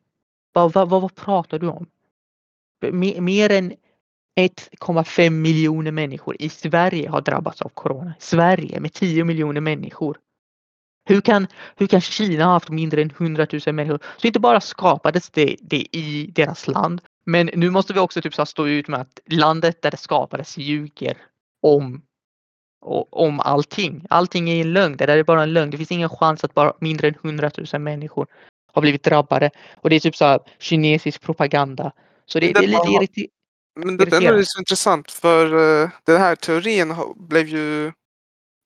Vad, 0.53 0.73
vad, 0.73 0.89
vad, 0.89 1.01
vad 1.01 1.15
pratar 1.15 1.59
du 1.59 1.67
om? 1.67 1.85
Mer, 2.91 3.21
mer 3.21 3.51
än 3.51 3.73
1,5 4.39 5.29
miljoner 5.29 5.91
människor 5.91 6.35
i 6.39 6.49
Sverige 6.49 7.09
har 7.09 7.21
drabbats 7.21 7.61
av 7.61 7.69
corona. 7.69 8.13
Sverige 8.19 8.79
med 8.79 8.93
10 8.93 9.23
miljoner 9.23 9.61
människor. 9.61 10.17
Hur 11.05 11.21
kan, 11.21 11.47
hur 11.75 11.87
kan 11.87 12.01
Kina 12.01 12.45
ha 12.45 12.51
haft 12.51 12.69
mindre 12.69 13.01
än 13.01 13.09
100 13.09 13.47
000 13.65 13.75
människor? 13.75 13.99
Så 14.17 14.27
inte 14.27 14.39
bara 14.39 14.61
skapades 14.61 15.29
det, 15.29 15.55
det 15.61 15.87
i 15.91 16.31
deras 16.35 16.67
land, 16.67 17.01
men 17.25 17.49
nu 17.55 17.69
måste 17.69 17.93
vi 17.93 17.99
också 17.99 18.21
typ 18.21 18.35
så 18.35 18.45
stå 18.45 18.67
ut 18.67 18.87
med 18.87 19.01
att 19.01 19.19
landet 19.25 19.81
där 19.81 19.91
det 19.91 19.97
skapades 19.97 20.57
ljuger 20.57 21.17
om, 21.61 22.01
om 23.09 23.39
allting. 23.39 24.05
Allting 24.09 24.49
är 24.49 24.61
en 24.61 24.73
lögn. 24.73 24.97
Det 24.97 25.05
där 25.05 25.17
är 25.17 25.23
bara 25.23 25.43
en 25.43 25.53
lögn. 25.53 25.69
Det 25.69 25.77
finns 25.77 25.91
ingen 25.91 26.09
chans 26.09 26.43
att 26.43 26.53
bara 26.53 26.73
mindre 26.79 27.07
än 27.07 27.15
100 27.23 27.51
000 27.73 27.81
människor 27.81 28.27
har 28.73 28.81
blivit 28.81 29.03
drabbade. 29.03 29.51
Och 29.81 29.89
det 29.89 29.95
är 29.95 29.99
typ 29.99 30.15
så 30.15 30.25
här 30.25 30.39
kinesisk 30.59 31.21
propaganda. 31.21 31.91
Så 32.25 32.39
det, 32.39 32.53
Men 32.53 32.53
det 32.53 32.59
är 32.59 32.61
det 32.61 32.99
lite 32.99 33.19
irriterande. 33.19 33.29
Men 33.75 33.97
det 33.97 34.39
är 34.39 34.43
så 34.43 34.59
intressant 34.59 35.11
för 35.11 35.45
eh, 35.83 35.89
den 36.03 36.21
här 36.21 36.35
teorin 36.35 36.95
blev 37.15 37.47
ju 37.47 37.91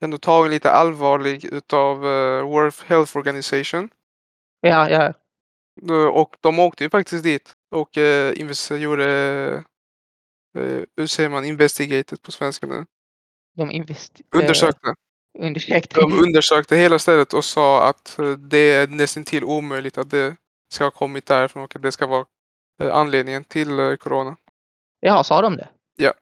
ändå 0.03 0.17
tagen 0.17 0.51
lite 0.51 0.71
allvarlig 0.71 1.45
utav 1.45 2.05
uh, 2.05 2.43
World 2.43 2.73
Health 2.87 3.17
Organization. 3.17 3.89
Ja, 4.61 4.89
ja, 4.89 5.13
Eh, 5.89 6.05
Och 6.05 6.35
de 6.41 6.59
åkte 6.59 6.83
ju 6.83 6.89
faktiskt 6.89 7.23
dit 7.23 7.53
och 7.71 7.97
uh, 7.97 8.79
gjorde, 8.81 9.63
uh, 10.57 10.83
hur 10.97 11.07
säger 11.07 11.29
man, 11.29 11.45
investigated 11.45 12.21
på 12.21 12.31
svenska 12.31 12.67
nu? 12.67 12.85
De 13.57 13.71
invest, 13.71 14.21
eh, 14.33 14.39
Undersökte. 14.39 14.95
undersökte. 15.39 15.99
De 16.01 16.13
undersökte 16.23 16.75
hela 16.75 16.99
stället 16.99 17.33
och 17.33 17.45
sa 17.45 17.89
att 17.89 18.19
eh, 18.19 18.31
det 18.31 18.57
är 18.73 18.87
nästan 18.87 19.23
till 19.23 19.43
omöjligt 19.43 19.97
att 19.97 20.09
det 20.09 20.35
ska 20.73 20.83
ha 20.83 20.91
kommit 20.91 21.25
därifrån 21.25 21.63
och 21.63 21.75
att 21.75 21.81
det 21.81 21.91
ska 21.91 22.07
vara 22.07 22.25
eh, 22.83 22.95
anledningen 22.95 23.43
till 23.43 23.97
corona. 23.99 24.37
Ja, 24.99 25.23
sa 25.23 25.41
de 25.41 25.57
det? 25.57 25.69
Ja. 25.95 26.13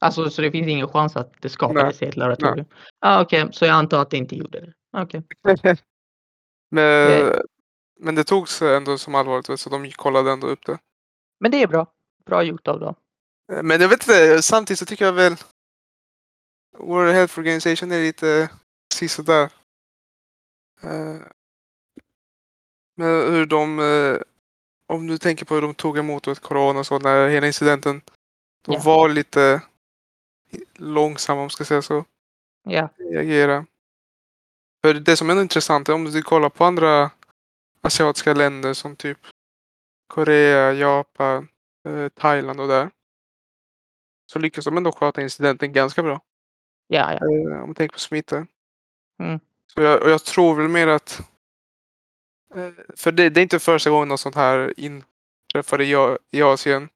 Alltså, 0.00 0.30
så 0.30 0.42
det 0.42 0.50
finns 0.50 0.68
ingen 0.68 0.88
chans 0.88 1.16
att 1.16 1.32
det 1.42 1.48
skapades 1.48 2.02
i 2.02 2.04
ett 2.04 2.16
laboratorium? 2.16 2.66
Ah, 2.98 3.22
Okej, 3.22 3.48
så 3.52 3.64
jag 3.64 3.74
antar 3.74 4.02
att 4.02 4.10
det 4.10 4.16
inte 4.16 4.36
gjorde 4.36 4.60
det. 4.60 4.72
Okej. 4.96 5.22
men, 6.70 7.10
Det- 7.10 7.42
men 8.00 8.14
det 8.14 8.24
togs 8.24 8.62
ändå 8.62 8.98
som 8.98 9.14
allvarligt 9.14 9.60
så 9.60 9.70
de 9.70 9.90
kollade 9.90 10.30
ändå 10.32 10.46
upp 10.46 10.66
det. 10.66 10.78
Men 11.40 11.50
det 11.50 11.62
är 11.62 11.66
bra. 11.66 11.86
Bra 12.26 12.42
gjort 12.42 12.68
av 12.68 12.80
dem. 12.80 12.94
Men 13.62 13.80
jag 13.80 13.88
vet 13.88 14.08
inte, 14.08 14.42
samtidigt 14.42 14.78
så 14.78 14.86
tycker 14.86 15.04
jag 15.04 15.12
väl 15.12 15.36
World 16.82 17.14
Health 17.14 17.38
Organization 17.38 17.92
är 17.92 18.00
lite 18.00 18.50
sisådär. 18.94 19.52
Uh, 20.84 21.22
men 22.96 23.32
hur 23.32 23.46
de, 23.46 23.78
eh, 23.78 24.20
om 24.86 25.06
du 25.06 25.18
tänker 25.18 25.44
på 25.44 25.54
hur 25.54 25.62
de 25.62 25.74
tog 25.74 25.98
emot 25.98 26.26
ett 26.26 26.40
corona 26.40 26.78
och 26.80 26.86
så 26.86 26.98
när 26.98 27.28
hela 27.28 27.46
incidenten, 27.46 28.00
de 28.64 28.72
Ja. 28.72 28.80
var 28.84 29.08
lite 29.08 29.62
långsamma 30.74 31.40
om 31.40 31.42
man 31.42 31.50
ska 31.50 31.64
säga 31.64 31.82
så, 31.82 32.04
Ja, 32.64 32.88
reagera. 32.98 33.66
För 34.82 34.94
det 34.94 35.16
som 35.16 35.30
är 35.30 35.40
intressant 35.42 35.88
är 35.88 35.92
om 35.92 36.04
du 36.04 36.22
kollar 36.22 36.48
på 36.48 36.64
andra 36.64 37.10
asiatiska 37.80 38.34
länder 38.34 38.74
som 38.74 38.96
typ 38.96 39.18
Korea, 40.06 40.72
Japan, 40.72 41.48
eh, 41.88 42.08
Thailand 42.08 42.60
och 42.60 42.68
där. 42.68 42.90
Så 44.32 44.38
lyckas 44.38 44.64
de 44.64 44.76
ändå 44.76 44.92
sköta 44.92 45.22
incidenten 45.22 45.72
ganska 45.72 46.02
bra. 46.02 46.20
Ja, 46.92 47.12
ja. 47.12 47.26
Eh, 47.26 47.60
om 47.60 47.66
man 47.66 47.74
tänker 47.74 47.92
på 47.92 47.98
smitta. 47.98 48.46
Mm. 49.18 49.40
Så 49.74 49.80
jag, 49.80 50.02
och 50.02 50.10
jag 50.10 50.24
tror 50.24 50.54
väl 50.54 50.68
mer 50.68 50.86
att... 50.86 51.20
Eh, 52.54 52.70
för 52.96 53.12
det, 53.12 53.30
det 53.30 53.40
är 53.40 53.42
inte 53.42 53.58
första 53.58 53.90
gången 53.90 54.08
något 54.08 54.20
sånt 54.20 54.34
här 54.34 54.74
inträffade 54.76 55.84
i, 55.84 56.16
i 56.30 56.42
Asien. 56.42 56.88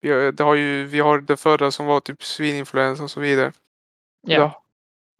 Vi 0.00 0.10
har, 0.10 0.32
det 0.32 0.44
har 0.44 0.54
ju, 0.54 0.84
vi 0.84 1.00
har 1.00 1.20
det 1.20 1.36
förra 1.36 1.70
som 1.70 1.86
var 1.86 2.00
typ 2.00 2.24
svininfluensa 2.24 3.02
och 3.02 3.10
så 3.10 3.20
vidare. 3.20 3.52
ja. 4.26 4.64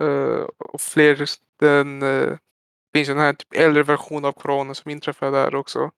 Eh, 0.03 0.46
och 0.59 0.81
fler, 0.81 1.26
den 1.59 2.03
eh, 2.03 2.38
finns 2.92 3.09
ju 3.09 3.14
den 3.14 3.22
här 3.22 3.33
typ 3.33 3.55
äldre 3.55 3.83
version 3.83 4.24
av 4.24 4.33
corona 4.33 4.74
som 4.74 4.90
inträffade 4.90 5.37
där 5.37 5.55
också. 5.55 5.90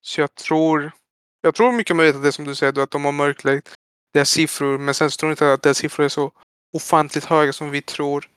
Så 0.00 0.20
jag 0.20 0.34
tror, 0.34 0.92
jag 1.40 1.54
tror 1.54 1.72
mycket 1.72 1.96
möjligt 1.96 2.16
att 2.16 2.22
det 2.22 2.32
som 2.32 2.44
du 2.44 2.54
säger, 2.54 2.78
att 2.82 2.90
de 2.90 3.04
har 3.04 3.12
mörklagt 3.12 3.74
deras 4.12 4.30
siffror. 4.30 4.78
Men 4.78 4.94
sen 4.94 5.10
så 5.10 5.16
tror 5.16 5.30
jag 5.30 5.32
inte 5.32 5.52
att 5.52 5.62
deras 5.62 5.78
siffror 5.78 6.04
är 6.04 6.08
så 6.08 6.32
ofantligt 6.72 7.24
höga 7.24 7.52
som 7.52 7.70
vi 7.70 7.82
tror. 7.82 8.28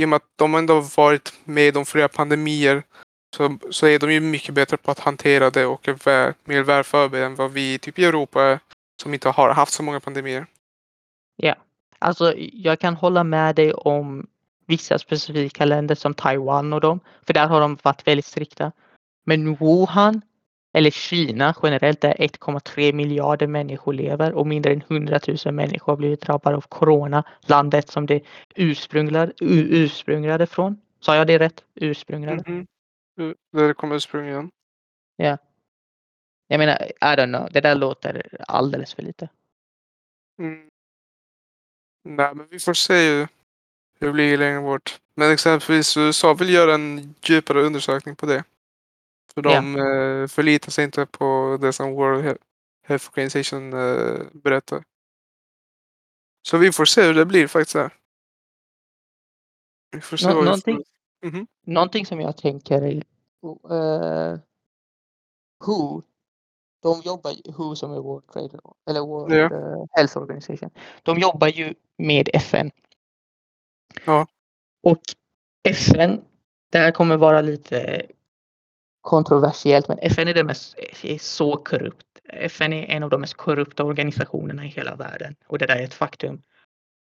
I 0.00 0.04
och 0.04 0.08
med 0.08 0.16
att 0.16 0.30
de 0.36 0.54
ändå 0.54 0.74
har 0.74 0.96
varit 0.96 1.32
med 1.44 1.76
om 1.76 1.86
flera 1.86 2.08
pandemier 2.08 2.82
så, 3.36 3.58
så 3.70 3.86
är 3.86 3.98
de 3.98 4.12
ju 4.12 4.20
mycket 4.20 4.54
bättre 4.54 4.76
på 4.76 4.90
att 4.90 4.98
hantera 4.98 5.50
det 5.50 5.66
och 5.66 5.88
är 5.88 5.92
väl, 5.92 6.32
mer 6.44 6.62
väl 6.62 6.84
förberedda 6.84 7.26
än 7.26 7.34
vad 7.34 7.52
vi 7.52 7.78
typ 7.78 7.98
i 7.98 8.04
Europa 8.04 8.42
är 8.42 8.60
som 9.02 9.14
inte 9.14 9.28
har 9.28 9.50
haft 9.50 9.72
så 9.72 9.82
många 9.82 10.00
pandemier. 10.00 10.46
Ja, 11.36 11.56
Alltså, 11.98 12.34
jag 12.36 12.80
kan 12.80 12.94
hålla 12.94 13.24
med 13.24 13.56
dig 13.56 13.74
om 13.74 14.26
vissa 14.66 14.98
specifika 14.98 15.64
länder 15.64 15.94
som 15.94 16.14
Taiwan 16.14 16.72
och 16.72 16.80
dem. 16.80 17.00
För 17.26 17.34
där 17.34 17.46
har 17.46 17.60
de 17.60 17.78
varit 17.82 18.06
väldigt 18.06 18.26
strikta. 18.26 18.72
Men 19.24 19.54
Wuhan 19.54 20.22
eller 20.76 20.90
Kina 20.90 21.54
generellt 21.62 22.00
där 22.00 22.14
1,3 22.14 22.92
miljarder 22.92 23.46
människor 23.46 23.92
lever 23.92 24.32
och 24.32 24.46
mindre 24.46 24.72
än 24.72 24.82
100 24.88 25.20
000 25.44 25.54
människor 25.54 25.92
har 25.92 25.96
blivit 25.96 26.20
drabbade 26.20 26.56
av 26.56 26.60
corona. 26.60 27.24
Landet 27.40 27.88
som 27.88 28.06
det 28.06 28.22
ursprunglade, 28.54 29.32
ursprunglade 29.40 30.46
från. 30.46 30.80
Sa 31.00 31.16
jag 31.16 31.26
det 31.26 31.38
rätt? 31.38 31.64
Ursprunglade. 31.74 32.42
Mhm. 32.46 32.66
Uh, 33.20 33.34
Där 33.52 33.74
kommer 33.74 33.96
ursprungligen. 33.96 34.50
Jag 36.48 36.58
menar, 36.58 36.84
I 36.84 37.16
don't 37.16 37.38
know. 37.38 37.48
Det 37.52 37.60
där 37.60 37.74
låter 37.74 38.28
alldeles 38.48 38.94
för 38.94 39.02
lite. 39.02 39.28
Mm. 40.38 40.68
Nej, 42.04 42.34
men 42.34 42.46
vi 42.50 42.58
får 42.58 42.74
se 42.74 43.02
ju 43.02 43.26
hur 44.00 44.06
det 44.06 44.12
blir 44.12 44.38
längre 44.38 44.60
bort. 44.60 45.00
Men 45.14 45.32
exempelvis 45.32 45.96
USA 45.96 46.34
vill 46.34 46.50
göra 46.50 46.74
en 46.74 47.14
djupare 47.22 47.62
undersökning 47.62 48.16
på 48.16 48.26
det. 48.26 48.44
För 49.36 49.42
de 49.42 49.76
eh, 49.76 50.26
förlitar 50.28 50.70
sig 50.70 50.84
inte 50.84 51.06
på 51.06 51.58
det 51.60 51.72
som 51.72 51.92
World 51.94 52.24
He- 52.24 52.38
Health 52.82 53.08
Organization 53.08 53.72
eh, 53.72 54.18
berättar. 54.32 54.84
Så 56.48 56.58
vi 56.58 56.72
får 56.72 56.84
se 56.84 57.02
hur 57.02 57.14
det 57.14 57.26
blir 57.26 57.46
faktiskt 57.46 57.74
här. 57.74 57.94
Vi 59.90 60.00
får 60.00 60.16
se 60.16 60.28
Nå- 60.34 60.42
någonting- 60.42 60.76
får. 61.20 61.28
Mhm. 61.28 61.46
Någonting 61.66 62.06
som 62.06 62.20
jag 62.20 62.36
tänker 62.36 62.82
är 62.82 62.94
uh, 63.72 64.38
Who, 65.66 66.02
de 66.82 67.00
jobbar 67.04 67.30
ju, 67.30 67.52
WHO 67.52 67.76
som 67.76 67.92
är 67.92 67.98
World 68.00 68.26
Trade 68.28 68.58
eller 68.90 69.00
World 69.00 69.32
eh, 69.32 69.84
Health 69.90 70.18
Organization. 70.18 70.70
De 71.02 71.18
jobbar 71.18 71.48
ju 71.48 71.74
med 71.98 72.28
FN. 72.32 72.70
Ja. 74.04 74.26
Och 74.82 75.00
FN, 75.68 76.24
det 76.70 76.78
här 76.78 76.92
kommer 76.92 77.16
vara 77.16 77.40
lite 77.40 78.06
kontroversiellt, 79.06 79.88
men 79.88 79.98
FN 79.98 80.28
är, 80.28 80.34
det 80.34 80.44
mest, 80.44 80.78
eh, 80.78 81.12
är 81.12 81.18
så 81.18 81.56
korrupt. 81.56 82.06
FN 82.28 82.72
är 82.72 82.84
en 82.84 83.02
av 83.02 83.10
de 83.10 83.20
mest 83.20 83.34
korrupta 83.34 83.84
organisationerna 83.84 84.64
i 84.64 84.68
hela 84.68 84.96
världen 84.96 85.36
och 85.46 85.58
det 85.58 85.66
där 85.66 85.76
är 85.76 85.84
ett 85.84 85.94
faktum. 85.94 86.42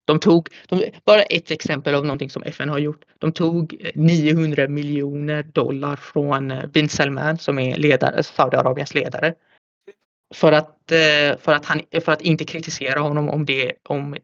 De 0.04 0.20
tog, 0.20 0.48
de, 0.68 0.90
bara 1.04 1.22
ett 1.22 1.50
exempel 1.50 1.94
av 1.94 2.04
någonting 2.04 2.30
som 2.30 2.42
FN 2.42 2.68
har 2.68 2.78
gjort. 2.78 3.04
De 3.18 3.32
tog 3.32 3.76
eh, 3.80 3.90
900 3.94 4.68
miljoner 4.68 5.42
dollar 5.42 5.96
från 5.96 6.50
eh, 6.50 6.66
bin 6.66 6.88
Salman 6.88 7.38
som 7.38 7.58
är 7.58 7.76
ledare, 7.76 8.22
Saudiarabiens 8.22 8.94
ledare. 8.94 9.34
För 10.34 10.52
att, 10.52 10.76
för, 11.38 11.52
att 11.52 11.64
han, 11.64 11.82
för 12.04 12.12
att 12.12 12.22
inte 12.22 12.44
kritisera 12.44 13.00
honom 13.00 13.28
om, 13.28 13.46
det, 13.46 13.72
om 13.88 14.16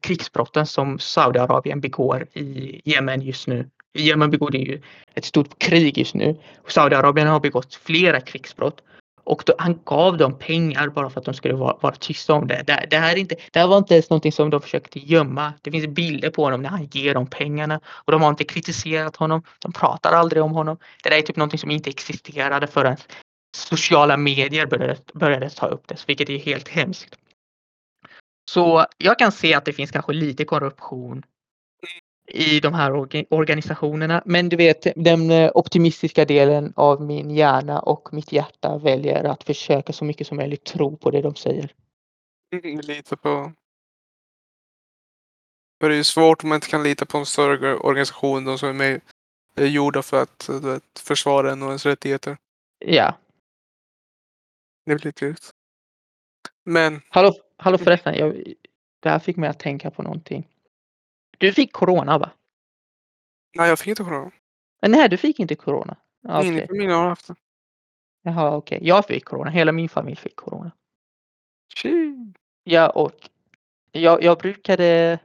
krigsbrotten 0.00 0.66
som 0.66 0.98
Saudiarabien 0.98 1.80
begår 1.80 2.26
i 2.32 2.80
Jemen 2.84 3.22
just 3.22 3.46
nu. 3.46 3.70
Jemen 3.94 4.30
begår 4.30 4.56
ju 4.56 4.80
ett 5.14 5.24
stort 5.24 5.58
krig 5.58 5.98
just 5.98 6.14
nu. 6.14 6.36
Saudiarabien 6.68 7.28
har 7.28 7.40
begått 7.40 7.74
flera 7.74 8.20
krigsbrott. 8.20 8.80
Och 9.24 9.42
då, 9.46 9.54
han 9.58 9.80
gav 9.84 10.16
dem 10.16 10.38
pengar 10.38 10.88
bara 10.88 11.10
för 11.10 11.20
att 11.20 11.24
de 11.24 11.34
skulle 11.34 11.54
vara, 11.54 11.76
vara 11.80 11.94
tysta 11.94 12.34
om 12.34 12.46
det. 12.46 12.62
Det, 12.66 12.86
det, 12.90 12.96
här 12.96 13.12
är 13.12 13.16
inte, 13.16 13.36
det 13.52 13.60
här 13.60 13.66
var 13.66 13.78
inte 13.78 13.94
ens 13.94 14.10
någonting 14.10 14.32
som 14.32 14.50
de 14.50 14.60
försökte 14.60 14.98
gömma. 14.98 15.52
Det 15.62 15.70
finns 15.70 15.86
bilder 15.86 16.30
på 16.30 16.44
honom 16.44 16.62
när 16.62 16.68
han 16.68 16.88
ger 16.92 17.14
dem 17.14 17.26
pengarna. 17.26 17.80
Och 17.86 18.12
de 18.12 18.22
har 18.22 18.30
inte 18.30 18.44
kritiserat 18.44 19.16
honom. 19.16 19.42
De 19.58 19.72
pratar 19.72 20.12
aldrig 20.12 20.42
om 20.42 20.52
honom. 20.52 20.78
Det 21.02 21.10
där 21.10 21.16
är 21.16 21.22
typ 21.22 21.36
någonting 21.36 21.58
som 21.58 21.70
inte 21.70 21.90
existerade 21.90 22.66
förrän 22.66 22.96
sociala 23.56 24.16
medier 24.16 24.66
började, 24.66 24.96
började 25.14 25.50
ta 25.50 25.66
upp 25.66 25.88
det, 25.88 26.04
vilket 26.06 26.30
är 26.30 26.38
helt 26.38 26.68
hemskt. 26.68 27.16
Så 28.50 28.86
jag 28.98 29.18
kan 29.18 29.32
se 29.32 29.54
att 29.54 29.64
det 29.64 29.72
finns 29.72 29.90
kanske 29.90 30.12
lite 30.12 30.44
korruption 30.44 31.22
i 32.26 32.60
de 32.60 32.74
här 32.74 32.90
orga- 32.92 33.26
organisationerna. 33.30 34.22
Men 34.26 34.48
du 34.48 34.56
vet, 34.56 34.86
den 34.96 35.30
eh, 35.30 35.50
optimistiska 35.54 36.24
delen 36.24 36.72
av 36.76 37.02
min 37.02 37.30
hjärna 37.30 37.80
och 37.80 38.08
mitt 38.12 38.32
hjärta 38.32 38.78
väljer 38.78 39.24
att 39.24 39.44
försöka 39.44 39.92
så 39.92 40.04
mycket 40.04 40.26
som 40.26 40.36
möjligt 40.36 40.64
tro 40.64 40.96
på 40.96 41.10
det 41.10 41.22
de 41.22 41.34
säger. 41.34 41.74
Lita 42.82 43.16
på... 43.16 43.52
För 45.80 45.88
det 45.88 45.94
är 45.94 45.96
ju 45.96 46.04
svårt 46.04 46.42
om 46.42 46.48
man 46.48 46.56
inte 46.56 46.68
kan 46.68 46.82
lita 46.82 47.06
på 47.06 47.18
en 47.18 47.26
större 47.26 47.76
organisation. 47.76 48.44
De 48.44 48.58
som 48.58 48.68
är 48.68 48.72
med, 48.72 49.00
är 49.56 49.66
gjorda 49.66 50.02
för 50.02 50.22
att 50.22 50.46
du 50.46 50.60
vet, 50.72 50.98
försvara 50.98 51.52
en 51.52 51.62
och 51.62 51.68
ens 51.68 51.86
rättigheter. 51.86 52.36
Ja, 52.78 53.14
Det 54.86 54.94
blir 54.94 55.06
lite. 55.06 55.34
Men 56.64 57.00
hallå, 57.08 57.34
hallå 57.56 57.78
förresten, 57.78 58.14
jag, 58.14 58.54
det 59.00 59.08
här 59.08 59.18
fick 59.18 59.36
mig 59.36 59.48
att 59.48 59.58
tänka 59.58 59.90
på 59.90 60.02
någonting. 60.02 60.48
Du 61.38 61.52
fick 61.52 61.72
corona 61.72 62.18
va? 62.18 62.30
nej, 63.54 63.68
jag 63.68 63.78
fick 63.78 63.88
inte 63.88 64.04
corona. 64.04 64.30
Men 64.82 64.90
nej, 64.90 65.08
du 65.08 65.16
fick 65.16 65.40
inte 65.40 65.54
corona. 65.54 65.96
Ja, 66.20 66.42
Ingen 66.42 66.62
i 66.62 66.66
familjen 66.66 66.90
har 66.90 67.08
haft 67.08 67.26
det. 67.26 67.34
Jaha, 68.22 68.56
okej. 68.56 68.78
Jag 68.82 69.06
fick 69.06 69.24
corona. 69.24 69.50
Hela 69.50 69.72
min 69.72 69.88
familj 69.88 70.16
fick 70.16 70.36
corona. 70.36 70.70
Tji. 71.74 72.32
Ja, 72.64 72.90
och 72.90 73.12
jag, 73.92 74.22
jag 74.22 74.38
brukade 74.38 75.18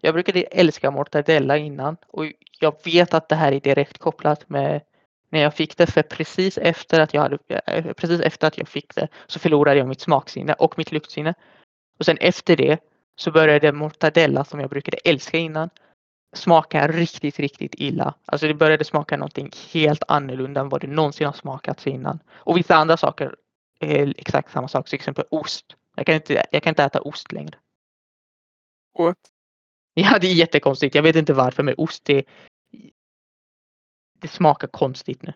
jag 0.00 0.14
brukade 0.14 0.42
älska 0.42 0.90
mortadella 0.90 1.56
innan 1.56 1.96
och 2.06 2.24
jag 2.60 2.84
vet 2.84 3.14
att 3.14 3.28
det 3.28 3.34
här 3.34 3.52
är 3.52 3.60
direkt 3.60 3.98
kopplat 3.98 4.48
med 4.48 4.80
när 5.28 5.40
jag 5.40 5.54
fick 5.54 5.76
det 5.76 5.86
för 5.86 6.02
precis 6.02 6.58
efter 6.58 7.00
att 7.00 7.14
jag 7.14 7.20
hade, 7.20 7.38
eh, 7.66 7.92
precis 7.92 8.20
efter 8.20 8.46
att 8.46 8.58
jag 8.58 8.68
fick 8.68 8.94
det 8.94 9.08
så 9.26 9.38
förlorade 9.38 9.78
jag 9.78 9.88
mitt 9.88 10.00
smaksinne 10.00 10.52
och 10.52 10.78
mitt 10.78 10.92
luktsinne. 10.92 11.34
Och 11.98 12.04
sen 12.04 12.16
efter 12.20 12.56
det 12.56 12.91
så 13.16 13.30
började 13.30 13.72
mortadella 13.72 14.44
som 14.44 14.60
jag 14.60 14.70
brukade 14.70 14.96
älska 14.96 15.38
innan 15.38 15.70
smaka 16.32 16.88
riktigt, 16.88 17.38
riktigt 17.38 17.74
illa. 17.74 18.14
Alltså 18.24 18.46
det 18.46 18.54
började 18.54 18.84
smaka 18.84 19.16
någonting 19.16 19.50
helt 19.72 20.02
annorlunda 20.08 20.60
än 20.60 20.68
vad 20.68 20.80
det 20.80 20.86
någonsin 20.86 21.26
har 21.26 21.32
smakats 21.32 21.86
innan. 21.86 22.18
Och 22.32 22.56
vissa 22.56 22.74
andra 22.76 22.96
saker 22.96 23.36
är 23.80 24.14
exakt 24.18 24.52
samma 24.52 24.68
sak, 24.68 24.88
till 24.88 24.94
exempel 24.94 25.24
ost. 25.30 25.76
Jag 25.96 26.06
kan 26.06 26.14
inte, 26.14 26.44
jag 26.50 26.62
kan 26.62 26.70
inte 26.70 26.84
äta 26.84 27.00
ost 27.00 27.32
längre. 27.32 27.58
What? 28.98 29.18
Ja, 29.94 30.18
det 30.20 30.26
är 30.26 30.34
jättekonstigt. 30.34 30.94
Jag 30.94 31.02
vet 31.02 31.16
inte 31.16 31.32
varför, 31.32 31.62
men 31.62 31.74
ost 31.78 32.04
det, 32.04 32.24
det 34.20 34.28
smakar 34.28 34.68
konstigt 34.68 35.22
nu. 35.22 35.32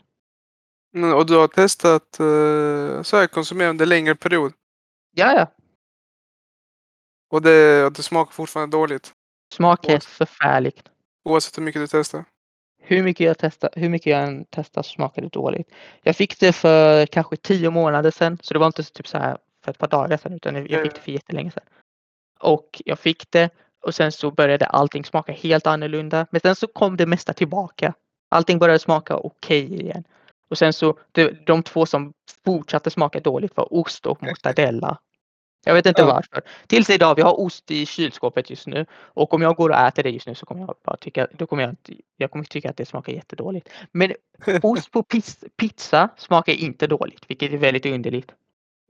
Men, 0.92 1.12
och 1.12 1.26
du 1.26 1.36
har 1.36 1.48
testat 1.48 2.16
uh, 2.20 3.02
så 3.02 3.16
här 3.16 3.26
konsumera 3.26 3.70
under 3.70 3.86
längre 3.86 4.14
period. 4.14 4.52
Ja, 5.14 5.32
ja. 5.32 5.46
Och 7.30 7.42
det, 7.42 7.90
det 7.90 8.02
smakar 8.02 8.32
fortfarande 8.32 8.76
dåligt. 8.76 9.12
Smak 9.54 9.88
är 9.88 10.00
förfärligt. 10.00 10.88
Oavsett 11.24 11.58
hur 11.58 11.62
mycket 11.62 11.82
du 11.82 11.86
testar. 11.86 12.24
Hur 12.82 13.02
mycket 13.02 13.26
jag 13.26 13.38
testar, 13.38 13.70
hur 13.74 13.88
mycket 13.88 14.10
jag 14.10 14.22
än 14.22 14.44
testar 14.50 14.82
så 14.82 14.90
smakar 14.90 15.22
det 15.22 15.28
dåligt. 15.28 15.70
Jag 16.02 16.16
fick 16.16 16.40
det 16.40 16.52
för 16.52 17.06
kanske 17.06 17.36
tio 17.36 17.70
månader 17.70 18.10
sedan, 18.10 18.38
så 18.42 18.54
det 18.54 18.60
var 18.60 18.66
inte 18.66 18.82
typ 18.82 19.08
så 19.08 19.18
här 19.18 19.38
för 19.64 19.70
ett 19.70 19.78
par 19.78 19.88
dagar 19.88 20.16
sedan, 20.16 20.32
utan 20.32 20.54
jag 20.54 20.82
fick 20.82 20.94
det 20.94 21.00
för 21.00 21.12
jättelänge 21.12 21.50
sedan. 21.50 21.64
Och 22.40 22.82
jag 22.84 22.98
fick 22.98 23.30
det 23.30 23.50
och 23.82 23.94
sen 23.94 24.12
så 24.12 24.30
började 24.30 24.66
allting 24.66 25.04
smaka 25.04 25.32
helt 25.32 25.66
annorlunda. 25.66 26.26
Men 26.30 26.40
sen 26.40 26.56
så 26.56 26.66
kom 26.66 26.96
det 26.96 27.06
mesta 27.06 27.32
tillbaka. 27.32 27.94
Allting 28.28 28.58
började 28.58 28.78
smaka 28.78 29.16
okej 29.16 29.82
igen. 29.82 30.04
Och 30.50 30.58
sen 30.58 30.72
så 30.72 30.98
de 31.46 31.62
två 31.62 31.86
som 31.86 32.12
fortsatte 32.44 32.90
smaka 32.90 33.20
dåligt 33.20 33.56
var 33.56 33.74
ost 33.74 34.06
och 34.06 34.22
mortadella. 34.26 34.98
Jag 35.66 35.74
vet 35.74 35.86
inte 35.86 36.02
Ja. 36.02 36.06
varför. 36.06 36.42
Tills 36.66 36.90
idag, 36.90 37.14
vi 37.14 37.22
har 37.22 37.40
ost 37.40 37.70
i 37.70 37.86
kylskåpet 37.86 38.50
just 38.50 38.66
nu 38.66 38.86
och 38.92 39.34
om 39.34 39.42
jag 39.42 39.56
går 39.56 39.70
och 39.70 39.76
äter 39.76 40.02
det 40.02 40.10
just 40.10 40.26
nu 40.26 40.34
så 40.34 40.46
kommer 40.46 40.60
jag 40.60 40.74
bara 40.84 40.96
tycka, 40.96 41.26
då 41.32 41.46
kommer 41.46 41.62
jag, 41.62 41.76
jag 42.16 42.30
kommer 42.30 42.44
tycka 42.44 42.70
att 42.70 42.76
det 42.76 42.86
smakar 42.86 43.12
jättedåligt. 43.12 43.68
Men 43.92 44.12
ost 44.62 44.90
på 44.90 45.02
pizza 45.56 46.08
smakar 46.16 46.52
inte 46.52 46.86
dåligt, 46.86 47.24
vilket 47.28 47.52
är 47.52 47.56
väldigt 47.56 47.86
underligt. 47.86 48.32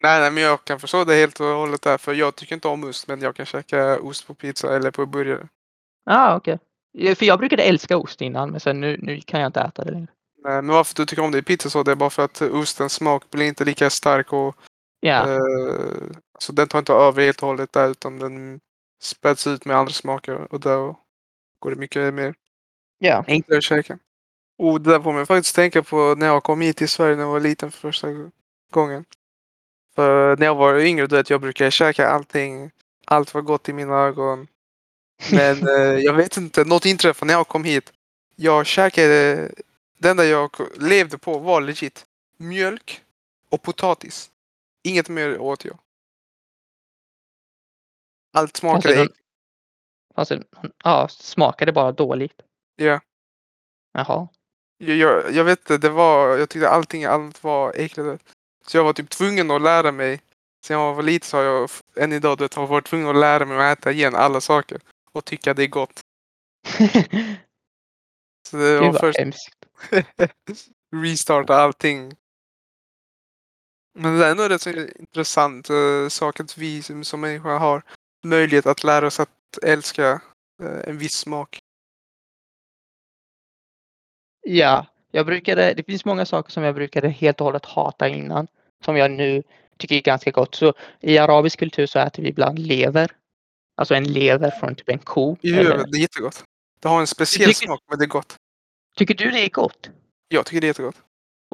Nej, 0.02 0.20
nej, 0.20 0.30
men 0.30 0.42
jag 0.42 0.64
kan 0.64 0.80
förstå 0.80 1.04
det 1.04 1.14
helt 1.14 1.40
och 1.40 1.46
hållet 1.46 1.82
där. 1.82 1.98
För 1.98 2.14
jag 2.14 2.36
tycker 2.36 2.54
inte 2.54 2.68
om 2.68 2.84
ost, 2.84 3.08
men 3.08 3.20
jag 3.20 3.36
kan 3.36 3.46
käka 3.46 4.00
ost 4.00 4.26
på 4.26 4.34
pizza 4.34 4.76
eller 4.76 4.90
på 4.90 5.06
burgare. 5.06 5.48
Ja, 6.04 6.28
ah, 6.32 6.36
okej. 6.36 6.58
Ja, 6.92 7.14
För 7.14 7.26
jag 7.26 7.38
brukade 7.38 7.62
älska 7.62 7.96
ost 7.96 8.20
innan, 8.20 8.50
men 8.50 8.60
sen 8.60 8.80
nu, 8.80 8.96
nu 9.02 9.20
kan 9.20 9.40
jag 9.40 9.48
inte 9.48 9.60
äta 9.60 9.84
det 9.84 9.90
längre. 9.90 10.06
Nej, 10.44 10.62
Men 10.62 10.74
varför 10.74 10.94
du 10.94 11.06
tycker 11.06 11.22
om 11.22 11.30
det 11.30 11.38
i 11.38 11.42
pizza 11.42 11.70
så, 11.70 11.82
det 11.82 11.90
är 11.90 11.96
bara 11.96 12.10
för 12.10 12.24
att 12.24 12.42
ostens 12.42 12.92
smak 12.92 13.30
blir 13.30 13.46
inte 13.46 13.64
lika 13.64 13.90
stark 13.90 14.32
och 14.32 14.56
Ja, 15.06 15.32
eh, 15.32 16.16
alltså 16.34 16.52
den 16.52 16.68
tar 16.68 16.78
inte 16.78 16.92
över 16.92 17.22
helt 17.22 17.42
och 17.42 17.48
hållet 17.48 17.72
där 17.72 17.90
utan 17.90 18.18
den 18.18 18.60
späds 19.02 19.46
ut 19.46 19.64
med 19.64 19.76
andra 19.76 19.92
smaker 19.92 20.52
och 20.52 20.60
då 20.60 20.96
går 21.58 21.70
det 21.70 21.76
mycket 21.76 22.14
mer 22.14 22.34
ja. 22.98 23.24
enklare 23.26 23.58
att 23.58 23.64
käka. 23.64 23.98
Och 24.58 24.80
det 24.80 24.90
där 24.90 25.00
får 25.00 25.12
mig 25.12 25.26
faktiskt 25.26 25.56
tänka 25.56 25.82
på 25.82 26.14
när 26.18 26.26
jag 26.26 26.42
kom 26.42 26.60
hit 26.60 26.76
till 26.76 26.88
Sverige 26.88 27.16
när 27.16 27.22
jag 27.22 27.30
var 27.30 27.40
liten 27.40 27.70
för 27.70 27.78
första 27.80 28.08
gången. 28.72 29.04
För 29.94 30.36
när 30.36 30.46
jag 30.46 30.54
var 30.54 30.78
yngre, 30.78 31.06
du 31.06 31.16
vet, 31.16 31.30
jag 31.30 31.40
brukade 31.40 31.70
käka 31.70 32.08
allting. 32.08 32.70
Allt 33.04 33.34
var 33.34 33.42
gott 33.42 33.68
i 33.68 33.72
mina 33.72 33.94
ögon. 33.94 34.46
Men 35.32 35.68
eh, 35.76 35.98
jag 35.98 36.14
vet 36.14 36.36
inte, 36.36 36.64
något 36.64 36.86
inträffade 36.86 37.26
när 37.26 37.34
jag 37.34 37.48
kom 37.48 37.64
hit. 37.64 37.92
Jag 38.36 38.66
käkade, 38.66 39.50
det 39.98 40.08
enda 40.08 40.24
jag 40.24 40.50
levde 40.76 41.18
på 41.18 41.38
var 41.38 41.60
legit 41.60 42.06
mjölk 42.36 43.02
och 43.50 43.62
potatis. 43.62 44.30
Inget 44.86 45.08
mer 45.08 45.38
åt 45.38 45.64
jag. 45.64 45.78
Allt 48.32 48.56
smakade 48.56 49.08
fanns 50.16 50.28
det, 50.28 50.42
ja, 50.84 51.08
smakade 51.08 51.72
bara 51.72 51.92
dåligt. 51.92 52.42
Ja. 52.76 53.00
Jaha. 53.92 54.28
Jag, 54.78 54.96
jag, 54.96 55.32
jag 55.32 55.44
vet 55.44 55.58
inte, 55.58 55.78
det 55.78 55.88
var, 55.88 56.36
jag 56.36 56.48
tyckte 56.48 56.68
allting 56.68 57.04
allt 57.04 57.44
var 57.44 57.72
äckligt. 57.76 58.24
Så 58.66 58.76
jag 58.76 58.84
var 58.84 58.92
typ 58.92 59.10
tvungen 59.10 59.50
att 59.50 59.62
lära 59.62 59.92
mig. 59.92 60.20
Sen 60.66 60.78
jag 60.78 60.94
var 60.94 61.02
liten 61.02 61.28
så 61.28 61.36
har 61.36 61.44
jag 61.44 61.70
än 61.96 62.12
idag 62.12 62.38
du 62.38 62.48
har 62.54 62.66
varit 62.66 62.86
tvungen 62.86 63.08
att 63.08 63.16
lära 63.16 63.44
mig 63.44 63.72
att 63.72 63.78
äta 63.78 63.92
igen 63.92 64.14
alla 64.14 64.40
saker. 64.40 64.80
Och 65.12 65.24
tycka 65.24 65.54
det 65.54 65.62
är 65.62 65.68
gott. 65.68 66.00
Så 68.48 68.56
det 68.56 68.80
Gud 68.80 68.92
var 68.92 68.98
först 69.00 69.18
hemskt. 69.18 69.54
restarta 71.02 71.56
allting. 71.56 72.12
Men 73.98 74.18
det 74.18 74.26
är 74.26 74.30
ändå 74.30 74.48
rätt 74.48 74.62
så 74.62 74.70
intressant 74.70 75.70
uh, 75.70 76.08
sak 76.08 76.40
att 76.40 76.58
vi 76.58 76.82
som, 76.82 77.04
som 77.04 77.20
människa 77.20 77.58
har 77.58 77.82
möjlighet 78.24 78.66
att 78.66 78.84
lära 78.84 79.06
oss 79.06 79.20
att 79.20 79.58
älska 79.62 80.20
eh, 80.62 80.88
en 80.88 80.98
viss 80.98 81.12
smak. 81.14 81.58
Ja, 84.42 84.86
jag 85.10 85.26
brukade, 85.26 85.74
det 85.74 85.82
finns 85.82 86.04
många 86.04 86.26
saker 86.26 86.50
som 86.52 86.62
jag 86.62 86.74
brukade 86.74 87.08
helt 87.08 87.40
och 87.40 87.44
hållet 87.44 87.64
hata 87.64 88.08
innan. 88.08 88.46
Som 88.84 88.96
jag 88.96 89.10
nu 89.10 89.42
tycker 89.78 89.96
är 89.96 90.00
ganska 90.00 90.30
gott. 90.30 90.54
Så 90.54 90.74
i 91.00 91.18
arabisk 91.18 91.58
kultur 91.58 91.86
så 91.86 91.98
äter 91.98 92.22
vi 92.22 92.28
ibland 92.28 92.58
lever. 92.58 93.10
Alltså 93.76 93.94
en 93.94 94.12
lever 94.12 94.50
från 94.50 94.74
typ 94.74 94.88
en 94.88 94.98
ko. 94.98 95.36
Jo, 95.40 95.56
eller- 95.56 95.86
Det 95.86 95.98
är 95.98 96.00
jättegott. 96.00 96.44
Det 96.80 96.88
har 96.88 97.00
en 97.00 97.06
speciell 97.06 97.48
tycker- 97.54 97.66
smak 97.66 97.80
men 97.90 97.98
det 97.98 98.04
är 98.04 98.08
gott. 98.08 98.36
Tycker 98.96 99.14
du 99.14 99.30
det 99.30 99.40
är 99.40 99.50
gott? 99.50 99.90
Jag 100.28 100.46
tycker 100.46 100.60
det 100.60 100.66
är 100.66 100.68
jättegott. 100.68 101.02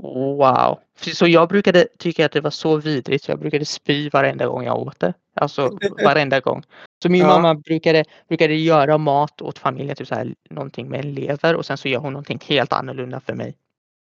Wow! 0.00 0.78
Så 1.14 1.26
jag 1.26 1.48
brukade 1.48 1.88
tycka 1.98 2.26
att 2.26 2.32
det 2.32 2.40
var 2.40 2.50
så 2.50 2.76
vidrigt 2.76 3.28
jag 3.28 3.38
brukade 3.38 3.64
spy 3.64 4.08
varenda 4.08 4.46
gång 4.46 4.64
jag 4.64 4.78
åt 4.78 5.00
det. 5.00 5.14
Alltså 5.34 5.78
varenda 6.04 6.40
gång. 6.40 6.62
Så 7.02 7.08
min 7.08 7.20
Ja. 7.20 7.26
mamma 7.26 7.54
brukade, 7.54 8.04
brukade 8.28 8.54
göra 8.54 8.98
mat 8.98 9.42
åt 9.42 9.58
familjen, 9.58 9.96
typ 9.96 10.08
så 10.08 10.14
här, 10.14 10.34
någonting 10.50 10.88
med 10.88 11.04
lever 11.04 11.56
och 11.56 11.66
sen 11.66 11.76
så 11.78 11.88
gör 11.88 12.00
hon 12.00 12.12
någonting 12.12 12.40
helt 12.48 12.72
annorlunda 12.72 13.20
för 13.20 13.34
mig. 13.34 13.54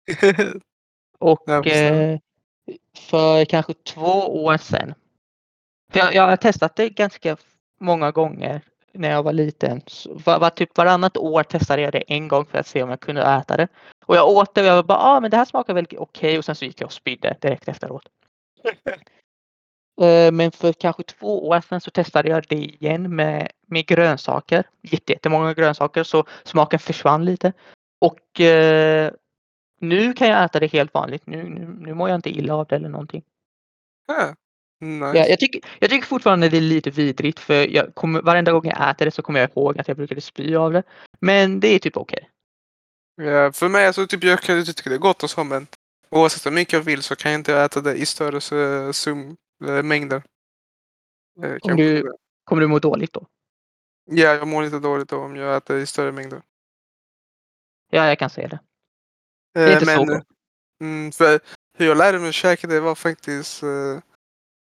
Och 1.18 1.42
förstår. 1.46 1.70
eh, 1.72 2.18
för 2.96 3.44
kanske 3.44 3.74
två 3.74 4.44
år 4.44 4.56
sedan. 4.56 4.94
Jag, 5.92 6.14
jag 6.14 6.22
har 6.28 6.36
testat 6.36 6.76
det 6.76 6.88
ganska 6.88 7.36
många 7.80 8.10
gånger 8.10 8.62
när 8.92 9.10
jag 9.10 9.22
var 9.22 9.32
liten. 9.32 9.82
Så 9.86 10.20
var, 10.24 10.38
var, 10.38 10.50
typ 10.50 10.76
varannat 10.78 11.16
år 11.16 11.42
testade 11.42 11.82
jag 11.82 11.92
det 11.92 12.00
en 12.00 12.28
gång 12.28 12.46
för 12.46 12.58
att 12.58 12.66
se 12.66 12.82
om 12.82 12.90
jag 12.90 13.00
kunde 13.00 13.22
äta 13.22 13.56
det. 13.56 13.68
Och 14.08 14.16
jag 14.16 14.28
åt 14.28 14.54
det 14.54 14.60
och 14.60 14.66
jag 14.66 14.74
var 14.76 14.82
bara, 14.82 14.98
ah, 14.98 15.20
men 15.20 15.30
det 15.30 15.36
här 15.36 15.44
smakar 15.44 15.74
väl 15.74 15.86
okej 15.98 16.38
och 16.38 16.44
sen 16.44 16.54
så 16.54 16.64
gick 16.64 16.80
jag 16.80 16.86
och 16.86 16.92
spydde 16.92 17.36
direkt 17.40 17.68
efteråt. 17.68 18.08
Eh, 20.00 20.32
Men 20.32 20.52
för 20.52 20.72
kanske 20.72 21.02
två 21.02 21.48
år 21.48 21.60
sedan 21.60 21.80
så 21.80 21.90
testade 21.90 22.28
jag 22.28 22.44
det 22.48 22.56
igen 22.56 23.16
med, 23.16 23.50
med 23.66 23.86
grönsaker. 23.86 24.64
Jätte- 24.82 25.12
Jättemånga 25.12 25.54
grönsaker 25.54 26.02
så 26.02 26.24
smaken 26.44 26.78
försvann 26.78 27.24
lite. 27.24 27.52
Och 28.00 28.40
eh, 28.40 29.10
nu 29.80 30.12
kan 30.12 30.28
jag 30.28 30.44
äta 30.44 30.60
det 30.60 30.66
helt 30.66 30.94
vanligt. 30.94 31.26
Nu, 31.26 31.42
nu, 31.42 31.66
nu 31.80 31.94
mår 31.94 32.08
jag 32.08 32.16
inte 32.16 32.30
illa 32.30 32.54
av 32.54 32.66
det 32.66 32.76
eller 32.76 32.88
någonting. 32.88 33.22
Nice. 34.80 35.18
Ja, 35.18 35.26
jag, 35.26 35.38
tycker, 35.40 35.60
jag 35.78 35.90
tycker 35.90 36.06
fortfarande 36.06 36.48
det 36.48 36.56
är 36.56 36.60
lite 36.60 36.90
vidrigt 36.90 37.38
för 37.40 37.74
jag 37.74 37.94
kommer, 37.94 38.22
varenda 38.22 38.52
gång 38.52 38.64
jag 38.66 38.90
äter 38.90 39.04
det 39.04 39.10
så 39.10 39.22
kommer 39.22 39.40
jag 39.40 39.50
ihåg 39.50 39.78
att 39.78 39.88
jag 39.88 39.96
brukade 39.96 40.20
spy 40.20 40.56
av 40.56 40.72
det. 40.72 40.82
Men 41.20 41.60
det 41.60 41.68
är 41.68 41.78
typ 41.78 41.96
okej. 41.96 42.28
Ja, 43.20 43.52
för 43.52 43.68
mig, 43.68 43.86
alltså, 43.86 44.06
typ, 44.06 44.24
jag 44.24 44.40
kan 44.40 44.64
tycka 44.64 44.90
det 44.90 44.96
är 44.96 44.98
gott 44.98 45.22
och 45.22 45.30
så, 45.30 45.44
men 45.44 45.66
oavsett 46.10 46.46
hur 46.46 46.50
mycket 46.50 46.72
jag 46.72 46.80
vill 46.80 47.02
så 47.02 47.16
kan 47.16 47.32
jag 47.32 47.38
inte 47.38 47.54
äta 47.56 47.80
det 47.80 47.94
i 47.94 48.06
större 48.06 48.36
eh, 48.86 48.92
sum, 48.92 49.36
eh, 49.64 49.82
mängder. 49.82 50.16
Eh, 50.16 50.22
Kommer 51.42 51.58
kanske 51.60 51.82
du, 51.84 52.12
kommer 52.44 52.62
du 52.62 52.68
må 52.68 52.78
dåligt 52.78 53.12
då? 53.12 53.26
Ja, 54.10 54.34
jag 54.34 54.48
mår 54.48 54.62
lite 54.62 54.78
dåligt 54.78 55.08
då 55.08 55.18
om 55.18 55.36
jag 55.36 55.56
äter 55.56 55.76
i 55.78 55.86
större 55.86 56.12
mängder. 56.12 56.42
Ja, 57.90 58.06
jag 58.08 58.18
kan 58.18 58.30
säga 58.30 58.48
det. 58.48 58.56
Eh, 58.56 58.60
Det 59.52 59.72
är 59.72 59.72
inte 59.72 59.86
så 59.86 60.04
men, 60.04 60.06
gott. 60.06 60.26
mm, 60.80 61.12
för 61.12 61.40
hur 61.78 61.86
jag 61.86 61.96
lärde 61.96 62.18
mig 62.18 62.28
att 62.28 62.34
käka 62.34 62.66
det 62.66 62.80
var 62.80 62.94
faktiskt 62.94 63.62
eh, 63.62 64.00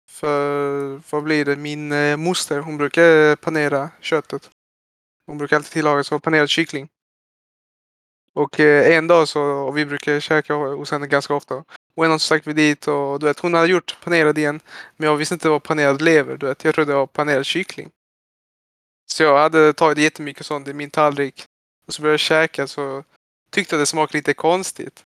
för, 0.10 1.02
vad 1.12 1.24
blir 1.24 1.46
det, 1.46 1.56
min 1.56 1.92
eh, 1.92 2.18
moster 2.18 2.60
hon 2.60 2.78
brukar 2.78 3.36
panera 3.36 3.90
köttet. 4.02 4.50
Hon 5.28 5.38
brukar 5.38 5.56
alltid 5.56 5.72
tillaga 5.72 6.04
så 6.04 6.20
panerad 6.20 6.50
kyckling. 6.50 6.90
Och 8.40 8.60
eh, 8.60 8.98
en 8.98 9.08
dag 9.08 9.28
så, 9.28 9.42
och 9.42 9.78
vi 9.78 9.86
brukar 9.86 10.20
käka 10.20 10.54
hos 10.54 10.92
henne 10.92 11.08
ganska 11.08 11.34
ofta. 11.34 11.64
Och 11.96 12.06
en 12.06 12.12
dag 12.12 12.22
så 12.22 12.26
stack 12.26 12.48
vi 12.48 12.54
dit 12.54 12.88
och 12.88 13.20
du 13.20 13.26
vet, 13.26 13.40
hon 13.40 13.54
hade 13.54 13.68
gjort 13.68 13.98
panerad 14.04 14.38
igen. 14.38 14.60
Men 14.98 15.10
jag 15.10 15.18
visste 15.18 15.36
inte 15.36 15.48
det 15.48 15.52
var 15.52 15.60
panerad 15.60 16.02
lever, 16.02 16.38
du 16.38 16.46
vet. 16.46 16.64
Jag 16.64 16.76
trodde 16.76 16.92
det 16.92 16.96
var 16.96 17.08
panerad 17.08 17.46
kyckling. 17.46 17.90
Så 19.12 19.24
jag 19.24 19.38
hade 19.38 19.74
tagit 19.74 19.98
jättemycket 19.98 20.46
sånt 20.46 20.68
i 20.68 20.74
min 20.74 20.90
tallrik. 20.90 21.46
Och 21.88 21.94
så 21.94 22.02
började 22.02 22.14
jag 22.14 22.20
käka 22.20 22.68
så 22.68 23.04
tyckte 23.52 23.76
jag 23.76 23.82
det 23.82 23.86
smakade 23.86 24.18
lite 24.18 24.34
konstigt. 24.34 25.04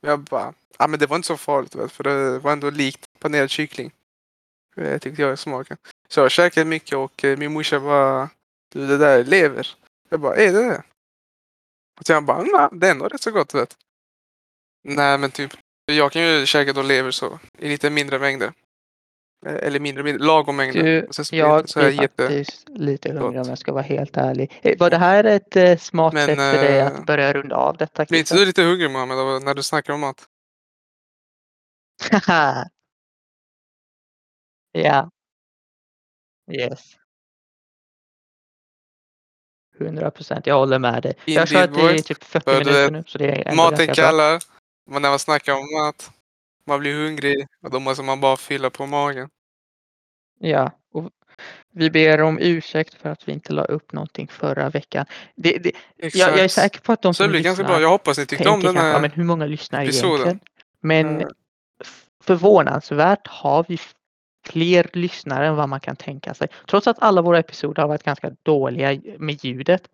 Men 0.00 0.10
jag 0.10 0.20
bara, 0.20 0.52
ja 0.78 0.86
men 0.86 1.00
det 1.00 1.06
var 1.06 1.16
inte 1.16 1.28
så 1.28 1.36
farligt 1.36 1.74
vet, 1.74 1.92
för 1.92 2.04
det 2.04 2.38
var 2.38 2.52
ändå 2.52 2.70
likt 2.70 3.06
panerad 3.18 3.50
kyckling. 3.50 3.92
Det 4.76 4.98
tyckte 4.98 5.22
jag 5.22 5.38
smaken. 5.38 5.76
Så 6.08 6.20
jag 6.20 6.30
käkade 6.30 6.64
mycket 6.64 6.98
och 6.98 7.24
eh, 7.24 7.38
min 7.38 7.52
morsa 7.52 7.80
bara, 7.80 8.30
du 8.72 8.86
det 8.86 8.98
där 8.98 9.18
är 9.18 9.24
lever. 9.24 9.76
Jag 10.08 10.20
bara, 10.20 10.36
är 10.36 10.52
det 10.52 10.68
det? 10.68 10.82
Och 11.96 12.02
jag 12.06 12.24
bara, 12.24 12.42
nej, 12.42 12.68
det 12.72 12.86
är 12.86 12.90
ändå 12.90 13.08
rätt 13.08 13.20
så 13.22 13.30
gott 13.30 13.54
vet. 13.54 13.76
Nej 14.84 15.18
men 15.18 15.30
typ, 15.30 15.52
jag 15.84 16.12
kan 16.12 16.22
ju 16.22 16.46
käka 16.46 16.72
då 16.72 16.82
lever 16.82 17.10
så 17.10 17.38
i 17.58 17.68
lite 17.68 17.90
mindre 17.90 18.18
mängder. 18.18 18.52
Eh, 19.46 19.54
Eller 19.54 19.80
mindre, 19.80 20.04
mindre 20.04 20.26
lagom 20.26 20.56
mängder. 20.56 20.82
Du, 20.82 21.06
så 21.10 21.36
jag 21.36 21.68
så 21.68 21.80
är 21.80 21.90
jätte... 21.90 22.22
faktiskt 22.22 22.68
lite 22.68 23.12
hungrig 23.12 23.40
om 23.40 23.48
jag 23.48 23.58
ska 23.58 23.72
vara 23.72 23.82
helt 23.82 24.16
ärlig. 24.16 24.60
Eh, 24.62 24.78
Var 24.78 24.90
det 24.90 24.98
här 24.98 25.24
ett 25.24 25.56
eh, 25.56 25.76
smart 25.76 26.14
Men, 26.14 26.26
sätt 26.26 26.36
för 26.36 26.62
dig 26.62 26.80
att 26.80 27.06
börja 27.06 27.32
runda 27.32 27.56
av 27.56 27.76
detta? 27.76 28.04
Blir 28.04 28.18
inte 28.18 28.34
du 28.34 28.46
lite 28.46 28.62
hungrig 28.62 28.90
Mohammed 28.90 29.42
när 29.42 29.54
du 29.54 29.62
snackar 29.62 29.92
om 29.92 30.00
mat? 30.00 30.24
ja. 34.72 35.10
Yes. 36.52 36.96
100 39.80 40.10
procent, 40.10 40.46
jag 40.46 40.54
håller 40.58 40.78
med 40.78 41.02
dig. 41.02 41.14
Jag 41.24 41.42
har 41.42 41.46
kört 41.46 41.94
i 41.94 42.02
typ 42.02 42.24
40 42.24 42.44
För 42.44 42.58
du 42.64 42.64
minuter 42.64 42.90
nu 42.90 43.04
så 43.06 43.18
det 43.18 43.48
är 43.48 43.54
Maten 43.54 43.94
kallar. 43.94 44.42
Men 44.90 45.02
när 45.02 45.10
man 45.10 45.18
snackar 45.18 45.52
om 45.52 45.72
mat. 45.78 46.10
Man 46.66 46.80
blir 46.80 46.94
hungrig 46.94 47.46
och 47.62 47.70
då 47.70 47.80
måste 47.80 48.02
man 48.02 48.20
bara 48.20 48.36
fylla 48.36 48.70
på 48.70 48.86
magen. 48.86 49.28
Ja, 50.38 50.70
och 50.92 51.10
vi 51.72 51.90
ber 51.90 52.22
om 52.22 52.38
ursäkt 52.38 52.94
för 52.94 53.08
att 53.08 53.28
vi 53.28 53.32
inte 53.32 53.52
la 53.52 53.64
upp 53.64 53.92
någonting 53.92 54.28
förra 54.28 54.70
veckan. 54.70 55.06
Det, 55.36 55.58
det, 55.58 55.72
jag, 55.96 56.12
jag 56.14 56.38
är 56.38 56.48
säker 56.48 56.80
på 56.80 56.92
att 56.92 57.02
de 57.02 57.14
som 57.14 57.30
blir 57.30 57.40
ganska 57.42 57.62
bra. 57.64 57.72
lyssnar 57.72 57.82
Jag 57.82 57.88
hoppas 57.88 58.18
ni 58.18 58.26
tyckte 58.26 58.48
om 58.48 58.60
den 58.62 58.74
kanske, 58.74 58.86
ja, 58.88 58.98
men 59.00 59.10
här 59.10 59.16
hur 59.16 59.24
många 59.24 59.46
lyssnar 59.46 59.82
episoden. 59.82 60.14
egentligen? 60.14 60.40
Men 60.80 61.20
f- 61.84 62.04
förvånansvärt 62.24 63.26
har 63.26 63.64
vi 63.68 63.78
fler 64.48 64.90
lyssnare 64.92 65.46
än 65.46 65.56
vad 65.56 65.68
man 65.68 65.80
kan 65.80 65.96
tänka 65.96 66.34
sig. 66.34 66.48
Trots 66.68 66.86
att 66.86 67.02
alla 67.02 67.22
våra 67.22 67.38
episoder 67.38 67.82
har 67.82 67.88
varit 67.88 68.02
ganska 68.02 68.30
dåliga 68.42 69.00
med 69.18 69.44
ljudet 69.44 69.88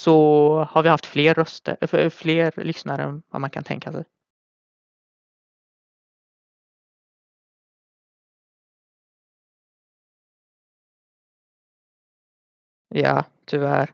så 0.00 0.68
har 0.70 0.82
vi 0.82 0.88
haft 0.88 1.06
fler 1.06 1.34
röster, 1.34 1.76
eh, 1.80 2.10
fler 2.10 2.52
lyssnare 2.64 3.02
än 3.02 3.22
vad 3.28 3.40
man 3.40 3.50
kan 3.50 3.64
tänka 3.64 3.92
sig. 3.92 4.04
Ja, 12.88 13.24
tyvärr. 13.44 13.92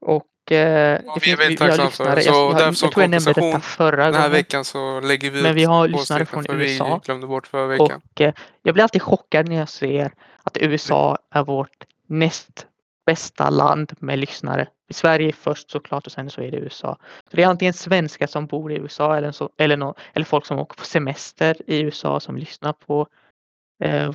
Och 0.00 0.26
eh, 0.54 1.00
det 1.14 1.20
vi 1.26 1.32
är 1.32 1.36
väldigt 1.36 1.58
tacksamma 1.58 1.90
för 1.90 2.16
det. 2.16 2.22
Så 2.22 2.28
jag, 2.30 2.52
därför 2.52 2.66
jag, 2.66 2.76
som 2.76 2.86
jag 2.86 2.92
tror 2.92 3.02
jag 3.02 3.10
nämnde 3.10 3.32
detta 3.32 3.60
förra 3.60 3.96
Den 4.04 4.14
här 4.14 4.20
gången. 4.20 4.32
veckan 4.32 4.64
så 4.64 5.00
lägger 5.00 5.30
vi 5.30 5.36
ut 5.38 5.42
Men 5.42 5.54
vi 5.54 5.64
har 5.64 5.88
lyssnare 5.88 6.26
från 6.26 6.44
USA. 6.50 6.94
vi 6.94 7.06
glömde 7.06 7.26
bort 7.26 7.46
förra 7.46 7.66
veckan. 7.66 8.00
Och 8.14 8.20
eh, 8.20 8.32
jag 8.62 8.74
blir 8.74 8.82
alltid 8.82 9.02
chockad 9.02 9.48
när 9.48 9.56
jag 9.56 9.68
ser 9.68 10.12
att 10.42 10.56
USA 10.60 11.18
är 11.34 11.44
vårt 11.44 11.84
näst 12.06 12.66
bästa 13.06 13.50
land 13.50 13.92
med 13.98 14.18
lyssnare. 14.18 14.68
I 14.88 14.94
Sverige 14.94 15.28
är 15.28 15.32
först 15.32 15.70
såklart 15.70 16.06
och 16.06 16.12
sen 16.12 16.30
så 16.30 16.40
är 16.40 16.50
det 16.50 16.56
USA. 16.56 16.96
Så 17.30 17.36
det 17.36 17.42
är 17.42 17.46
antingen 17.46 17.74
svenskar 17.74 18.26
som 18.26 18.46
bor 18.46 18.72
i 18.72 18.76
USA 18.76 19.16
eller, 19.16 19.32
så, 19.32 19.50
eller, 19.58 19.76
nå- 19.76 19.94
eller 20.14 20.26
folk 20.26 20.46
som 20.46 20.58
åker 20.58 20.76
på 20.78 20.84
semester 20.84 21.56
i 21.66 21.80
USA 21.80 22.20
som 22.20 22.36
lyssnar 22.36 22.72
på 22.72 23.06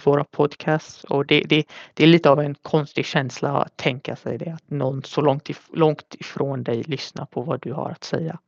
våra 0.06 0.24
podcasts. 0.24 1.04
Och 1.04 1.26
det, 1.26 1.42
det, 1.42 1.66
det 1.94 2.04
är 2.04 2.08
lite 2.08 2.30
av 2.30 2.40
en 2.40 2.56
konstig 2.56 3.06
känsla 3.06 3.50
att 3.62 3.78
tänka 3.78 4.16
sig 4.16 4.38
det. 4.38 4.52
Att 4.54 4.70
någon 4.72 5.04
så 5.04 5.22
långt, 5.22 5.50
if, 5.50 5.70
långt 5.74 6.16
ifrån 6.20 6.64
dig 6.64 6.84
lyssnar 6.84 7.26
på 7.26 7.42
vad 7.42 7.62
du 7.62 7.74
har 7.74 7.90
att 7.92 8.04
säga. 8.04 8.40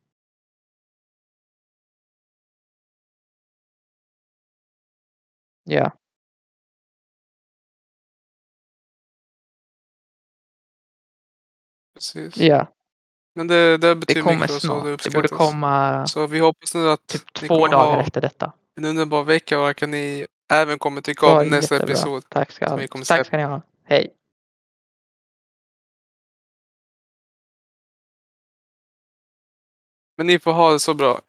Ja, 5.63 5.91
Precis. 11.95 12.37
ja. 12.37 12.67
Men 13.35 13.47
det, 13.47 13.77
det 13.77 13.95
Det 13.95 13.95
betyder 13.95 14.21
kommer 14.21 14.35
mycket 14.35 14.51
och 14.51 14.55
det 14.55 14.61
snart. 14.61 15.03
Det 15.03 15.09
borde 15.13 15.27
komma 15.27 16.07
Så 16.07 16.27
vi 16.27 16.39
hoppas 16.39 16.75
nu 16.75 16.89
att 16.89 17.07
typ 17.07 17.33
två 17.33 17.67
dagar 17.67 17.95
ha 17.95 18.01
efter 18.01 18.21
detta. 18.21 18.53
en 18.77 18.85
underbar 18.85 19.23
vecka 19.23 19.59
och 19.61 19.69
att 19.83 19.89
ni 19.89 20.27
även 20.49 20.79
kommer 20.79 21.01
tycka 21.01 21.25
om 21.25 21.31
Ja, 21.31 21.43
nästa 21.51 21.75
jättebra. 21.75 21.93
episod. 21.93 22.29
Tack 22.29 22.51
ska, 22.51 22.75
vi 22.75 22.87
kommer 22.87 23.05
tack 23.05 23.27
ska 23.27 23.37
ni 23.37 23.43
ha. 23.43 23.61
Hej. 23.83 24.13
Men 30.17 30.27
ni 30.27 30.39
får 30.39 30.53
ha 30.53 30.71
det 30.71 30.79
så 30.79 30.93
bra. 30.93 31.21